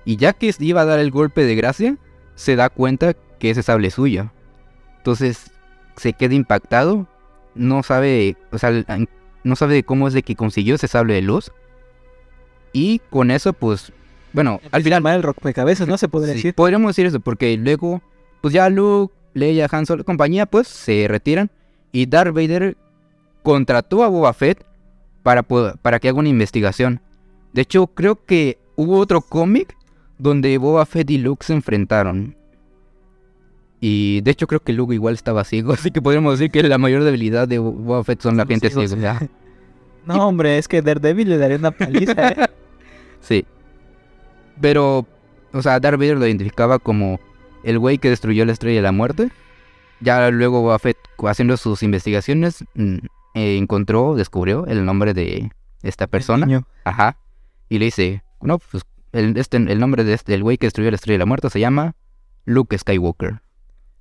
Y 0.04 0.16
ya 0.16 0.32
que 0.32 0.52
iba 0.58 0.80
a 0.80 0.84
dar 0.84 0.98
el 0.98 1.10
golpe 1.10 1.44
de 1.44 1.54
gracia, 1.54 1.96
se 2.34 2.56
da 2.56 2.70
cuenta 2.70 3.14
que 3.38 3.50
ese 3.50 3.62
sable 3.62 3.88
es 3.88 3.94
suyo. 3.94 4.30
Entonces 4.98 5.50
se 5.96 6.12
queda 6.12 6.34
impactado. 6.34 7.06
No 7.54 7.82
sabe, 7.82 8.36
o 8.52 8.58
sea, 8.58 8.84
no 9.44 9.56
sabe 9.56 9.82
cómo 9.82 10.08
es 10.08 10.14
de 10.14 10.22
que 10.22 10.36
consiguió 10.36 10.74
ese 10.74 10.88
sable 10.88 11.14
de 11.14 11.22
luz. 11.22 11.52
Y 12.72 13.00
con 13.10 13.30
eso, 13.30 13.52
pues, 13.52 13.92
bueno, 14.36 14.60
al 14.70 14.82
final 14.82 15.02
Mal 15.02 15.16
el 15.16 15.22
rompecabezas, 15.22 15.88
¿no? 15.88 15.96
Se 15.96 16.08
podría 16.08 16.32
Sí, 16.34 16.36
decir. 16.38 16.54
Podríamos 16.54 16.90
decir 16.90 17.06
eso, 17.06 17.20
porque 17.20 17.56
luego, 17.56 18.02
pues 18.42 18.52
ya 18.52 18.68
Luke, 18.68 19.14
Leia, 19.32 19.66
Han 19.70 19.86
Solo, 19.86 20.04
compañía, 20.04 20.44
pues 20.44 20.68
se 20.68 21.08
retiran. 21.08 21.50
Y 21.90 22.04
Darth 22.04 22.34
Vader 22.34 22.76
contrató 23.42 24.04
a 24.04 24.08
Boba 24.08 24.34
Fett 24.34 24.62
para, 25.22 25.42
para 25.42 25.98
que 26.00 26.10
haga 26.10 26.18
una 26.18 26.28
investigación. 26.28 27.00
De 27.54 27.62
hecho, 27.62 27.86
creo 27.86 28.26
que 28.26 28.58
hubo 28.76 28.98
otro 28.98 29.22
cómic 29.22 29.74
donde 30.18 30.58
Boba 30.58 30.84
Fett 30.84 31.10
y 31.10 31.16
Luke 31.16 31.46
se 31.46 31.54
enfrentaron. 31.54 32.36
Y 33.80 34.20
de 34.20 34.30
hecho 34.32 34.46
creo 34.46 34.60
que 34.60 34.74
Luke 34.74 34.94
igual 34.94 35.14
estaba 35.14 35.44
ciego, 35.44 35.72
así 35.74 35.90
que 35.90 36.02
podríamos 36.02 36.38
decir 36.38 36.50
que 36.50 36.62
la 36.62 36.76
mayor 36.76 37.04
debilidad 37.04 37.48
de 37.48 37.58
Boba 37.58 38.04
Fett 38.04 38.20
son 38.20 38.36
la 38.36 38.44
gente 38.44 38.68
ciega. 38.68 39.18
No, 40.04 40.28
hombre, 40.28 40.58
es 40.58 40.68
que 40.68 40.82
Daredevil 40.82 41.30
le 41.30 41.38
daría 41.38 41.56
una 41.56 41.70
paliza, 41.70 42.28
¿eh? 42.28 42.36
Sí. 43.20 43.46
Pero, 44.60 45.06
o 45.52 45.62
sea, 45.62 45.80
Darth 45.80 45.98
Vader 45.98 46.18
lo 46.18 46.26
identificaba 46.26 46.78
como 46.78 47.20
el 47.62 47.78
güey 47.78 47.98
que 47.98 48.10
destruyó 48.10 48.44
la 48.44 48.52
estrella 48.52 48.76
de 48.76 48.82
la 48.82 48.92
muerte. 48.92 49.30
Ya 50.00 50.30
luego 50.30 50.60
Boba 50.60 50.78
Fett, 50.78 50.96
haciendo 51.24 51.56
sus 51.56 51.82
investigaciones, 51.82 52.64
mm, 52.74 52.96
eh, 53.34 53.56
encontró, 53.56 54.14
descubrió 54.14 54.66
el 54.66 54.84
nombre 54.84 55.14
de 55.14 55.50
esta 55.82 56.06
persona. 56.06 56.64
Ajá. 56.84 57.16
Y 57.68 57.78
le 57.78 57.86
dice, 57.86 58.22
no, 58.40 58.58
pues 58.58 58.84
el, 59.12 59.36
este, 59.36 59.56
el 59.56 59.78
nombre 59.80 60.04
de 60.04 60.12
este, 60.12 60.34
el 60.34 60.42
güey 60.42 60.58
que 60.58 60.66
destruyó 60.66 60.90
la 60.90 60.96
estrella 60.96 61.14
de 61.14 61.20
la 61.20 61.26
muerte 61.26 61.50
se 61.50 61.60
llama 61.60 61.94
Luke 62.44 62.76
Skywalker. 62.76 63.40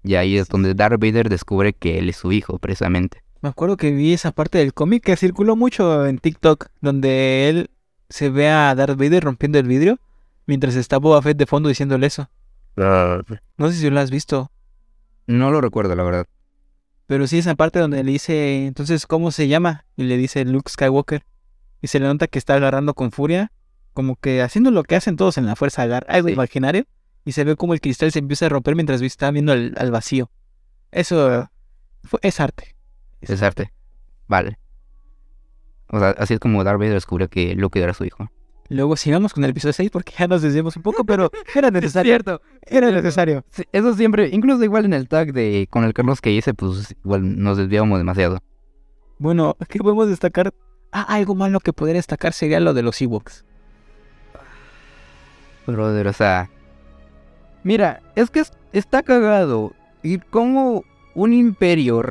Y 0.04 0.16
ahí 0.16 0.38
es 0.38 0.48
donde 0.50 0.76
Darth 0.76 1.00
Vader 1.00 1.30
descubre 1.30 1.74
que 1.74 1.98
él 1.98 2.10
es 2.10 2.18
su 2.18 2.32
hijo, 2.32 2.60
precisamente. 2.60 3.24
Me 3.42 3.50
acuerdo 3.50 3.78
que 3.78 3.92
vi 3.92 4.14
esa 4.14 4.32
parte 4.32 4.60
del 4.60 4.74
cómic 4.74 5.04
que 5.04 5.16
circuló 5.16 5.56
mucho 5.56 6.06
en 6.06 6.20
TikTok, 6.20 6.68
donde 6.82 7.50
él 7.50 7.70
se 8.10 8.30
ve 8.30 8.50
a 8.50 8.76
Darth 8.76 8.98
Vader 8.98 9.24
rompiendo 9.24 9.58
el 9.58 9.68
vidrio 9.68 10.00
mientras 10.46 10.76
está 10.76 10.98
Boba 10.98 11.22
Fett 11.22 11.38
de 11.38 11.46
fondo 11.46 11.70
diciéndole 11.70 12.08
eso. 12.08 12.30
No 12.76 13.72
sé 13.72 13.74
si 13.78 13.90
lo 13.90 14.00
has 14.00 14.12
visto, 14.12 14.52
No 15.28 15.50
lo 15.52 15.62
recuerdo, 15.62 15.96
la 15.96 16.04
verdad. 16.04 16.28
pero 17.08 17.26
sí 17.28 17.38
esa 17.38 17.56
parte 17.56 17.80
donde 17.80 18.04
le 18.04 18.12
dice, 18.12 18.66
entonces, 18.68 19.08
¿cómo 19.08 19.32
se 19.32 19.48
llama? 19.48 19.86
Y 19.96 20.04
le 20.04 20.18
dice 20.18 20.44
Luke 20.46 20.70
Skywalker. 20.72 21.24
Y 21.82 21.88
se 21.88 22.00
le 22.00 22.08
nota 22.08 22.28
que 22.28 22.40
está 22.40 22.56
agarrando 22.56 22.94
con 22.96 23.12
furia, 23.12 23.52
como 23.94 24.16
que 24.16 24.42
haciendo 24.42 24.72
lo 24.72 24.84
que 24.84 24.96
hacen 24.96 25.16
todos 25.16 25.38
en 25.38 25.46
la 25.46 25.56
fuerza, 25.56 25.84
agarrar 25.84 26.06
algo 26.14 26.28
Sí. 26.30 26.34
imaginario. 26.34 26.86
Y 27.26 27.32
se 27.32 27.44
ve 27.44 27.56
como 27.56 27.74
el 27.74 27.82
cristal 27.82 28.12
se 28.12 28.20
empieza 28.20 28.46
a 28.48 28.50
romper 28.50 28.76
mientras 28.76 29.02
está 29.02 29.32
viendo 29.32 29.52
al, 29.52 29.74
al 29.78 29.92
vacío. 29.92 30.30
Eso 30.92 31.50
fue- 32.04 32.20
es 32.24 32.40
arte. 32.40 32.76
Es 33.22 33.42
arte. 33.42 33.72
Vale. 34.28 34.58
O 35.90 36.00
sea, 36.00 36.10
así 36.18 36.34
es 36.36 36.40
como 36.40 36.64
Darth 36.64 36.80
Vader 36.80 36.94
descubrió 36.94 37.30
que 37.30 37.56
Luke 37.56 37.82
era 37.82 37.94
su 37.94 38.04
hijo. 38.06 38.30
Luego 38.70 38.96
sigamos 38.98 39.34
con 39.34 39.44
el 39.44 39.52
episodio 39.52 39.74
6 39.74 39.92
porque 39.92 40.14
ya 40.18 40.28
nos 40.28 40.42
desviamos 40.42 40.76
un 40.76 40.82
poco, 40.82 41.04
pero 41.06 41.30
era 41.54 41.70
necesario. 41.72 42.10
cierto. 42.10 42.42
Era 42.64 42.90
necesario. 42.92 43.44
Sí, 43.52 43.64
eso 43.72 43.94
siempre, 43.94 44.30
incluso 44.32 44.64
igual 44.64 44.86
en 44.86 44.94
el 44.94 45.08
tag 45.08 45.34
de 45.34 45.68
con 45.70 45.84
el 45.84 45.94
Carlos 45.94 46.20
que 46.20 46.32
hice, 46.32 46.54
pues 46.56 46.96
igual 47.04 47.42
nos 47.42 47.58
desviamos 47.58 48.00
demasiado. 48.00 48.40
Bueno, 49.20 49.56
¿qué 49.70 49.80
podemos 49.80 50.08
destacar? 50.10 50.54
Ah, 50.92 51.04
algo 51.10 51.36
malo 51.36 51.60
que 51.60 51.74
podría 51.74 51.96
destacar 51.98 52.34
sería 52.34 52.60
lo 52.60 52.74
de 52.74 52.82
los 52.82 53.02
Ewoks. 53.02 53.46
Brother, 55.68 56.08
o 56.08 56.14
sea. 56.14 56.50
Mira, 57.64 58.02
es 58.16 58.30
que 58.30 58.42
es- 58.42 58.54
está 58.74 59.04
cagado. 59.04 59.74
Y 60.04 60.20
como 60.20 60.84
un 61.16 61.34
imperio 61.34 62.02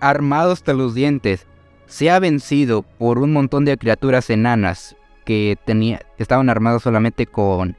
armado 0.00 0.52
hasta 0.52 0.72
los 0.72 0.94
dientes 0.94 1.46
se 1.86 2.10
ha 2.10 2.18
vencido 2.18 2.82
por 2.82 3.18
un 3.18 3.32
montón 3.32 3.64
de 3.64 3.76
criaturas 3.76 4.30
enanas 4.30 4.96
que 5.24 5.56
tenía, 5.64 6.00
estaban 6.18 6.50
armados 6.50 6.82
solamente 6.82 7.26
con 7.26 7.76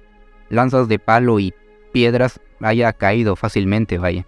lanzas 0.49 0.87
de 0.87 0.99
palo 0.99 1.39
y 1.39 1.53
piedras, 1.91 2.39
haya 2.59 2.93
caído 2.93 3.35
fácilmente, 3.35 3.97
vaya. 3.97 4.25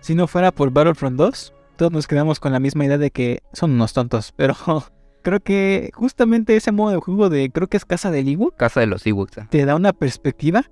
Si 0.00 0.14
no 0.14 0.26
fuera 0.26 0.52
por 0.52 0.70
Battlefront 0.70 1.16
2, 1.16 1.54
todos 1.76 1.92
nos 1.92 2.06
quedamos 2.06 2.40
con 2.40 2.52
la 2.52 2.60
misma 2.60 2.84
idea 2.84 2.98
de 2.98 3.10
que 3.10 3.42
son 3.52 3.72
unos 3.72 3.92
tontos. 3.92 4.32
Pero 4.36 4.54
creo 5.22 5.40
que 5.40 5.90
justamente 5.94 6.56
ese 6.56 6.72
modo 6.72 6.92
de 6.92 6.98
juego 6.98 7.28
de, 7.28 7.50
creo 7.50 7.68
que 7.68 7.76
es 7.76 7.84
Casa 7.84 8.10
del 8.10 8.28
Ewok, 8.28 8.56
Casa 8.56 8.80
de 8.80 8.86
los 8.86 9.06
Ewoks. 9.06 9.38
ah. 9.38 9.46
te 9.50 9.64
da 9.64 9.74
una 9.76 9.92
perspectiva 9.92 10.64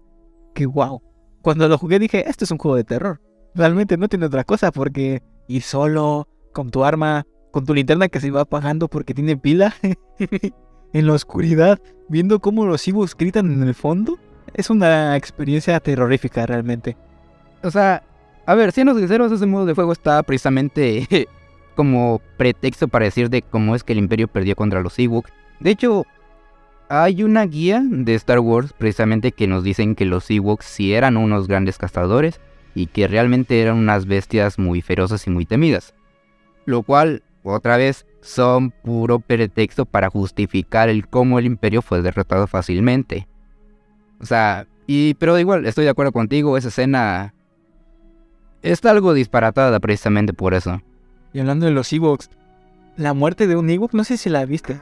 que 0.55 0.66
wow. 0.66 1.03
Cuando 1.42 1.68
lo 1.68 1.78
jugué 1.78 1.99
dije, 1.99 2.28
este 2.28 2.44
es 2.44 2.51
un 2.51 2.59
juego 2.59 2.76
de 2.76 2.84
terror. 2.84 3.20
Realmente 3.55 3.97
no 3.97 4.09
tiene 4.09 4.26
otra 4.26 4.44
cosa 4.44 4.72
porque 4.72 5.22
ir 5.47 5.62
solo, 5.62 6.28
con 6.53 6.70
tu 6.70 6.84
arma, 6.84 7.24
con 7.53 7.64
tu 7.64 7.72
linterna 7.72 8.09
que 8.09 8.20
se 8.20 8.30
va 8.30 8.42
apagando 8.42 8.88
porque 8.88 9.14
tiene 9.14 9.36
pila, 9.36 9.74
en 10.99 11.07
la 11.07 11.12
oscuridad, 11.12 11.78
viendo 12.09 12.40
cómo 12.40 12.64
los 12.64 12.88
Ewoks 12.88 13.14
gritan 13.14 13.53
en 13.53 13.62
el 13.62 13.74
fondo, 13.74 14.18
es 14.55 14.70
una 14.70 15.14
experiencia 15.14 15.78
terrorífica 15.78 16.47
realmente. 16.47 16.97
O 17.62 17.70
sea, 17.70 18.03
a 18.47 18.55
ver, 18.55 18.72
siendo 18.72 18.97
sinceros, 18.97 19.30
ese 19.30 19.44
modo 19.44 19.66
de 19.66 19.74
juego 19.74 19.92
está 19.92 20.22
precisamente 20.22 21.28
como 21.76 22.22
pretexto 22.38 22.88
para 22.88 23.05
decir 23.05 23.28
de 23.28 23.42
cómo 23.42 23.74
es 23.74 23.84
que 23.84 23.92
el 23.92 23.99
Imperio 23.99 24.26
perdió 24.26 24.57
contra 24.57 24.80
los 24.80 24.99
Ewoks. 24.99 25.30
De 25.61 25.70
hecho, 25.70 26.07
hay 26.88 27.22
una 27.22 27.44
guía 27.44 27.82
de 27.86 28.14
Star 28.14 28.38
Wars 28.38 28.72
precisamente 28.72 29.32
que 29.32 29.47
nos 29.47 29.64
dicen 29.64 29.97
que 29.97 30.07
los 30.07 30.30
Ewoks 30.30 30.64
sí 30.64 30.94
eran 30.94 31.18
unos 31.18 31.47
grandes 31.47 31.76
cazadores 31.76 32.40
y 32.74 32.86
que 32.86 33.07
realmente 33.07 33.61
eran 33.61 33.76
unas 33.76 34.07
bestias 34.07 34.59
muy 34.59 34.80
feroces 34.80 35.26
y 35.26 35.30
muy 35.30 35.44
temidas. 35.44 35.94
Lo 36.64 36.82
cual, 36.82 37.22
otra 37.55 37.76
vez, 37.76 38.07
son 38.20 38.70
puro 38.70 39.20
pretexto 39.20 39.86
para 39.86 40.11
justificar 40.11 40.88
el 40.88 41.09
cómo 41.09 41.38
el 41.38 41.47
Imperio 41.47 41.82
fue 41.82 42.03
derrotado 42.03 42.47
fácilmente. 42.47 43.28
O 44.20 44.26
sea, 44.26 44.66
y 44.86 45.14
pero 45.14 45.38
igual, 45.38 45.66
estoy 45.66 45.84
de 45.84 45.90
acuerdo 45.90 46.12
contigo, 46.12 46.57
esa 46.57 46.68
escena 46.68 47.34
está 48.62 48.90
algo 48.90 49.14
disparatada 49.14 49.78
precisamente 49.80 50.32
por 50.32 50.55
eso. 50.55 50.82
Y 51.32 51.40
hablando 51.40 51.66
de 51.66 51.72
los 51.72 51.92
Ewoks, 51.92 52.30
la 52.97 53.14
muerte 53.14 53.47
de 53.47 53.57
un 53.57 53.68
Ewok, 53.68 53.92
no 53.92 54.05
sé 54.05 54.16
si 54.16 54.30
la 54.30 54.44
viste. 54.44 54.80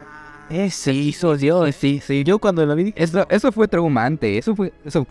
Ese 0.51 0.93
hizo 0.93 1.37
Dios. 1.37 1.75
Sí, 1.75 2.01
sí. 2.05 2.23
Yo 2.23 2.39
cuando 2.39 2.65
la 2.65 2.75
vi 2.75 2.93
Eso, 2.97 3.27
eso 3.29 3.51
fue 3.51 3.67
traumante, 3.67 4.39
eso 4.39 4.55
fue, 4.55 4.73
eso, 4.85 5.07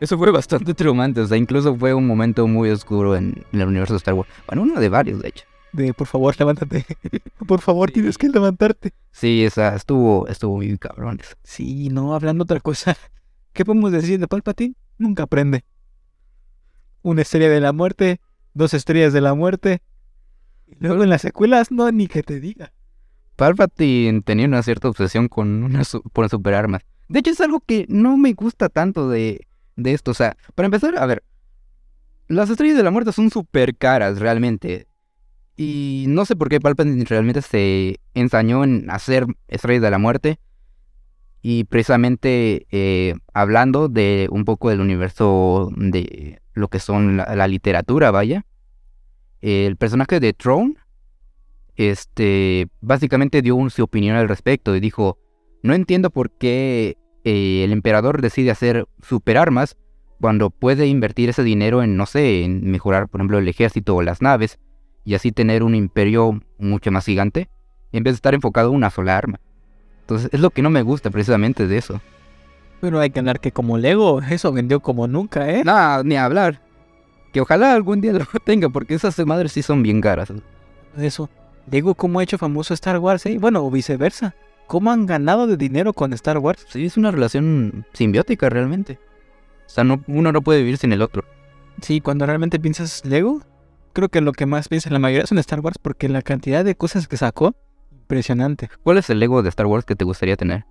eso 0.00 0.18
fue 0.18 0.30
bastante 0.30 0.74
traumante, 0.74 1.20
o 1.20 1.26
sea, 1.26 1.36
incluso 1.36 1.74
fue 1.74 1.94
un 1.94 2.06
momento 2.06 2.46
muy 2.46 2.70
oscuro 2.70 3.16
en, 3.16 3.44
en 3.52 3.60
el 3.60 3.68
universo 3.68 3.94
de 3.94 3.98
Star 3.98 4.14
Wars. 4.14 4.28
Bueno, 4.46 4.62
uno 4.62 4.78
de 4.78 4.88
varios, 4.88 5.20
de 5.20 5.28
hecho. 5.28 5.44
De 5.82 5.94
por 5.94 6.06
favor, 6.06 6.34
levántate. 6.38 6.84
por 7.46 7.60
favor, 7.60 7.90
tienes 7.90 8.18
que 8.18 8.28
levantarte. 8.28 8.92
Sí, 9.12 9.44
esa 9.44 9.74
estuvo, 9.74 10.26
estuvo 10.28 10.56
muy 10.56 10.76
cabrón. 10.78 11.18
eso. 11.20 11.34
Sí, 11.42 11.88
no, 11.90 12.14
hablando 12.14 12.44
otra 12.44 12.60
cosa. 12.60 12.96
¿Qué 13.52 13.64
podemos 13.64 13.92
decir 13.92 14.18
de 14.20 14.28
Palpatine? 14.28 14.74
Nunca 14.98 15.24
aprende. 15.24 15.64
Una 17.02 17.22
estrella 17.22 17.48
de 17.48 17.60
la 17.60 17.72
muerte, 17.72 18.20
dos 18.54 18.74
estrellas 18.74 19.12
de 19.12 19.20
la 19.20 19.34
muerte. 19.34 19.80
Y 20.66 20.76
luego 20.80 21.02
en 21.02 21.10
las 21.10 21.22
secuelas, 21.22 21.70
no, 21.70 21.90
ni 21.90 22.08
que 22.08 22.22
te 22.22 22.40
diga. 22.40 22.72
Palpatine 23.36 24.20
tenía 24.22 24.46
una 24.46 24.62
cierta 24.62 24.88
obsesión 24.88 25.28
con 25.28 25.62
una 25.62 25.84
su- 25.84 26.02
por 26.02 26.28
superarmas. 26.28 26.82
De 27.08 27.20
hecho, 27.20 27.30
es 27.30 27.40
algo 27.40 27.60
que 27.60 27.86
no 27.88 28.16
me 28.16 28.32
gusta 28.32 28.68
tanto 28.68 29.08
de, 29.08 29.46
de 29.76 29.92
esto. 29.94 30.10
O 30.10 30.14
sea, 30.14 30.36
para 30.56 30.66
empezar, 30.66 30.98
a 30.98 31.06
ver, 31.06 31.22
las 32.26 32.50
estrellas 32.50 32.76
de 32.76 32.82
la 32.82 32.90
muerte 32.90 33.12
son 33.12 33.30
súper 33.30 33.76
caras 33.76 34.18
realmente. 34.18 34.87
Y 35.60 36.04
no 36.06 36.24
sé 36.24 36.36
por 36.36 36.48
qué 36.48 36.60
Palpatine 36.60 37.04
realmente 37.04 37.42
se 37.42 37.98
ensañó 38.14 38.62
en 38.62 38.88
hacer 38.90 39.26
estrellas 39.48 39.82
de 39.82 39.90
la 39.90 39.98
muerte. 39.98 40.38
Y 41.42 41.64
precisamente 41.64 42.68
eh, 42.70 43.14
hablando 43.34 43.88
de 43.88 44.28
un 44.30 44.44
poco 44.44 44.70
del 44.70 44.80
universo 44.80 45.72
de 45.76 46.40
lo 46.52 46.68
que 46.68 46.78
son 46.78 47.16
la, 47.16 47.48
literatura, 47.48 48.12
vaya. 48.12 48.46
El 49.40 49.74
personaje 49.76 50.20
de 50.20 50.32
Throne 50.32 50.76
este, 51.74 52.68
básicamente 52.80 53.42
dio 53.42 53.58
su 53.68 53.82
opinión 53.82 54.14
al 54.14 54.28
respecto 54.28 54.76
y 54.76 54.80
dijo, 54.80 55.18
no 55.64 55.74
entiendo 55.74 56.10
por 56.10 56.30
qué 56.30 56.98
eh, 57.24 57.64
el 57.64 57.72
emperador 57.72 58.22
decide 58.22 58.52
hacer 58.52 58.86
superarmas 59.02 59.76
cuando 60.20 60.50
puede 60.50 60.86
invertir 60.86 61.30
ese 61.30 61.42
dinero 61.42 61.82
en, 61.82 61.96
no 61.96 62.06
sé, 62.06 62.44
en 62.44 62.70
mejorar, 62.70 63.08
por 63.08 63.20
ejemplo, 63.20 63.38
el 63.38 63.48
ejército 63.48 63.96
o 63.96 64.02
las 64.02 64.22
naves 64.22 64.60
y 65.08 65.14
así 65.14 65.32
tener 65.32 65.62
un 65.62 65.74
imperio 65.74 66.38
mucho 66.58 66.90
más 66.90 67.06
gigante 67.06 67.48
en 67.92 68.04
vez 68.04 68.12
de 68.12 68.16
estar 68.16 68.34
enfocado 68.34 68.68
en 68.68 68.76
una 68.76 68.90
sola 68.90 69.16
arma. 69.16 69.40
Entonces, 70.02 70.28
es 70.34 70.38
lo 70.38 70.50
que 70.50 70.60
no 70.60 70.68
me 70.68 70.82
gusta 70.82 71.08
precisamente 71.08 71.66
de 71.66 71.78
eso. 71.78 72.02
Pero 72.82 73.00
hay 73.00 73.08
que 73.08 73.20
hablar 73.20 73.40
que 73.40 73.50
como 73.50 73.78
Lego, 73.78 74.20
eso 74.20 74.52
vendió 74.52 74.80
como 74.80 75.08
nunca, 75.08 75.48
¿eh? 75.48 75.64
Nada, 75.64 76.04
ni 76.04 76.16
hablar. 76.16 76.60
Que 77.32 77.40
ojalá 77.40 77.72
algún 77.72 78.02
día 78.02 78.12
lo 78.12 78.26
tenga, 78.44 78.68
porque 78.68 78.92
esas 78.92 79.18
madres 79.24 79.52
sí 79.52 79.62
son 79.62 79.82
bien 79.82 80.02
caras. 80.02 80.30
Eso. 80.98 81.30
Lego, 81.70 81.94
¿cómo 81.94 82.20
ha 82.20 82.22
hecho 82.22 82.36
famoso 82.36 82.74
Star 82.74 82.98
Wars, 82.98 83.24
eh? 83.24 83.38
Bueno, 83.40 83.64
o 83.64 83.70
viceversa. 83.70 84.34
¿Cómo 84.66 84.90
han 84.90 85.06
ganado 85.06 85.46
de 85.46 85.56
dinero 85.56 85.94
con 85.94 86.12
Star 86.12 86.36
Wars? 86.36 86.66
Sí, 86.68 86.84
es 86.84 86.98
una 86.98 87.12
relación 87.12 87.86
simbiótica 87.94 88.50
realmente. 88.50 88.98
O 89.66 89.70
sea, 89.70 89.84
no, 89.84 90.04
uno 90.06 90.32
no 90.32 90.42
puede 90.42 90.58
vivir 90.58 90.76
sin 90.76 90.92
el 90.92 91.00
otro. 91.00 91.24
Sí, 91.80 92.02
cuando 92.02 92.26
realmente 92.26 92.60
piensas 92.60 93.06
Lego, 93.06 93.40
creo 93.92 94.08
que 94.08 94.20
lo 94.20 94.32
que 94.32 94.46
más 94.46 94.68
piensa 94.68 94.90
la 94.90 94.98
mayoría 94.98 95.26
son 95.26 95.38
Star 95.38 95.60
Wars 95.60 95.78
porque 95.80 96.08
la 96.08 96.22
cantidad 96.22 96.64
de 96.64 96.74
cosas 96.76 97.08
que 97.08 97.16
sacó, 97.16 97.54
impresionante. 97.92 98.68
¿Cuál 98.82 98.98
es 98.98 99.10
el 99.10 99.18
Lego 99.20 99.42
de 99.42 99.48
Star 99.48 99.66
Wars 99.66 99.84
que 99.84 99.96
te 99.96 100.04
gustaría 100.04 100.36
tener? 100.36 100.64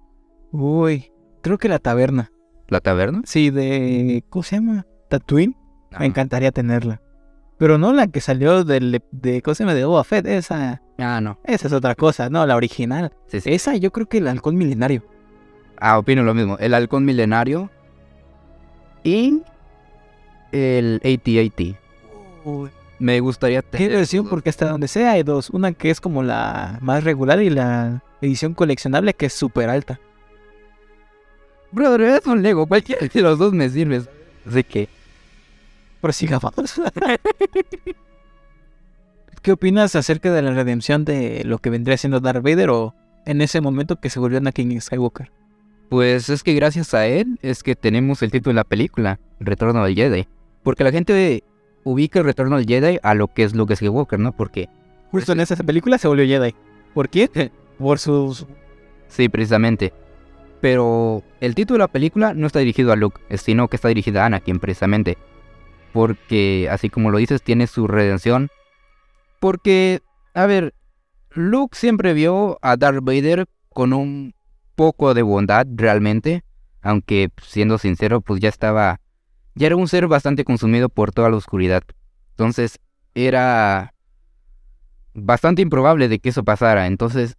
Uy, 0.52 1.12
creo 1.42 1.58
que 1.58 1.70
la 1.70 1.80
taberna. 1.80 2.32
¿La 2.68 2.80
taberna? 2.80 3.22
Sí, 3.26 3.50
de... 3.50 4.24
¿Cómo 4.30 4.44
se 4.44 4.58
llama? 4.58 4.86
Tatooine. 5.10 5.56
Ah, 5.94 6.00
Me 6.00 6.06
encantaría 6.06 6.52
tenerla. 6.52 7.02
Pero 7.58 7.78
no 7.78 7.94
la 7.94 8.08
que 8.08 8.22
salió 8.22 8.64
del, 8.64 9.02
de... 9.12 9.42
¿Cómo 9.42 9.56
se 9.56 9.64
llama? 9.64 9.74
De 9.74 9.86
Boba 9.86 10.04
Fett. 10.04 10.26
Esa, 10.28 10.82
Ah, 11.00 11.22
no. 11.22 11.40
esa 11.44 11.68
es 11.68 11.74
otra 11.74 11.96
cosa, 11.96 12.30
no, 12.30 12.46
la 12.46 12.56
original. 12.56 13.14
Sí, 13.28 13.40
sí. 13.42 13.52
Esa 13.54 13.76
yo 13.78 13.92
creo 13.92 14.08
que 14.08 14.18
el 14.18 14.28
halcón 14.28 14.56
milenario. 14.58 15.04
Ah, 15.80 15.98
opino 16.00 16.24
lo 16.24 16.34
mismo. 16.34 16.58
El 16.60 16.74
halcón 16.74 17.06
milenario 17.06 17.70
y 19.04 19.42
el 20.52 21.00
AT-AT. 21.04 21.76
Uy, 22.46 22.70
Me 23.00 23.20
gustaría 23.20 23.62
¿Qué 23.62 23.78
tener 23.78 23.98
versión? 23.98 24.24
dos. 24.26 24.30
Porque 24.32 24.50
hasta 24.50 24.70
donde 24.70 24.88
sea 24.88 25.12
hay 25.12 25.24
dos. 25.24 25.50
Una 25.50 25.74
que 25.74 25.90
es 25.90 26.02
como 26.02 26.24
la 26.24 26.78
más 26.82 27.04
regular 27.04 27.42
y 27.42 27.50
la 27.50 28.04
edición 28.22 28.54
coleccionable 28.54 29.14
que 29.14 29.28
es 29.28 29.34
súper 29.34 29.70
alta. 29.70 30.00
Brother, 31.72 32.02
es 32.02 32.26
un 32.26 32.42
Lego. 32.42 32.66
Cualquiera 32.66 33.08
de 33.08 33.22
los 33.22 33.38
dos 33.38 33.54
me 33.54 33.70
sirve. 33.70 34.04
Así 34.48 34.64
que. 34.64 34.90
Prosigamos. 36.02 36.54
¿Qué 39.42 39.52
opinas 39.52 39.96
acerca 39.96 40.32
de 40.32 40.42
la 40.42 40.52
redención 40.52 41.06
de 41.06 41.44
lo 41.46 41.60
que 41.60 41.70
vendría 41.70 41.98
siendo 41.98 42.20
Darth 42.20 42.44
Vader 42.44 42.70
o 42.70 42.96
en 43.26 43.42
ese 43.42 43.62
momento 43.62 44.00
que 44.00 44.10
se 44.10 44.20
volvió 44.20 44.40
Anakin 44.40 44.80
Skywalker? 44.82 45.32
Pues 45.90 46.30
es 46.30 46.44
que 46.44 46.54
gracias 46.54 46.94
a 46.94 47.06
él 47.06 47.40
es 47.42 47.64
que 47.64 47.76
tenemos 47.76 48.22
el 48.22 48.32
título 48.32 48.52
de 48.52 48.56
la 48.56 48.64
película, 48.66 49.20
Retorno 49.40 49.86
del 49.86 49.96
Jedi. 49.96 50.28
Porque 50.64 50.84
la 50.84 50.92
gente 50.92 51.44
ubica 51.88 52.20
el 52.20 52.26
Retorno 52.26 52.58
del 52.58 52.66
Jedi 52.66 53.00
a 53.02 53.14
lo 53.14 53.28
que 53.28 53.44
es 53.44 53.56
Luke 53.56 53.76
Skywalker, 53.76 54.20
¿no? 54.20 54.34
Porque, 54.34 54.70
Justo 55.12 55.32
en 55.32 55.40
esa 55.40 55.56
película 55.56 55.98
se 55.98 56.08
volvió 56.08 56.26
Jedi. 56.26 56.54
¿Por 56.94 57.10
qué? 57.10 57.52
Por 57.78 58.00
sus... 58.00 58.46
sí, 59.08 59.30
precisamente. 59.30 59.94
Pero 60.60 61.24
el 61.40 61.56
título 61.56 61.78
de 61.78 61.84
la 61.84 61.88
película 61.88 62.34
no 62.34 62.48
está 62.48 62.60
dirigido 62.60 62.92
a 62.92 62.96
Luke, 62.96 63.22
sino 63.38 63.68
que 63.68 63.78
está 63.78 63.88
dirigido 63.88 64.22
a 64.22 64.26
Anakin, 64.26 64.60
precisamente. 64.60 65.18
Porque, 65.94 66.68
así 66.70 66.90
como 66.90 67.12
lo 67.12 67.20
dices, 67.20 67.42
tiene 67.42 67.68
su 67.68 67.88
redención. 67.88 68.50
Porque, 69.40 70.02
a 70.34 70.46
ver, 70.46 70.74
Luke 71.32 71.78
siempre 71.78 72.14
vio 72.14 72.58
a 72.62 72.76
Darth 72.76 73.04
Vader 73.04 73.48
con 73.70 73.94
un 73.94 74.34
poco 74.76 75.14
de 75.14 75.22
bondad 75.22 75.68
realmente. 75.70 76.44
Aunque, 76.82 77.30
siendo 77.42 77.78
sincero, 77.78 78.22
pues 78.22 78.42
ya 78.42 78.50
estaba... 78.50 79.00
Ya 79.58 79.68
era 79.68 79.76
un 79.76 79.88
ser 79.88 80.08
bastante 80.08 80.44
consumido 80.44 80.88
por 80.88 81.12
toda 81.12 81.30
la 81.30 81.38
oscuridad. 81.38 81.84
Entonces, 82.32 82.80
era 83.16 83.96
bastante 85.16 85.64
improbable 85.64 86.08
de 86.08 86.20
que 86.20 86.30
eso 86.30 86.44
pasara. 86.44 86.86
Entonces, 86.86 87.38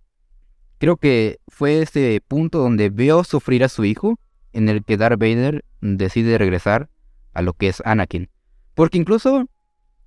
creo 0.79 0.97
que 0.97 1.39
fue 1.47 1.81
ese 1.81 2.21
punto 2.27 2.59
donde 2.59 2.91
vio 2.91 3.23
sufrir 3.23 3.63
a 3.63 3.69
su 3.69 3.85
hijo, 3.85 4.19
en 4.53 4.69
el 4.69 4.85
que 4.85 4.97
Darth 4.97 5.21
Vader 5.21 5.65
decide 5.81 6.39
regresar 6.39 6.89
a 7.35 7.43
lo 7.43 7.53
que 7.53 7.69
es 7.69 7.81
Anakin. 7.85 8.29
Porque 8.75 8.99
incluso 8.99 9.49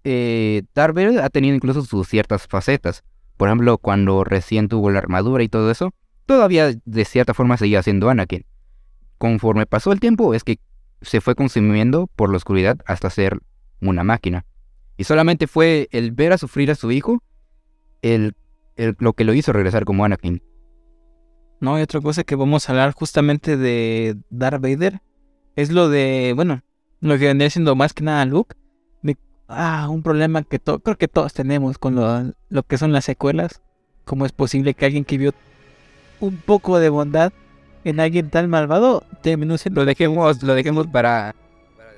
eh, 0.03 0.63
Darth 0.73 0.93
Vader 0.93 1.21
ha 1.21 1.29
tenido 1.29 1.55
incluso 1.55 1.81
sus 1.83 2.09
ciertas 2.09 2.45
facetas. 2.45 3.05
Por 3.37 3.47
ejemplo, 3.47 3.77
cuando 3.77 4.25
recién 4.25 4.67
tuvo 4.67 4.89
la 4.89 4.99
armadura 4.99 5.43
y 5.43 5.47
todo 5.49 5.71
eso, 5.71 5.93
todavía 6.25 6.73
de 6.83 7.05
cierta 7.05 7.33
forma 7.33 7.55
seguía 7.55 7.81
siendo 7.83 8.09
Anakin. 8.09 8.45
Conforme 9.17 9.65
pasó 9.65 9.93
el 9.93 10.01
tiempo, 10.01 10.33
es 10.33 10.43
que 10.43 10.59
se 11.01 11.21
fue 11.21 11.35
consumiendo 11.35 12.07
por 12.07 12.29
la 12.29 12.37
oscuridad 12.37 12.77
hasta 12.85 13.09
ser 13.09 13.39
una 13.81 14.03
máquina. 14.03 14.45
Y 14.97 15.03
solamente 15.05 15.47
fue 15.47 15.87
el 15.91 16.11
ver 16.11 16.33
a 16.33 16.37
sufrir 16.37 16.69
a 16.71 16.75
su 16.75 16.91
hijo 16.91 17.23
el, 18.01 18.35
el- 18.75 18.95
lo 18.99 19.13
que 19.13 19.23
lo 19.23 19.33
hizo 19.33 19.51
regresar 19.53 19.85
como 19.85 20.05
Anakin. 20.05 20.41
No, 21.59 21.75
hay 21.75 21.83
otra 21.83 22.01
cosa 22.01 22.23
que 22.23 22.35
vamos 22.35 22.67
a 22.67 22.71
hablar 22.71 22.93
justamente 22.93 23.55
de 23.57 24.17
Darth 24.29 24.61
Vader. 24.61 25.01
Es 25.55 25.69
lo 25.71 25.89
de, 25.89 26.33
bueno, 26.35 26.61
lo 27.01 27.17
que 27.19 27.27
vendría 27.27 27.49
siendo 27.49 27.75
más 27.75 27.93
que 27.93 28.03
nada 28.03 28.25
Luke. 28.25 28.55
ah, 29.47 29.89
un 29.89 30.01
problema 30.01 30.43
que 30.43 30.59
to- 30.59 30.79
creo 30.79 30.97
que 30.97 31.07
todos 31.09 31.33
tenemos 31.33 31.77
con 31.77 31.93
lo, 31.95 32.33
lo 32.49 32.63
que 32.63 32.77
son 32.77 32.93
las 32.93 33.05
secuelas. 33.05 33.61
¿Cómo 34.05 34.25
es 34.25 34.31
posible 34.31 34.73
que 34.73 34.85
alguien 34.85 35.03
que 35.05 35.17
vio 35.17 35.33
un 36.21 36.37
poco 36.37 36.79
de 36.79 36.89
bondad 36.89 37.33
en 37.83 37.99
alguien 37.99 38.29
tan 38.29 38.49
malvado 38.49 39.03
terminó 39.21 39.57
siendo 39.57 39.81
Lo 39.81 39.85
dejemos, 39.85 40.41
lo 40.43 40.53
dejemos 40.53 40.87
para... 40.87 41.35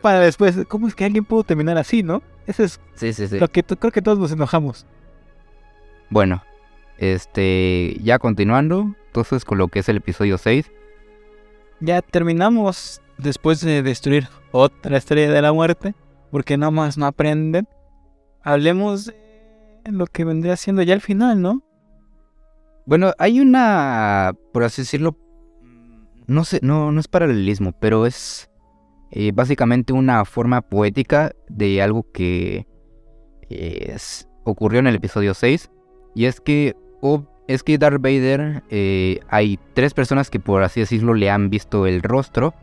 para 0.01 0.19
después? 0.19 0.57
¿Cómo 0.67 0.87
es 0.87 0.95
que 0.95 1.05
alguien 1.05 1.25
pudo 1.25 1.43
terminar 1.43 1.77
así, 1.77 2.03
no? 2.03 2.21
Eso 2.47 2.63
es 2.63 2.79
Sí, 2.95 3.13
sí, 3.13 3.27
sí. 3.27 3.39
lo 3.39 3.47
que 3.47 3.63
creo 3.63 3.91
que 3.91 4.01
todos 4.01 4.19
nos 4.19 4.31
enojamos. 4.31 4.85
Bueno, 6.09 6.43
este, 6.97 7.97
ya 8.01 8.19
continuando, 8.19 8.95
entonces 9.07 9.45
con 9.45 9.57
lo 9.57 9.67
que 9.67 9.79
es 9.79 9.89
el 9.89 9.97
episodio 9.97 10.37
6. 10.37 10.71
Ya 11.79 12.01
terminamos 12.01 13.01
después 13.17 13.61
de 13.61 13.81
destruir 13.83 14.27
otra 14.51 14.97
estrella 14.97 15.31
de 15.31 15.41
la 15.41 15.53
muerte, 15.53 15.95
porque 16.31 16.57
nada 16.57 16.71
más 16.71 16.97
no 16.97 17.05
aprenden. 17.05 17.67
Hablemos 18.41 19.05
de 19.05 19.15
lo 19.85 20.05
que 20.05 20.25
vendría 20.25 20.55
siendo 20.55 20.81
ya 20.81 20.93
el 20.93 21.01
final, 21.01 21.41
¿no? 21.41 21.61
Bueno, 22.85 23.13
hay 23.17 23.39
una, 23.39 24.33
por 24.51 24.63
así 24.63 24.81
decirlo, 24.81 25.17
no 26.27 26.43
sé, 26.45 26.59
no, 26.61 26.91
no 26.91 26.99
es 26.99 27.07
paralelismo, 27.07 27.73
pero 27.79 28.05
es 28.05 28.49
eh, 29.11 29.31
básicamente 29.33 29.93
una 29.93 30.25
forma 30.25 30.61
poética 30.61 31.33
de 31.47 31.81
algo 31.81 32.05
que 32.11 32.65
es- 33.49 34.27
ocurrió 34.43 34.79
en 34.79 34.87
el 34.87 34.95
episodio 34.95 35.33
6. 35.33 35.69
Y 36.15 36.25
es 36.25 36.41
que, 36.41 36.75
ob- 37.01 37.27
es 37.47 37.63
que 37.63 37.77
Darth 37.77 38.01
Vader, 38.01 38.63
eh, 38.69 39.19
hay 39.29 39.59
tres 39.73 39.93
personas 39.93 40.29
que 40.29 40.39
por 40.39 40.63
así 40.63 40.79
decirlo 40.79 41.13
le 41.13 41.29
han 41.29 41.49
visto 41.49 41.85
el 41.87 42.01
rostro. 42.01 42.53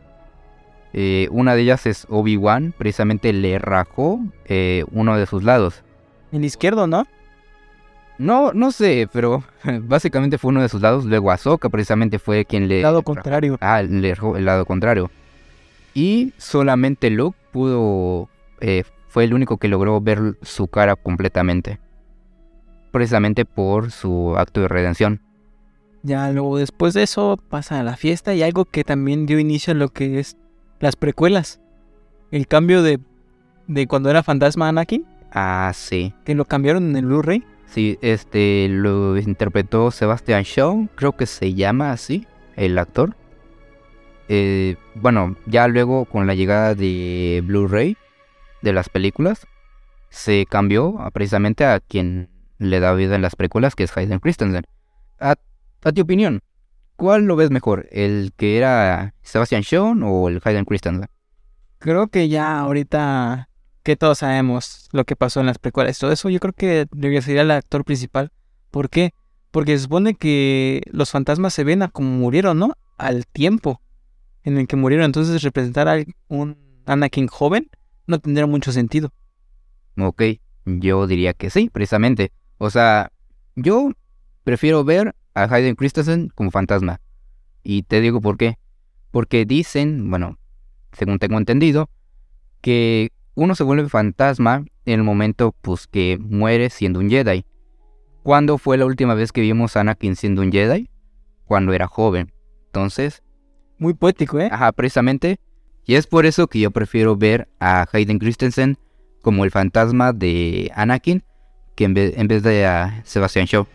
Eh, 0.92 1.28
una 1.30 1.54
de 1.54 1.62
ellas 1.62 1.86
es 1.86 2.06
Obi-Wan, 2.10 2.74
precisamente 2.76 3.32
le 3.32 3.58
rajó 3.60 4.18
uno 4.90 5.16
de 5.16 5.26
sus 5.26 5.44
lados. 5.44 5.84
El 6.32 6.44
izquierdo, 6.44 6.86
¿no? 6.88 7.06
No, 8.20 8.52
no 8.52 8.70
sé, 8.70 9.08
pero 9.10 9.42
básicamente 9.82 10.36
fue 10.36 10.50
uno 10.50 10.60
de 10.60 10.68
sus 10.68 10.82
lados. 10.82 11.06
Luego 11.06 11.30
Ahsoka 11.30 11.70
precisamente 11.70 12.18
fue 12.18 12.44
quien 12.44 12.68
le... 12.68 12.82
Lado 12.82 13.02
contrario. 13.02 13.56
Ah, 13.62 13.80
le 13.82 14.10
el 14.10 14.44
lado 14.44 14.66
contrario. 14.66 15.10
Y 15.94 16.34
solamente 16.36 17.08
Luke 17.08 17.38
pudo... 17.50 18.28
eh, 18.60 18.84
fue 19.08 19.24
el 19.24 19.32
único 19.32 19.56
que 19.56 19.68
logró 19.68 20.00
ver 20.02 20.36
su 20.42 20.68
cara 20.68 20.96
completamente. 20.96 21.80
Precisamente 22.92 23.44
por 23.46 23.90
su 23.90 24.36
acto 24.36 24.60
de 24.60 24.68
redención. 24.68 25.22
Ya 26.02 26.30
luego 26.30 26.58
después 26.58 26.92
de 26.92 27.02
eso 27.02 27.38
pasa 27.48 27.80
a 27.80 27.82
la 27.82 27.96
fiesta 27.96 28.34
y 28.34 28.42
algo 28.42 28.66
que 28.66 28.84
también 28.84 29.24
dio 29.26 29.38
inicio 29.38 29.72
a 29.72 29.76
lo 29.76 29.88
que 29.88 30.18
es 30.20 30.36
las 30.78 30.94
precuelas. 30.94 31.60
El 32.30 32.46
cambio 32.46 32.82
de, 32.82 33.00
de 33.66 33.86
cuando 33.86 34.10
era 34.10 34.22
fantasma 34.22 34.68
Anakin, 34.68 35.06
Ah, 35.32 35.72
sí. 35.74 36.12
que 36.24 36.34
lo 36.34 36.44
cambiaron 36.44 36.90
en 36.90 36.96
el 36.96 37.06
Blu-ray. 37.06 37.44
Sí, 37.70 37.98
este 38.02 38.66
lo 38.68 39.16
interpretó 39.16 39.92
Sebastian 39.92 40.42
Shaw, 40.42 40.88
creo 40.96 41.16
que 41.16 41.26
se 41.26 41.54
llama 41.54 41.92
así, 41.92 42.26
el 42.56 42.76
actor. 42.76 43.14
Eh, 44.28 44.74
bueno, 44.96 45.36
ya 45.46 45.68
luego 45.68 46.04
con 46.04 46.26
la 46.26 46.34
llegada 46.34 46.74
de 46.74 47.42
Blu-ray 47.44 47.96
de 48.62 48.72
las 48.72 48.88
películas, 48.88 49.46
se 50.08 50.46
cambió 50.46 50.98
precisamente 51.12 51.64
a 51.64 51.78
quien 51.78 52.28
le 52.58 52.80
da 52.80 52.92
vida 52.92 53.14
en 53.14 53.22
las 53.22 53.36
precuelas, 53.36 53.76
que 53.76 53.84
es 53.84 53.96
Hayden 53.96 54.18
Christensen. 54.18 54.64
A, 55.20 55.36
a 55.84 55.92
tu 55.92 56.02
opinión, 56.02 56.40
¿cuál 56.96 57.26
lo 57.26 57.36
ves 57.36 57.52
mejor? 57.52 57.86
¿El 57.92 58.32
que 58.36 58.58
era 58.58 59.14
Sebastian 59.22 59.62
Shaw 59.62 59.96
o 60.02 60.28
el 60.28 60.40
Hayden 60.42 60.64
Christensen? 60.64 61.08
Creo 61.78 62.08
que 62.08 62.28
ya 62.28 62.58
ahorita 62.58 63.48
que 63.82 63.96
todos 63.96 64.18
sabemos 64.18 64.88
lo 64.92 65.04
que 65.04 65.16
pasó 65.16 65.40
en 65.40 65.46
las 65.46 65.58
precuelas 65.58 65.98
todo 65.98 66.12
eso, 66.12 66.28
yo 66.28 66.40
creo 66.40 66.52
que 66.52 66.86
debería 66.92 67.22
ser 67.22 67.38
el 67.38 67.50
actor 67.50 67.84
principal. 67.84 68.32
¿Por 68.70 68.90
qué? 68.90 69.12
Porque 69.50 69.76
se 69.76 69.84
supone 69.84 70.14
que 70.14 70.82
los 70.92 71.10
fantasmas 71.10 71.54
se 71.54 71.64
ven 71.64 71.82
a 71.82 71.88
como 71.88 72.10
murieron, 72.10 72.58
¿no? 72.58 72.74
Al 72.98 73.26
tiempo 73.26 73.80
en 74.44 74.58
el 74.58 74.66
que 74.66 74.76
murieron. 74.76 75.06
Entonces 75.06 75.42
representar 75.42 75.88
a 75.88 76.04
un 76.28 76.56
Anakin 76.86 77.26
joven 77.26 77.68
no 78.06 78.18
tendría 78.18 78.46
mucho 78.46 78.72
sentido. 78.72 79.12
Ok, 79.98 80.22
yo 80.64 81.06
diría 81.06 81.34
que 81.34 81.50
sí, 81.50 81.70
precisamente. 81.70 82.32
O 82.58 82.70
sea, 82.70 83.12
yo 83.56 83.92
prefiero 84.44 84.84
ver 84.84 85.14
a 85.34 85.44
Hayden 85.44 85.74
Christensen 85.74 86.30
como 86.34 86.50
fantasma. 86.50 87.00
Y 87.62 87.82
te 87.82 88.00
digo 88.00 88.20
por 88.20 88.36
qué. 88.36 88.58
Porque 89.10 89.44
dicen, 89.44 90.08
bueno, 90.10 90.38
según 90.92 91.18
tengo 91.18 91.38
entendido, 91.38 91.90
que 92.60 93.12
uno 93.40 93.54
se 93.54 93.64
vuelve 93.64 93.88
fantasma 93.88 94.66
en 94.84 95.00
el 95.00 95.02
momento 95.02 95.54
pues 95.62 95.86
que 95.86 96.18
muere 96.20 96.68
siendo 96.68 96.98
un 97.00 97.08
Jedi. 97.08 97.46
¿Cuándo 98.22 98.58
fue 98.58 98.76
la 98.76 98.84
última 98.84 99.14
vez 99.14 99.32
que 99.32 99.40
vimos 99.40 99.76
a 99.76 99.80
Anakin 99.80 100.14
siendo 100.14 100.42
un 100.42 100.52
Jedi? 100.52 100.90
Cuando 101.46 101.72
era 101.72 101.86
joven. 101.86 102.30
Entonces, 102.66 103.22
Muy 103.78 103.94
poético, 103.94 104.38
¿eh? 104.38 104.50
Ajá, 104.52 104.72
precisamente. 104.72 105.40
Y 105.86 105.94
es 105.94 106.06
por 106.06 106.26
eso 106.26 106.48
que 106.48 106.60
yo 106.60 106.70
prefiero 106.70 107.16
ver 107.16 107.48
a 107.60 107.86
Hayden 107.90 108.18
Christensen 108.18 108.76
como 109.22 109.44
el 109.44 109.50
fantasma 109.50 110.12
de 110.12 110.70
Anakin 110.74 111.24
que 111.76 111.84
en 111.84 111.94
vez, 111.94 112.12
en 112.18 112.28
vez 112.28 112.42
de 112.42 112.66
a 112.66 113.00
Sebastian 113.06 113.46
Shaw. 113.46 113.66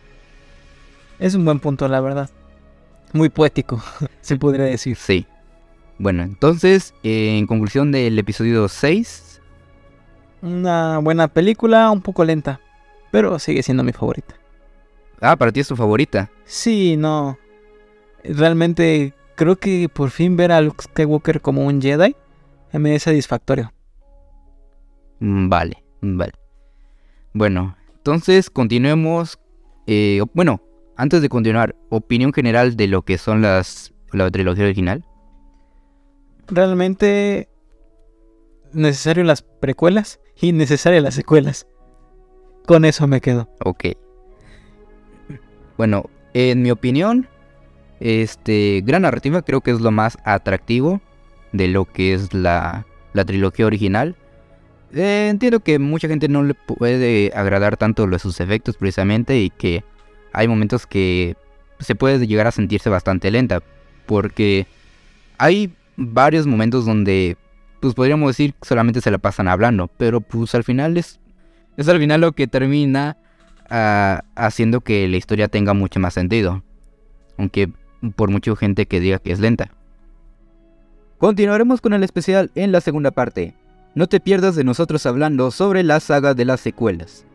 Es 1.18 1.34
un 1.34 1.44
buen 1.44 1.60
punto, 1.60 1.88
la 1.88 2.02
verdad. 2.02 2.30
Muy 3.14 3.30
poético, 3.30 3.82
se 4.22 4.38
podría 4.38 4.66
decir. 4.66 4.96
Sí. 4.96 5.26
Bueno, 5.98 6.22
entonces, 6.22 6.94
en 7.02 7.48
conclusión 7.48 7.92
del 7.92 8.20
episodio 8.20 8.68
6, 8.68 9.24
Una 10.46 11.00
buena 11.00 11.28
película, 11.28 11.90
un 11.90 12.02
poco 12.02 12.24
lenta, 12.24 12.60
pero 13.12 13.40
sigue 13.40 13.64
siendo 13.64 13.84
mi 13.84 13.92
favorita. 13.94 14.36
ah, 15.22 15.36
para 15.36 15.52
ti 15.52 15.60
es 15.62 15.68
tu 15.68 15.76
favorita. 15.76 16.30
Sí, 16.44 16.98
no. 16.98 17.38
Realmente 18.24 19.14
creo 19.36 19.56
que 19.56 19.90
por 19.90 20.12
fin 20.12 20.38
ver 20.38 20.52
a 20.52 20.62
Luke 20.62 20.84
Skywalker 20.84 21.42
como 21.42 21.66
un 21.66 21.82
Jedi 21.82 22.16
me 22.74 22.94
es 22.96 23.04
satisfactorio. 23.04 23.72
Mm, 25.20 25.50
Vale, 25.50 25.84
vale. 26.02 26.34
Bueno, 27.34 27.76
entonces 27.98 28.50
continuemos. 28.50 29.40
eh, 29.88 30.22
bueno, 30.34 30.62
antes 30.96 31.22
de 31.22 31.30
continuar, 31.30 31.76
opinión 31.90 32.34
general 32.34 32.76
de 32.76 32.88
lo 32.88 33.02
que 33.04 33.18
son 33.18 33.42
las 33.42 33.94
la 34.12 34.30
trilogía 34.30 34.66
original. 34.66 35.04
Realmente 36.48 37.50
necesario 38.74 39.24
las 39.24 39.42
precuelas 39.42 40.20
y 40.40 40.52
necesaria 40.52 41.02
las 41.02 41.16
secuelas. 41.16 41.68
Con 42.66 42.86
eso 42.86 43.07
me 43.07 43.22
quedo. 43.22 43.49
Ok. 43.64 43.86
Bueno, 45.78 46.10
en 46.34 46.62
mi 46.62 46.72
opinión, 46.72 47.28
este 47.99 48.82
gran 48.86 49.03
narrativa 49.03 49.41
creo 49.41 49.62
que 49.62 49.72
es 49.72 49.82
lo 49.82 49.91
más 49.91 50.18
atractivo 50.24 51.02
de 51.52 51.68
lo 51.68 51.86
que 51.86 52.14
es 52.14 52.34
la, 52.34 52.86
la 53.14 53.26
trilogía 53.26 53.66
original. 53.66 54.16
Eh, 54.94 55.28
entiendo 55.30 55.60
que 55.60 55.80
mucha 55.80 56.07
gente 56.07 56.28
no 56.28 56.44
le 56.44 56.53
puede 56.53 57.32
agradar 57.36 57.78
tanto 57.78 58.07
lo 58.07 58.16
de 58.16 58.20
sus 58.20 58.40
efectos 58.40 58.78
precisamente 58.78 59.40
y 59.40 59.49
que 59.49 59.84
hay 60.32 60.48
momentos 60.48 60.86
que 60.88 61.36
se 61.80 61.95
puede 61.95 62.26
llegar 62.26 62.48
a 62.48 62.52
sentirse 62.52 62.90
bastante 62.90 63.32
lenta 63.32 63.62
porque 64.06 64.68
hay 65.38 65.74
varios 65.98 66.48
momentos 66.48 66.86
donde 66.86 67.38
pues 67.80 67.93
podríamos 67.93 68.30
decir 68.30 68.53
que 68.53 68.68
solamente 68.68 69.02
se 69.02 69.11
la 69.11 69.18
pasan 69.18 69.47
hablando, 69.47 69.88
pero 69.97 70.22
pues 70.22 70.56
al 70.56 70.64
final 70.64 70.97
es 70.97 71.19
es 71.77 71.89
al 71.89 71.99
final 71.99 72.22
lo 72.22 72.31
que 72.31 72.47
termina 72.47 73.18
ah, 73.69 74.23
haciendo 74.35 74.81
que 74.81 75.07
la 75.07 75.18
historia 75.18 75.47
tenga 75.47 75.73
mucho 75.73 75.99
más 75.99 76.14
sentido. 76.14 76.64
Aunque 77.38 77.69
por 78.15 78.30
mucha 78.30 78.56
gente 78.56 78.85
que 78.85 78.99
diga 78.99 79.19
que 79.19 79.31
es 79.31 79.39
lenta. 79.39 79.72
Continuaremos 81.18 81.81
con 81.81 81.93
el 81.93 82.03
especial 82.03 82.52
en 82.56 82.72
la 82.72 82.81
segunda 82.81 83.11
parte. 83.11 83.56
No 83.93 84.07
te 84.07 84.19
pierdas 84.19 84.56
de 84.56 84.64
nosotros 84.64 85.06
hablando 85.06 85.52
sobre 85.52 85.84
la 85.84 85.99
saga 85.99 86.34
de 86.34 86.45
las 86.45 86.60
secuelas. 86.60 87.26